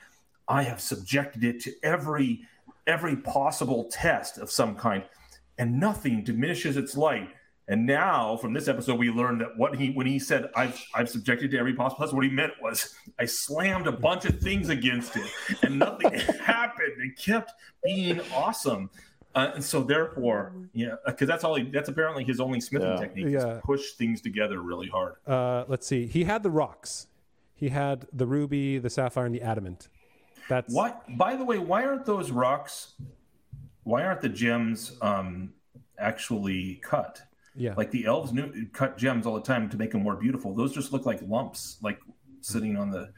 [0.48, 2.42] I have subjected it to every
[2.88, 5.04] every possible test of some kind
[5.58, 7.30] and nothing diminishes its light
[7.68, 11.10] and now from this episode we learned that what he when he said I've I've
[11.10, 14.70] subjected to every possible test what he meant was I slammed a bunch of things
[14.70, 15.26] against it
[15.64, 16.14] and nothing
[16.44, 17.54] happened it kept
[17.84, 18.92] being awesome
[19.34, 22.98] uh, and so therefore yeah because that's all he that's apparently his only smithing Yeah.
[22.98, 23.56] technique Yeah.
[23.56, 26.06] is push things together really hard Uh, let's see.
[26.06, 27.08] He had the rocks.
[27.58, 29.88] He had the ruby, the sapphire, and the adamant.
[30.50, 31.04] That's What?
[31.18, 32.94] By the way, why aren't those rocks?
[33.84, 35.54] Why aren't the gems um,
[36.00, 37.22] actually cut?
[37.56, 37.74] yeah.
[37.76, 40.54] Like the elves knew, cut gems all the time to make them more beautiful.
[40.54, 42.00] Those just look like lumps, like
[42.42, 43.10] sitting on the.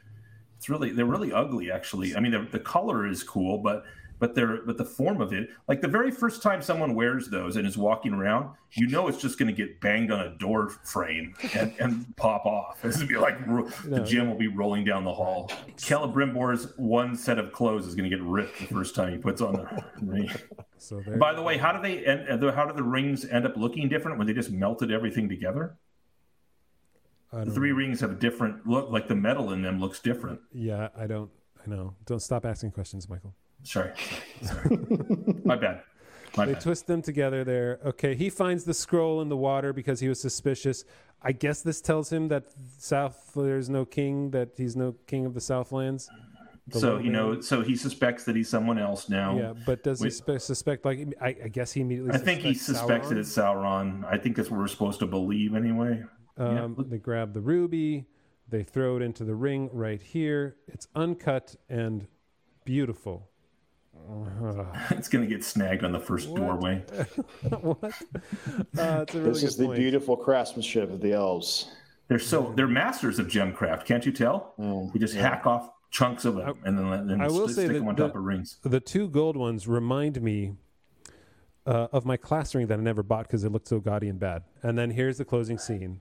[0.56, 2.16] It's really they're really ugly, actually.
[2.16, 3.84] I mean, the, the color is cool, but
[4.18, 7.56] but they're but the form of it, like the very first time someone wears those
[7.56, 10.68] and is walking around, you know it's just going to get banged on a door
[10.68, 12.84] frame and, and pop off.
[12.84, 14.04] It's going to be like ro- the No.
[14.04, 15.50] gem will be rolling down the hall.
[15.76, 19.40] Celebrimbor's one set of clothes is going to get ripped the first time he puts
[19.40, 20.30] on the ring.
[20.78, 21.02] so.
[21.18, 23.88] By the way, how do they end, uh, how do the rings end up looking
[23.88, 25.76] different when they just melted everything together?
[27.30, 30.40] The three rings have a different look, like the metal in them looks different.
[30.52, 31.30] Yeah, I don't.
[31.62, 31.94] I know.
[32.06, 33.34] Don't stop asking questions, Michael.
[33.62, 33.90] Sorry,
[34.42, 34.78] sorry, sorry.
[35.44, 35.82] my bad.
[36.36, 36.62] My They bad.
[36.62, 37.80] twist them together there.
[37.84, 40.84] Okay, he finds the scroll in the water because he was suspicious.
[41.20, 42.44] I guess this tells him that
[42.78, 46.08] South there's no king, that he's no king of the Southlands.
[46.68, 49.36] The So you know, so he suspects that he's someone else now.
[49.36, 52.54] Yeah, but does he spe- suspect like I, I guess he immediately I think he
[52.54, 53.10] suspects Sauron?
[53.10, 54.04] that it's Sauron.
[54.04, 56.02] I think that's what we're supposed to believe anyway.
[56.38, 56.64] Yeah.
[56.64, 58.06] Um, They grab the ruby,
[58.48, 60.56] they throw it into the ring right here.
[60.68, 62.06] It's uncut and
[62.64, 63.28] beautiful.
[64.10, 66.78] Uh, It's going to get snagged on the first doorway.
[67.60, 67.82] what?
[67.84, 67.90] Uh,
[69.02, 69.78] it's a really This good is the point.
[69.78, 71.70] beautiful craftsmanship of the elves.
[72.08, 74.54] They're so they're masters of gemcraft, can't you tell?
[74.58, 77.50] Mm, You just hack off chunks of them and then, let- then I will st-
[77.50, 78.56] say stick that them on the- top of rings.
[78.62, 80.52] The two gold ones remind me
[81.66, 84.18] uh, of my class ring that I never bought because it looked so gaudy and
[84.18, 84.44] bad.
[84.62, 86.00] And then here's the closing scene: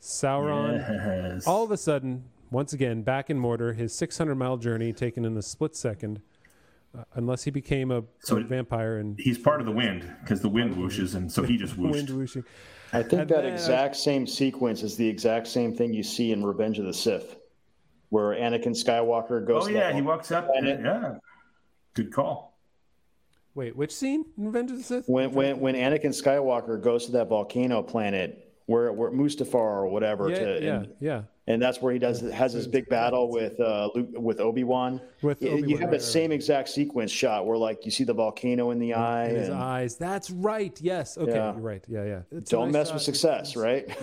[0.00, 1.44] Sauron, Yes.
[1.46, 5.36] all of a sudden, once again, back in Mordor, his 600 mile journey taken in
[5.36, 6.20] a split second.
[6.96, 10.40] Uh, unless he became a, So a vampire and He's part of the wind because
[10.40, 12.44] the wind whooshes, and so he just wind whooshing.
[12.92, 16.02] I think And that then I- exact same sequence is the exact same thing you
[16.02, 17.36] see in Revenge of the Sith,
[18.08, 19.66] where Anakin Skywalker goes.
[19.66, 20.46] Oh yeah, he walks up.
[20.48, 20.80] Planet.
[20.82, 21.16] Yeah,
[21.94, 22.58] good call.
[23.54, 24.24] Wait, which scene?
[24.38, 25.04] in Revenge of the Sith?
[25.08, 30.30] when when when Anakin Skywalker goes to that volcano planet where where Mustafar or whatever,
[30.30, 31.22] yeah, to, yeah, and, yeah.
[31.48, 35.00] And that's where he does has his big battle with uh, Luke, with Obi Wan.
[35.22, 37.90] With You, Obi-Wan, you have right, that right, same exact sequence shot where like you
[37.90, 39.30] see the volcano in the eye.
[39.30, 39.96] In his and eyes.
[39.96, 40.78] That's right.
[40.80, 41.16] Yes.
[41.16, 41.32] Okay.
[41.32, 41.52] Yeah.
[41.52, 41.84] You're right.
[41.88, 42.04] Yeah.
[42.04, 42.20] Yeah.
[42.30, 43.88] It's Don't nice mess with success, right?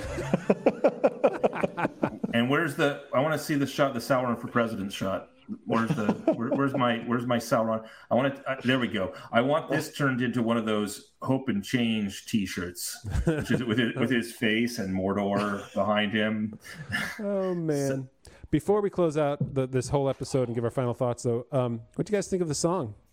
[2.36, 3.04] And where's the?
[3.14, 5.30] I want to see the shot, the Sauron for president shot.
[5.66, 6.14] Where's the?
[6.36, 6.98] Where, where's my?
[7.06, 7.86] Where's my Sauron?
[8.10, 8.50] I want to.
[8.50, 9.14] Uh, there we go.
[9.32, 13.78] I want this turned into one of those hope and change T-shirts, which is with
[13.78, 16.58] his, with his face and Mordor behind him.
[17.20, 18.10] Oh man.
[18.52, 21.82] Before we close out the, this whole episode and give our final thoughts, though, um,
[21.96, 22.96] what do you guys think of the song?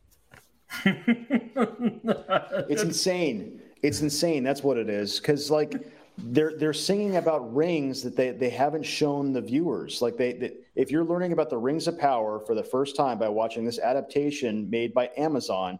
[2.68, 3.60] It's insane.
[3.82, 4.44] It's insane.
[4.44, 5.18] That's what it is.
[5.18, 5.74] Because like
[6.18, 10.02] they're they're singing about rings that they they haven't shown the viewers.
[10.02, 13.18] Like they, they if you're learning about the rings of power for the first time
[13.18, 15.78] by watching this adaptation made by Amazon,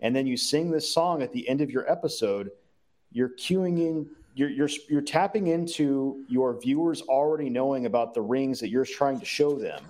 [0.00, 2.50] and then you sing this song at the end of your episode,
[3.10, 4.10] you're cueing in.
[4.34, 9.18] You're, you're you're tapping into your viewers already knowing about the rings that you're trying
[9.18, 9.82] to show them,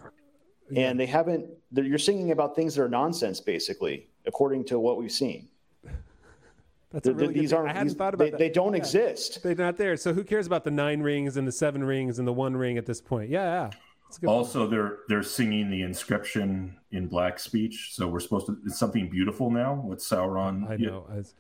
[0.75, 1.47] and they haven't.
[1.73, 5.50] You're singing about things that are nonsense, basically, according to what we've seen.
[6.93, 7.59] That's a Th- really good these thing.
[7.59, 7.71] aren't.
[7.71, 8.39] I hadn't these- thought about they, that.
[8.39, 8.79] they don't Yeah.
[8.79, 9.43] exist.
[9.43, 9.97] They're not there.
[9.97, 12.79] So who cares about the nine rings and the seven rings and the one ring
[12.79, 13.31] at this point?
[13.31, 13.71] Yeah, yeah.
[14.09, 14.29] It's a good.
[14.29, 18.59] Also, they're they're singing the inscription in black speech, so we're supposed to.
[18.67, 20.69] It's something beautiful now with Sauron.
[20.69, 20.89] I Yeah.
[20.89, 21.07] know.
[21.09, 21.35] I was-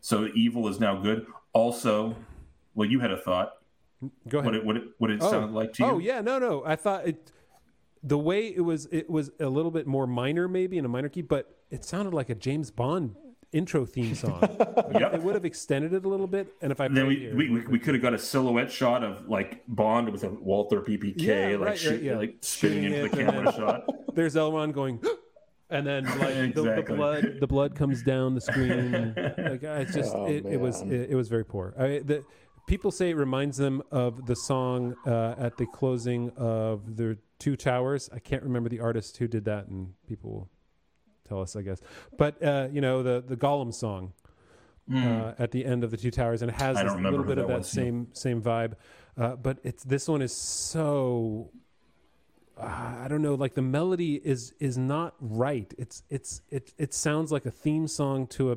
[0.00, 1.26] So evil is now good.
[1.52, 2.16] Also,
[2.74, 3.52] well, you had a thought.
[4.28, 4.46] go ahead.
[4.46, 5.30] What it what it what it oh.
[5.30, 5.88] sounded like to you?
[5.90, 6.64] Oh yeah, no, no.
[6.66, 7.30] I thought it.
[8.02, 11.08] The way it was, it was a little bit more minor, maybe in a minor
[11.08, 13.16] key, but it sounded like a James Bond
[13.52, 14.40] intro theme song.
[14.40, 15.14] Yep.
[15.14, 17.50] It would have extended it a little bit, and if I then we, here- we,
[17.50, 21.14] we, we could have got a silhouette shot of like Bond with a Walther PPK
[21.16, 22.16] Yeah, like right, shoot, right, yeah.
[22.16, 23.84] like spitting Shooting into the it camera shot.
[24.14, 25.00] there's Elrond going,
[25.70, 29.14] and then like the, the blood, the blood comes down the screen.
[29.38, 31.74] like I it's just, Oh, it, it was, it, it was very poor.
[31.78, 32.24] I, the,
[32.66, 37.54] people say it reminds them of the song uh, at the closing of the Two
[37.56, 38.08] Towers.
[38.14, 40.50] I can't remember the artist who did that, and people will
[41.26, 41.80] tell us, I guess.
[42.16, 44.12] But uh, you know the the Gollum song
[44.94, 46.76] uh, at the end of the Two Towers, and it has.
[46.76, 47.82] I this don't remember little bit of that that was, yeah.
[47.82, 48.74] same same vibe.
[49.18, 51.50] Uh, but it's this one is so
[52.58, 55.72] uh, I don't know, like the melody is is not right.
[55.76, 58.56] It's it's it it sounds like a theme song to a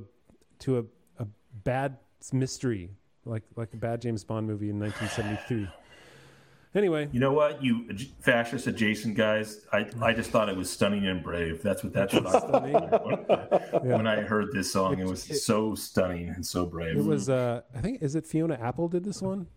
[0.59, 0.83] to a,
[1.19, 1.27] a
[1.63, 1.97] bad
[2.31, 2.91] mystery,
[3.25, 5.67] like like a bad James Bond movie in 1973.
[6.75, 7.87] Anyway, You know what, you
[8.19, 9.65] fascist adjacent guys?
[9.73, 11.63] I, I just thought it was stunning and brave.
[11.63, 13.83] That's what that's what I thought.
[13.83, 16.97] When I heard this song, it was so stunning and so brave.
[16.97, 19.47] it was uh, I think is it Fiona Apple did this one?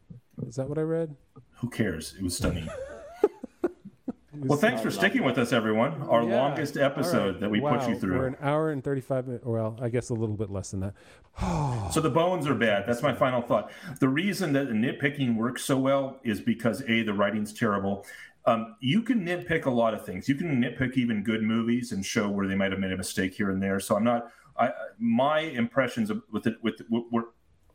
[0.47, 1.15] Is that what I read?
[1.61, 2.15] Who cares?
[2.19, 2.69] It was stunning.
[4.35, 6.03] well, thanks for sticking with us, everyone.
[6.03, 6.37] Our Yeah.
[6.37, 7.41] longest episode right.
[7.41, 8.25] that we Wow, put you We're through.
[8.27, 9.45] an hour and 35 minutes.
[9.45, 10.95] Well, I guess a little bit less than that.
[11.93, 12.85] So the bones are bad.
[12.87, 13.71] That's my final thought.
[14.01, 18.07] The reason that the nitpicking works so well is because a the writing's terrible.
[18.47, 20.29] Um, you can nitpick a lot of things.
[20.29, 23.35] You can nitpick even good movies and show where they might have made a mistake
[23.35, 23.79] here and there.
[23.81, 24.29] So I'm not.
[24.59, 27.25] I my impressions of, with it with with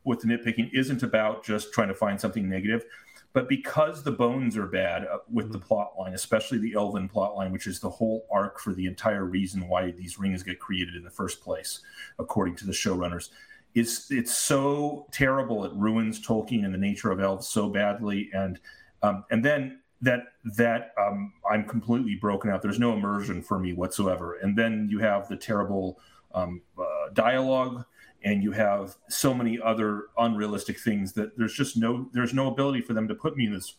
[0.04, 2.84] with the nitpicking isn't about just trying to find something negative,
[3.34, 7.36] but because the bones are bad uh, with the plot line, especially the Elven plot
[7.36, 10.96] line, which is the whole arc for the entire reason why these rings get created
[10.96, 11.82] in the first place,
[12.20, 13.30] according to the showrunners,
[13.76, 15.66] is it's so terrible.
[15.66, 18.60] It ruins Tolkien and the nature of elves so badly, and
[19.04, 20.22] um, and then that
[20.58, 22.62] that um, I'm completely broken out.
[22.62, 24.36] There's no immersion for me whatsoever.
[24.36, 26.00] And then you have the terrible
[26.34, 27.86] um, uh, dialogue,
[28.24, 32.82] and you have so many other unrealistic things that there's just no there's no ability
[32.82, 33.76] for them to put me in this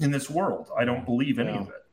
[0.00, 0.70] in this world.
[0.78, 1.60] I don't believe any Yeah.
[1.60, 1.84] of it.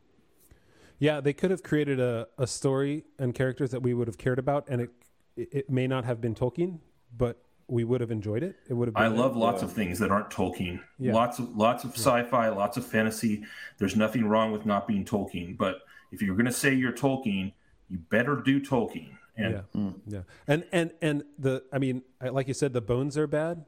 [0.97, 4.39] Yeah, they could have created a, a story and characters that we would have cared
[4.39, 4.91] about, and it
[5.35, 6.80] it may not have been Tolkien,
[7.17, 8.55] but we would have enjoyed it.
[8.69, 8.95] It would have.
[8.95, 10.80] Been I love lots of things that aren't Tolkien.
[10.99, 11.13] Yeah.
[11.13, 13.43] Lots of lots of sci-fi, lots of fantasy.
[13.77, 15.80] There's nothing wrong with not being Tolkien, but
[16.11, 17.51] if you're going to say you're Tolkien,
[17.89, 19.17] you better do Tolkien.
[19.38, 19.91] And yeah, hmm.
[20.07, 23.66] yeah, and and and the I mean, like you said, the bones are bad,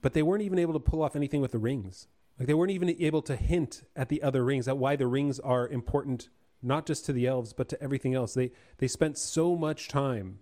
[0.00, 2.08] but they weren't even able to pull off anything with the rings.
[2.38, 5.38] Like they weren't even able to hint at the other rings, at why the rings
[5.38, 6.28] are important,
[6.62, 8.34] not just to the elves, but to everything else.
[8.34, 10.38] They they spent so much time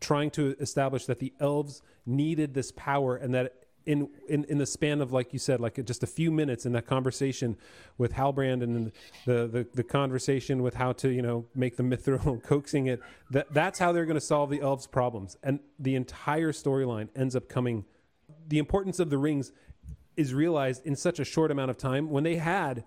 [0.00, 4.66] trying to establish that the elves needed this power and that in, in, in the
[4.66, 7.56] span of like you said like just a few minutes in that conversation
[7.96, 8.92] with Halbrand and
[9.24, 13.00] the, the, the conversation with how to you know make the mithril coaxing it
[13.30, 15.38] that that's how they're going to solve the elves problems.
[15.42, 17.86] And the entire storyline ends up coming
[18.46, 19.52] the importance of the rings
[20.18, 22.84] is realized in such a short amount of time when they had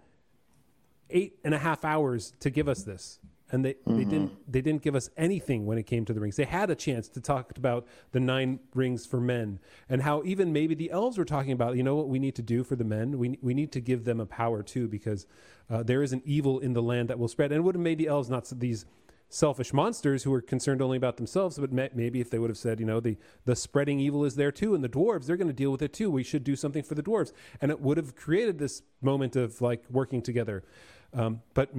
[1.09, 3.19] eight and a half hours to give us this
[3.51, 6.37] and they, they didn't they didn't give us anything when it came to the rings.
[6.37, 9.59] They had a chance to talk about the nine rings for men
[9.89, 12.41] and how even maybe the elves were talking about you know what we need to
[12.41, 13.17] do for the men?
[13.17, 15.27] We, we need to give them a power too because
[15.69, 17.51] uh, there is an evil in the land that will spread.
[17.51, 18.85] And it would have made the elves not these
[19.29, 22.57] selfish monsters who were concerned only about themselves but ma- maybe if they would have
[22.57, 23.15] said you know the
[23.45, 25.93] the spreading evil is there too and the dwarves they're going to deal with it
[25.93, 26.11] too.
[26.11, 27.31] We should do something for the dwarves.
[27.61, 30.63] And it would have created this moment of like working together.
[31.13, 31.69] Um, but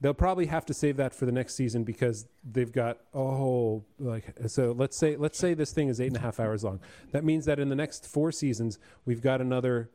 [0.00, 4.34] they'll probably have to save that for the next season because they've got oh like
[4.46, 6.80] so let's say let's say this thing is eight and a half hours long
[7.12, 9.90] that means that in the next four seasons we've got another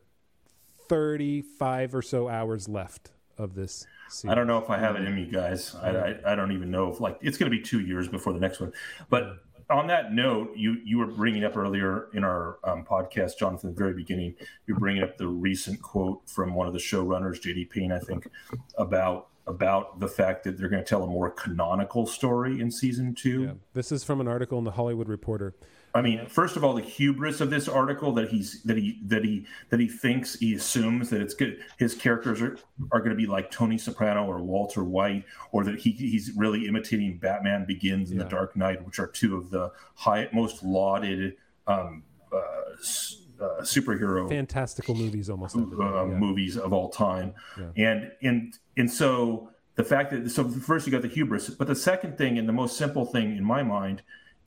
[0.88, 4.30] 35 or so hours left of this season.
[4.30, 5.76] I don't know if I have it in me, guys.
[5.82, 8.34] I, I, I don't even know if like it's going to be two years before
[8.34, 8.72] the next one.
[9.10, 13.72] But on that note, you you were bringing up earlier in our um, podcast, Jonathan,
[13.72, 14.36] at the very beginning,
[14.68, 17.66] you're bringing up the recent quote from one of the showrunners, J.D.
[17.66, 18.28] Payne, I think,
[18.78, 23.14] about about the fact that they're going to tell a more canonical story in season
[23.14, 23.44] two.
[23.44, 23.52] Yeah.
[23.74, 25.56] This is from an article in the Hollywood Reporter.
[25.94, 29.24] I mean, first of all, the hubris of this article that he's that he that
[29.24, 31.64] he that he thinks he assumes that it's good.
[31.78, 32.58] His characters are
[32.92, 35.24] are going to be like Tony Soprano or Walter White,
[35.54, 38.26] or that he he's really imitating Batman Begins and Yeah.
[38.26, 42.42] The Dark Knight, which are two of the high most lauded um, uh,
[43.42, 45.56] uh, superhero Fantastical movies almost.
[45.56, 46.06] uh, yeah.
[46.06, 47.34] movies of all time,
[47.78, 51.76] and and and so the fact that so first you got the hubris, but the
[51.76, 54.02] second thing and the most simple thing in my mind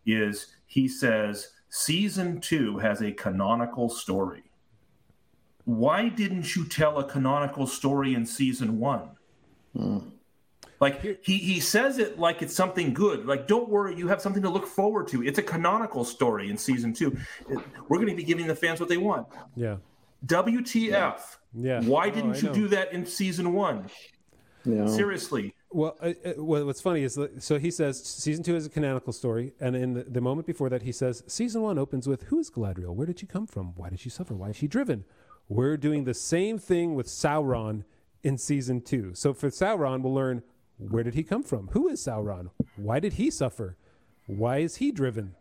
[0.07, 4.45] is he says season two has a canonical story.
[5.65, 9.11] Why didn't you tell a canonical story in season one?
[10.81, 13.27] Like he, he says it like it's something good.
[13.27, 15.25] Like, don't worry, you have something to look forward to.
[15.25, 17.17] It's a canonical story in season two.
[17.89, 19.27] We're going to be giving the fans what they want.
[19.57, 19.77] Yeah.
[20.27, 21.21] WTF?
[21.55, 21.81] Yeah.
[21.83, 22.53] Why Oh, didn't I you know.
[22.55, 23.89] do that in season one?
[24.65, 24.89] You?
[24.89, 25.55] Seriously.
[25.71, 29.13] Well, uh, well, what's funny is that, so he says season two is a canonical
[29.13, 32.39] story, and in the, the moment before that, he says season one opens with "Who
[32.39, 32.95] is Galadriel?
[32.95, 33.75] Where did she come from?
[33.77, 34.35] Why did she suffer?
[34.35, 35.05] Why is she driven?"
[35.49, 37.85] We're doing the same thing with Sauron
[38.23, 39.13] in season two.
[39.15, 40.43] So for Sauron, we'll learn
[40.79, 41.69] Where did he come from?
[41.73, 42.51] Who is Sauron?
[42.77, 43.77] Why did he suffer?
[44.27, 45.35] Why is he driven?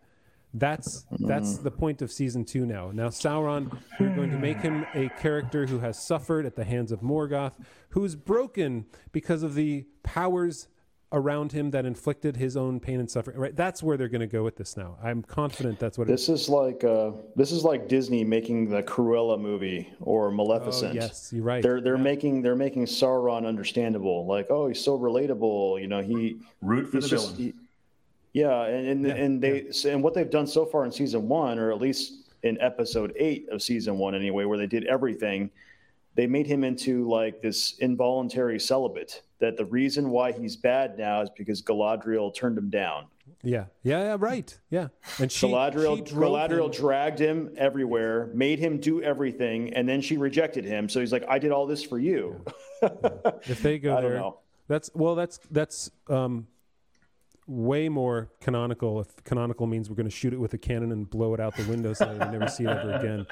[0.53, 2.89] That's that's the point of season two now.
[2.91, 6.91] Now Sauron, we're going to make him a character who has suffered at the hands
[6.91, 7.53] of Morgoth,
[7.89, 10.67] who's broken because of the powers
[11.11, 13.37] around him that inflicted his own pain and suffering.
[13.37, 13.55] Right?
[13.55, 14.97] That's where they're going to go with this now.
[15.01, 16.07] I'm confident that's what.
[16.07, 20.91] This is like uh, this is like Disney making the Cruella movie or Maleficent.
[20.91, 21.63] Oh, yes, you're right.
[21.63, 24.25] They're they're making they're making Sauron understandable.
[24.25, 25.81] Like, oh, he's so relatable.
[25.81, 27.53] You know, he Root for he's the just villain.
[27.53, 27.59] he-
[28.33, 31.71] yeah, and and, and they and what they've done so far in season one, or
[31.71, 35.49] at least in episode eight of season one, anyway, where they did everything,
[36.17, 39.21] they made him into like this involuntary celibate.
[39.39, 43.05] That the reason why he's bad now is because Galadriel turned him down.
[43.43, 44.59] yeah, yeah, yeah, right.
[44.71, 44.87] Yeah,
[45.19, 50.01] and she, Galadriel, she Galadriel him- dragged him everywhere, made him do everything, and then
[50.01, 50.89] she rejected him.
[50.89, 52.43] So he's like, "I did all this for you."
[53.47, 54.39] If they go I there, know.
[54.67, 56.47] that's well, that's that's um,
[57.47, 58.99] way more canonical.
[58.99, 61.55] If canonical means we're going to shoot it with a cannon and blow it out
[61.55, 63.25] the window so we never see it ever again.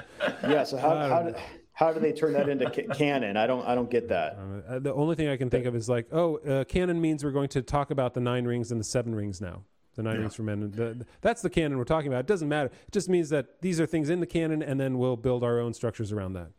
[0.48, 0.64] Yeah.
[0.64, 1.34] So how how do,
[1.76, 3.36] how do they turn that into ca- canon?
[3.36, 4.38] I don't I don't get that.
[4.66, 7.32] Uh, the only thing I can think of is like, oh, uh, canon means we're
[7.32, 9.62] going to talk about the nine rings and the seven rings now.
[9.94, 10.62] The nine rings for men.
[10.62, 12.20] And The, that's the canon we're talking about.
[12.20, 12.70] It doesn't matter.
[12.86, 15.60] It just means that these are things in the canon, and then we'll build our
[15.60, 16.50] own structures around that.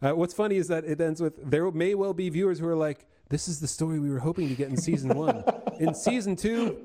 [0.00, 2.76] Uh, what's funny is that it ends with there may well be viewers who are
[2.76, 5.44] like, "This is the story we were hoping to get in season one.
[5.78, 6.78] in season two,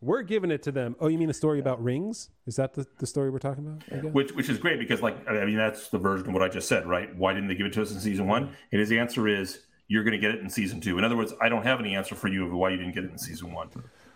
[0.00, 2.30] we're giving it to them." Oh, you mean a story about rings?
[2.46, 3.82] Is that the, the story we're talking about?
[3.92, 4.06] I?
[4.08, 6.68] Which which is great because like I mean that's the version of what I just
[6.68, 7.14] said, right?
[7.16, 8.50] Why didn't they give it to us in season one?
[8.72, 10.98] And his answer is you're going to get it in season two.
[10.98, 13.04] In other words, I don't have any answer for you of why you didn't get
[13.04, 13.68] it in season one.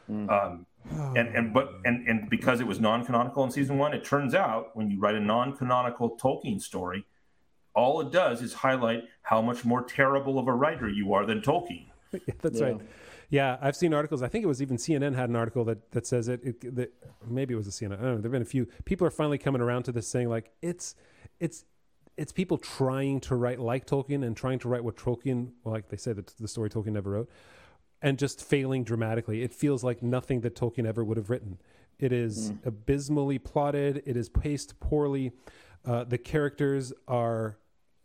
[0.08, 0.66] Um,
[1.16, 4.76] and and but and and because it was non-canonical in season one, it turns out
[4.76, 7.06] when you write a non-canonical Tolkien story,
[7.74, 11.40] all it does is highlight how much more terrible of a writer you are than
[11.40, 11.86] Tolkien.
[12.42, 12.66] That's Yeah.
[12.66, 12.80] right.
[13.32, 14.22] Yeah, I've seen articles.
[14.22, 16.92] I think it was even CNN had an article that, that says it, it that
[17.26, 17.94] maybe it was a CNN.
[17.94, 18.18] I don't know.
[18.18, 20.94] There've been a few people are finally coming around to this saying like it's
[21.40, 21.64] it's
[22.18, 25.88] it's people trying to write like Tolkien and trying to write what Tolkien well, like
[25.88, 27.30] they say that the story Tolkien never wrote
[28.02, 29.42] and just failing dramatically.
[29.42, 31.58] It feels like nothing that Tolkien ever would have written.
[31.98, 34.02] It is abysmally plotted.
[34.04, 35.32] It is paced poorly.
[35.86, 37.56] Uh, the characters are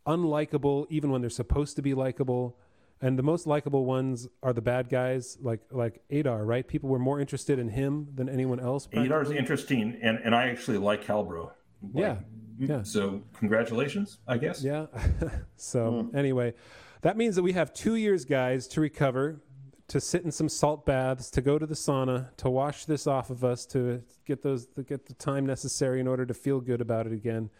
[0.06, 2.56] unlikable, even when they're supposed to be likable.
[3.00, 6.66] And the most likable ones are the bad guys, like like Adar, right?
[6.66, 8.88] People were more interested in him than anyone else.
[8.92, 11.52] Adar's interesting, and and I actually like Halbro.
[11.94, 12.16] Yeah,
[12.60, 12.82] mm, yeah.
[12.82, 14.64] So congratulations, I guess.
[14.64, 14.86] Yeah.
[15.56, 16.16] so hmm.
[16.16, 16.54] anyway,
[17.02, 19.42] that means that we have two years, guys, to recover,
[19.88, 23.30] to sit in some salt baths, to go to the sauna, to wash this off
[23.30, 26.80] of us, to get those, to get the time necessary in order to feel good
[26.80, 27.50] about it again.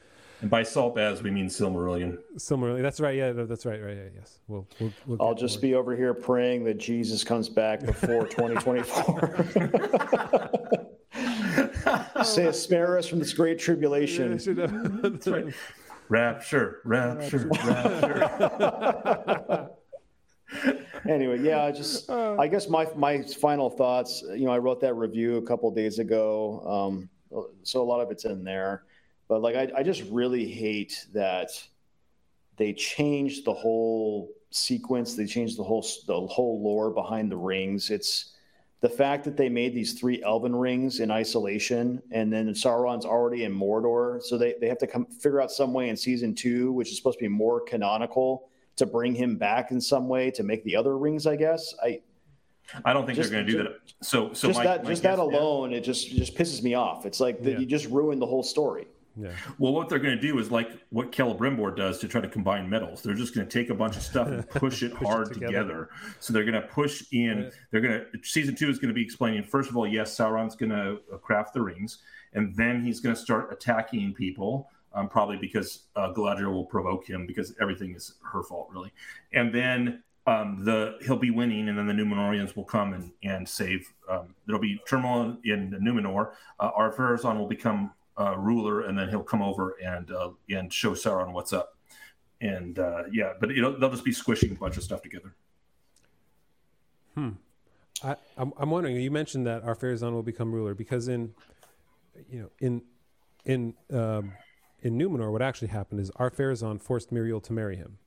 [0.40, 2.18] And by salt baths, we mean Silmarillion.
[2.36, 3.16] Similarly, that's right.
[3.16, 3.82] Yeah, that's right.
[3.82, 3.96] Right.
[3.96, 4.38] Yeah, yes.
[4.46, 4.68] We'll.
[4.78, 5.62] we'll, we'll I'll just more.
[5.62, 10.78] be over here praying that Jesus comes back before 2024.
[12.24, 14.38] Say, spare us from this great tribulation.
[15.02, 15.52] That's right.
[16.08, 19.70] Rapture, rapture, rapture.
[21.08, 24.22] anyway, yeah, I just I guess my my final thoughts.
[24.22, 27.08] You know, I wrote that review a couple days ago, um,
[27.62, 28.84] so a lot of it's in there.
[29.28, 31.50] But like, I, I just really hate that
[32.56, 35.14] they changed the whole sequence.
[35.14, 37.90] They changed the whole the whole lore behind the rings.
[37.90, 38.32] It's
[38.80, 43.42] the fact that they made these three elven rings in isolation and then sauron's already
[43.42, 46.70] in mordor so they, they have to come figure out some way in season two
[46.70, 50.44] which is supposed to be more canonical to bring him back in some way to
[50.44, 52.00] make the other rings i guess i
[52.84, 53.78] I don't think Just- they're going to do that.
[54.02, 55.38] So, so just my, that my just that guess- yeah.
[55.38, 57.58] alone it just just pisses me off it's like that Yeah.
[57.58, 58.86] you just ruined the whole story
[59.18, 59.32] Yeah.
[59.58, 62.70] Well, what they're going to do is like what Celebrimbor does to try to combine
[62.70, 63.02] metals.
[63.02, 65.46] They're just going to take a bunch of stuff and push it hard together.
[65.46, 65.88] together.
[66.20, 67.50] So they're going to push in.
[67.70, 69.42] They're going to season two is going to be explaining.
[69.42, 71.98] First of all, yes, Sauron's going to craft the rings,
[72.34, 74.70] and then he's going to start attacking people.
[74.94, 78.90] Um, probably because uh, Galadriel will provoke him because everything is her fault, really.
[79.34, 83.48] And then um, the he'll be winning, and then the Numenoreans will come and and
[83.48, 83.92] save.
[84.10, 86.32] Um, there'll be turmoil in Numenor.
[86.58, 90.92] Uh, Ar-Pharazôn will become uh, ruler, and then he'll come over and uh, and show
[90.92, 91.76] Sauron what's up.
[92.40, 95.34] And uh, yeah, but it'll, they'll just be squishing a bunch of stuff together.
[98.04, 98.96] I, I'm, I'm wondering.
[98.96, 101.34] You mentioned that Ar-Pharazôn will become ruler because in,
[102.30, 102.82] you know, in,
[103.44, 104.34] in, um,
[104.82, 107.98] in Numenor, what actually happened is Ar-Pharazôn forced Míriel to marry him.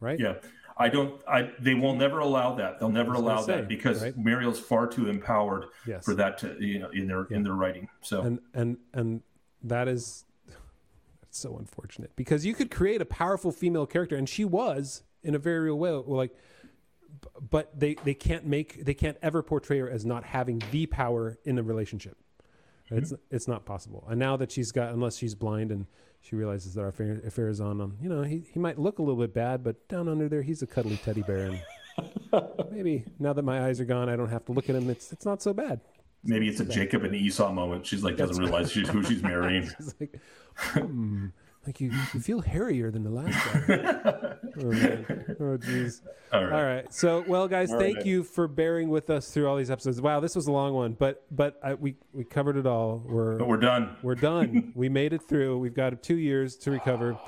[0.00, 0.20] Right.
[0.20, 0.34] Yeah,
[0.76, 1.20] I don't.
[1.28, 2.80] I they will never allow that.
[2.80, 4.18] They'll never allow say, that because right?
[4.18, 6.04] Míriel's far too empowered Yes.
[6.04, 7.88] for that to you know in their in their writing.
[8.02, 9.22] So and and and
[9.62, 10.24] that is
[11.20, 15.34] that's so unfortunate because you could create a powerful female character and she was in
[15.34, 16.34] a very real way like
[17.40, 21.38] but they they can't make they can't ever portray her as not having the power
[21.44, 22.16] in the relationship.
[22.86, 22.98] Mm-hmm.
[22.98, 24.06] It's it's not possible.
[24.08, 25.86] And now that she's got, unless she's blind and
[26.24, 28.98] she realizes that our affair, affair is on, um, you know, he he might look
[28.98, 31.50] a little bit bad, but down under there, he's a cuddly teddy bear.
[31.50, 31.60] And
[32.70, 34.88] maybe now that my eyes are gone, I don't have to look at him.
[34.88, 35.80] It's it's not so bad.
[36.24, 37.84] Maybe it's a Jacob and Esau moment.
[37.84, 39.70] She's like doesn't realize she's who she's marrying.
[39.78, 40.18] It's like,
[40.56, 41.26] hmm,
[41.66, 43.74] like you, you feel hairier than the last guy.
[43.78, 46.00] oh, oh, jeez.
[46.32, 46.52] All right.
[46.52, 46.92] All right.
[46.92, 48.06] So, well, guys, All thank right.
[48.06, 50.00] you for bearing with us through all these episodes.
[50.00, 53.02] Wow, this was a long one, but but I, we we covered it all.
[53.04, 53.96] We're But we're done.
[54.02, 54.72] we're done.
[54.76, 55.58] we made it through.
[55.58, 57.18] We've got two years to recover.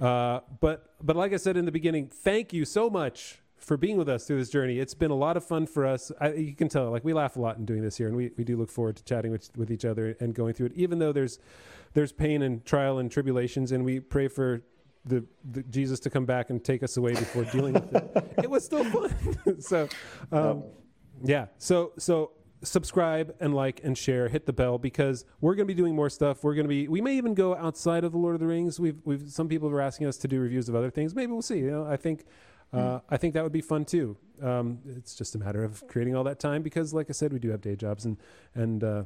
[0.00, 3.96] Uh, but but like I said in the beginning, thank you so much for being
[3.96, 4.78] with us through this journey.
[4.78, 6.12] It's been a lot of fun for us.
[6.20, 8.30] I, you can tell, like we laugh a lot in doing this here, and we,
[8.36, 10.72] we do look forward to chatting with with each other and going through it.
[10.74, 11.38] Even though there's
[11.94, 14.62] there's pain and trial and tribulations, and we pray for.
[15.06, 18.34] The, the Jesus to come back and take us away before dealing with it.
[18.42, 19.60] It was still fun.
[19.60, 19.86] so,
[20.32, 20.62] um,
[21.22, 21.48] yeah.
[21.58, 22.30] So so
[22.62, 24.28] subscribe and like and share.
[24.28, 26.42] Hit the bell because we're going to be doing more stuff.
[26.42, 26.88] We're going to be.
[26.88, 28.80] We may even go outside of the Lord of the Rings.
[28.80, 31.14] We've we've some people are asking us to do reviews of other things.
[31.14, 31.58] Maybe we'll see.
[31.58, 32.24] You know, I think.
[32.72, 34.16] Uh, I think that would be fun too.
[34.42, 37.38] Um, it's just a matter of creating all that time because, like I said, we
[37.38, 38.16] do have day jobs and
[38.52, 39.04] and uh,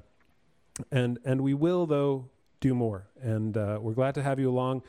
[0.91, 3.09] and and we will though do more.
[3.21, 4.83] And uh, we're glad to have you along.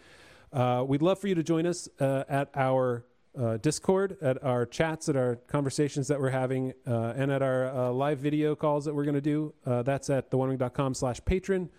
[0.52, 3.06] Uh, we'd love for you to join us uh, at our
[3.38, 7.68] uh, Discord, at our chats, at our conversations that we're having, uh, and at our
[7.68, 9.54] uh, live video calls that we're going to do.
[9.64, 11.70] That's at theonering.com slash patron.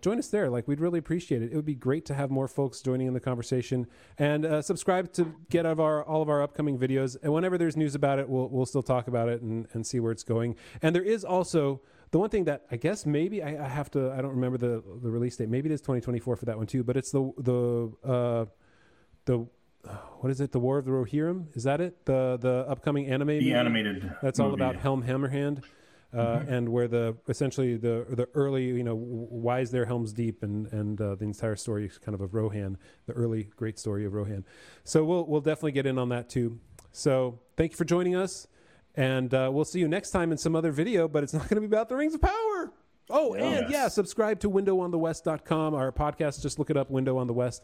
[0.00, 0.50] Join us there.
[0.50, 1.52] Like, we'd really appreciate it.
[1.52, 3.86] It would be great to have more folks joining in the conversation.
[4.18, 7.16] And subscribe to get of our, all of our upcoming videos.
[7.22, 10.00] And whenever there's news about it, we'll, we'll still talk about it and, and see
[10.00, 10.56] where it's going.
[10.82, 14.12] And there is also the one thing that I guess maybe I, I have to,
[14.12, 15.48] I don't remember the, the release date.
[15.48, 18.44] Maybe it is 2024 for that one too, but it's the, the, uh,
[19.24, 19.46] the,
[20.20, 20.52] what is it?
[20.52, 21.56] The War of the Rohirrim?
[21.56, 22.04] Is that it?
[22.04, 23.28] The, the upcoming anime?
[23.28, 23.54] The movie?
[23.54, 24.12] animated.
[24.22, 25.62] That's all about Helm Hammerhand,
[26.12, 30.42] uh, and where the essentially the the early you know why is there Helm's Deep
[30.42, 34.04] and and uh, the entire story is kind of of Rohan, the early great story
[34.04, 34.44] of Rohan.
[34.84, 36.58] So we'll we'll definitely get in on that too.
[36.92, 38.46] So thank you for joining us,
[38.98, 41.06] and uh, we'll see you next time in some other video.
[41.06, 42.72] But it's not going to be about the Rings of Power.
[43.10, 43.70] Oh, and Yes.
[43.70, 45.74] yeah, subscribe to windowonthewest.com.
[45.74, 47.62] Our podcast, just look it up, Window on the West.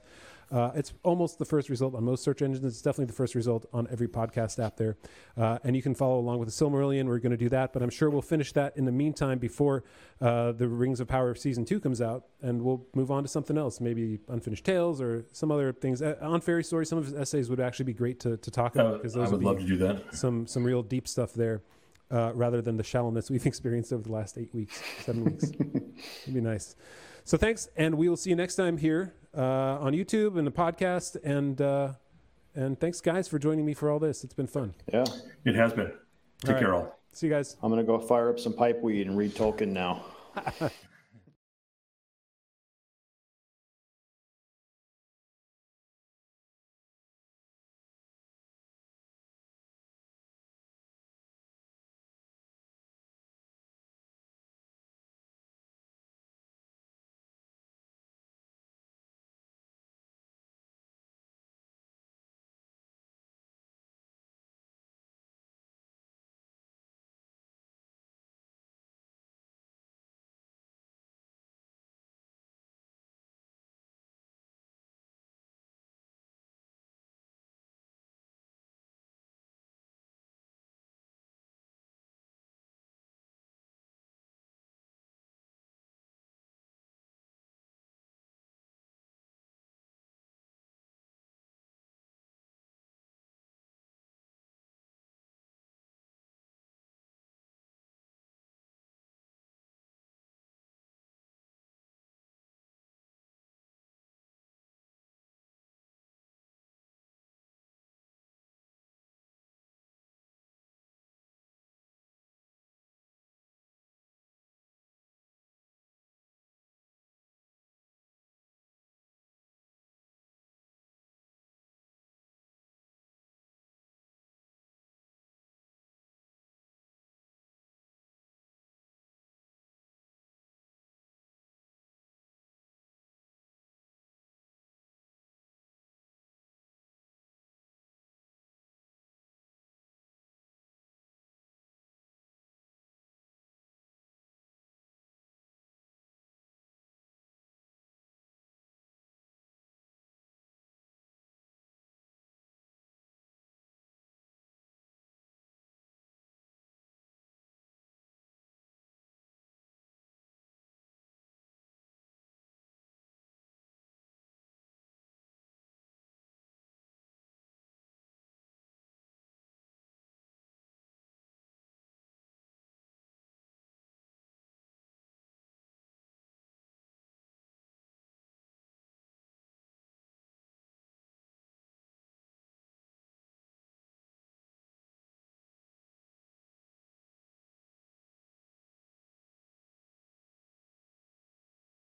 [0.53, 2.65] Uh, it's almost the first result on most search engines.
[2.65, 4.97] It's definitely the first result on every podcast app there.
[5.39, 7.07] Uh, and you can follow along with the Silmarillion.
[7.07, 9.85] We're going to do that, but I'm sure we'll finish that in the meantime before
[10.21, 13.57] uh, the Rings of Power season two comes out, and we'll move on to something
[13.57, 16.03] else, maybe Unfinished Tales or some other things.
[16.03, 18.75] Uh, on Fairy Story, some of his essays would actually be great to, to talk
[18.75, 20.15] about Uh, because I those would would love be to do that.
[20.15, 21.63] some some real deep stuff there,
[22.11, 25.45] uh, rather than the shallowness we've experienced over the last eight weeks, seven weeks.
[26.23, 26.77] It'd be nice.
[27.25, 30.53] So thanks, and we will see you next time here uh, on YouTube and the
[30.53, 31.17] podcast.
[31.25, 31.93] And uh,
[32.55, 34.25] and thanks, guys, for joining me for all this.
[34.25, 34.75] It's been fun.
[34.93, 35.05] Yeah.
[35.45, 35.93] It has been.
[36.43, 36.61] Take right.
[36.61, 36.99] care, all.
[37.13, 37.57] See you guys.
[37.63, 40.05] I'm going to go fire up some pipe weed and read Tolkien now.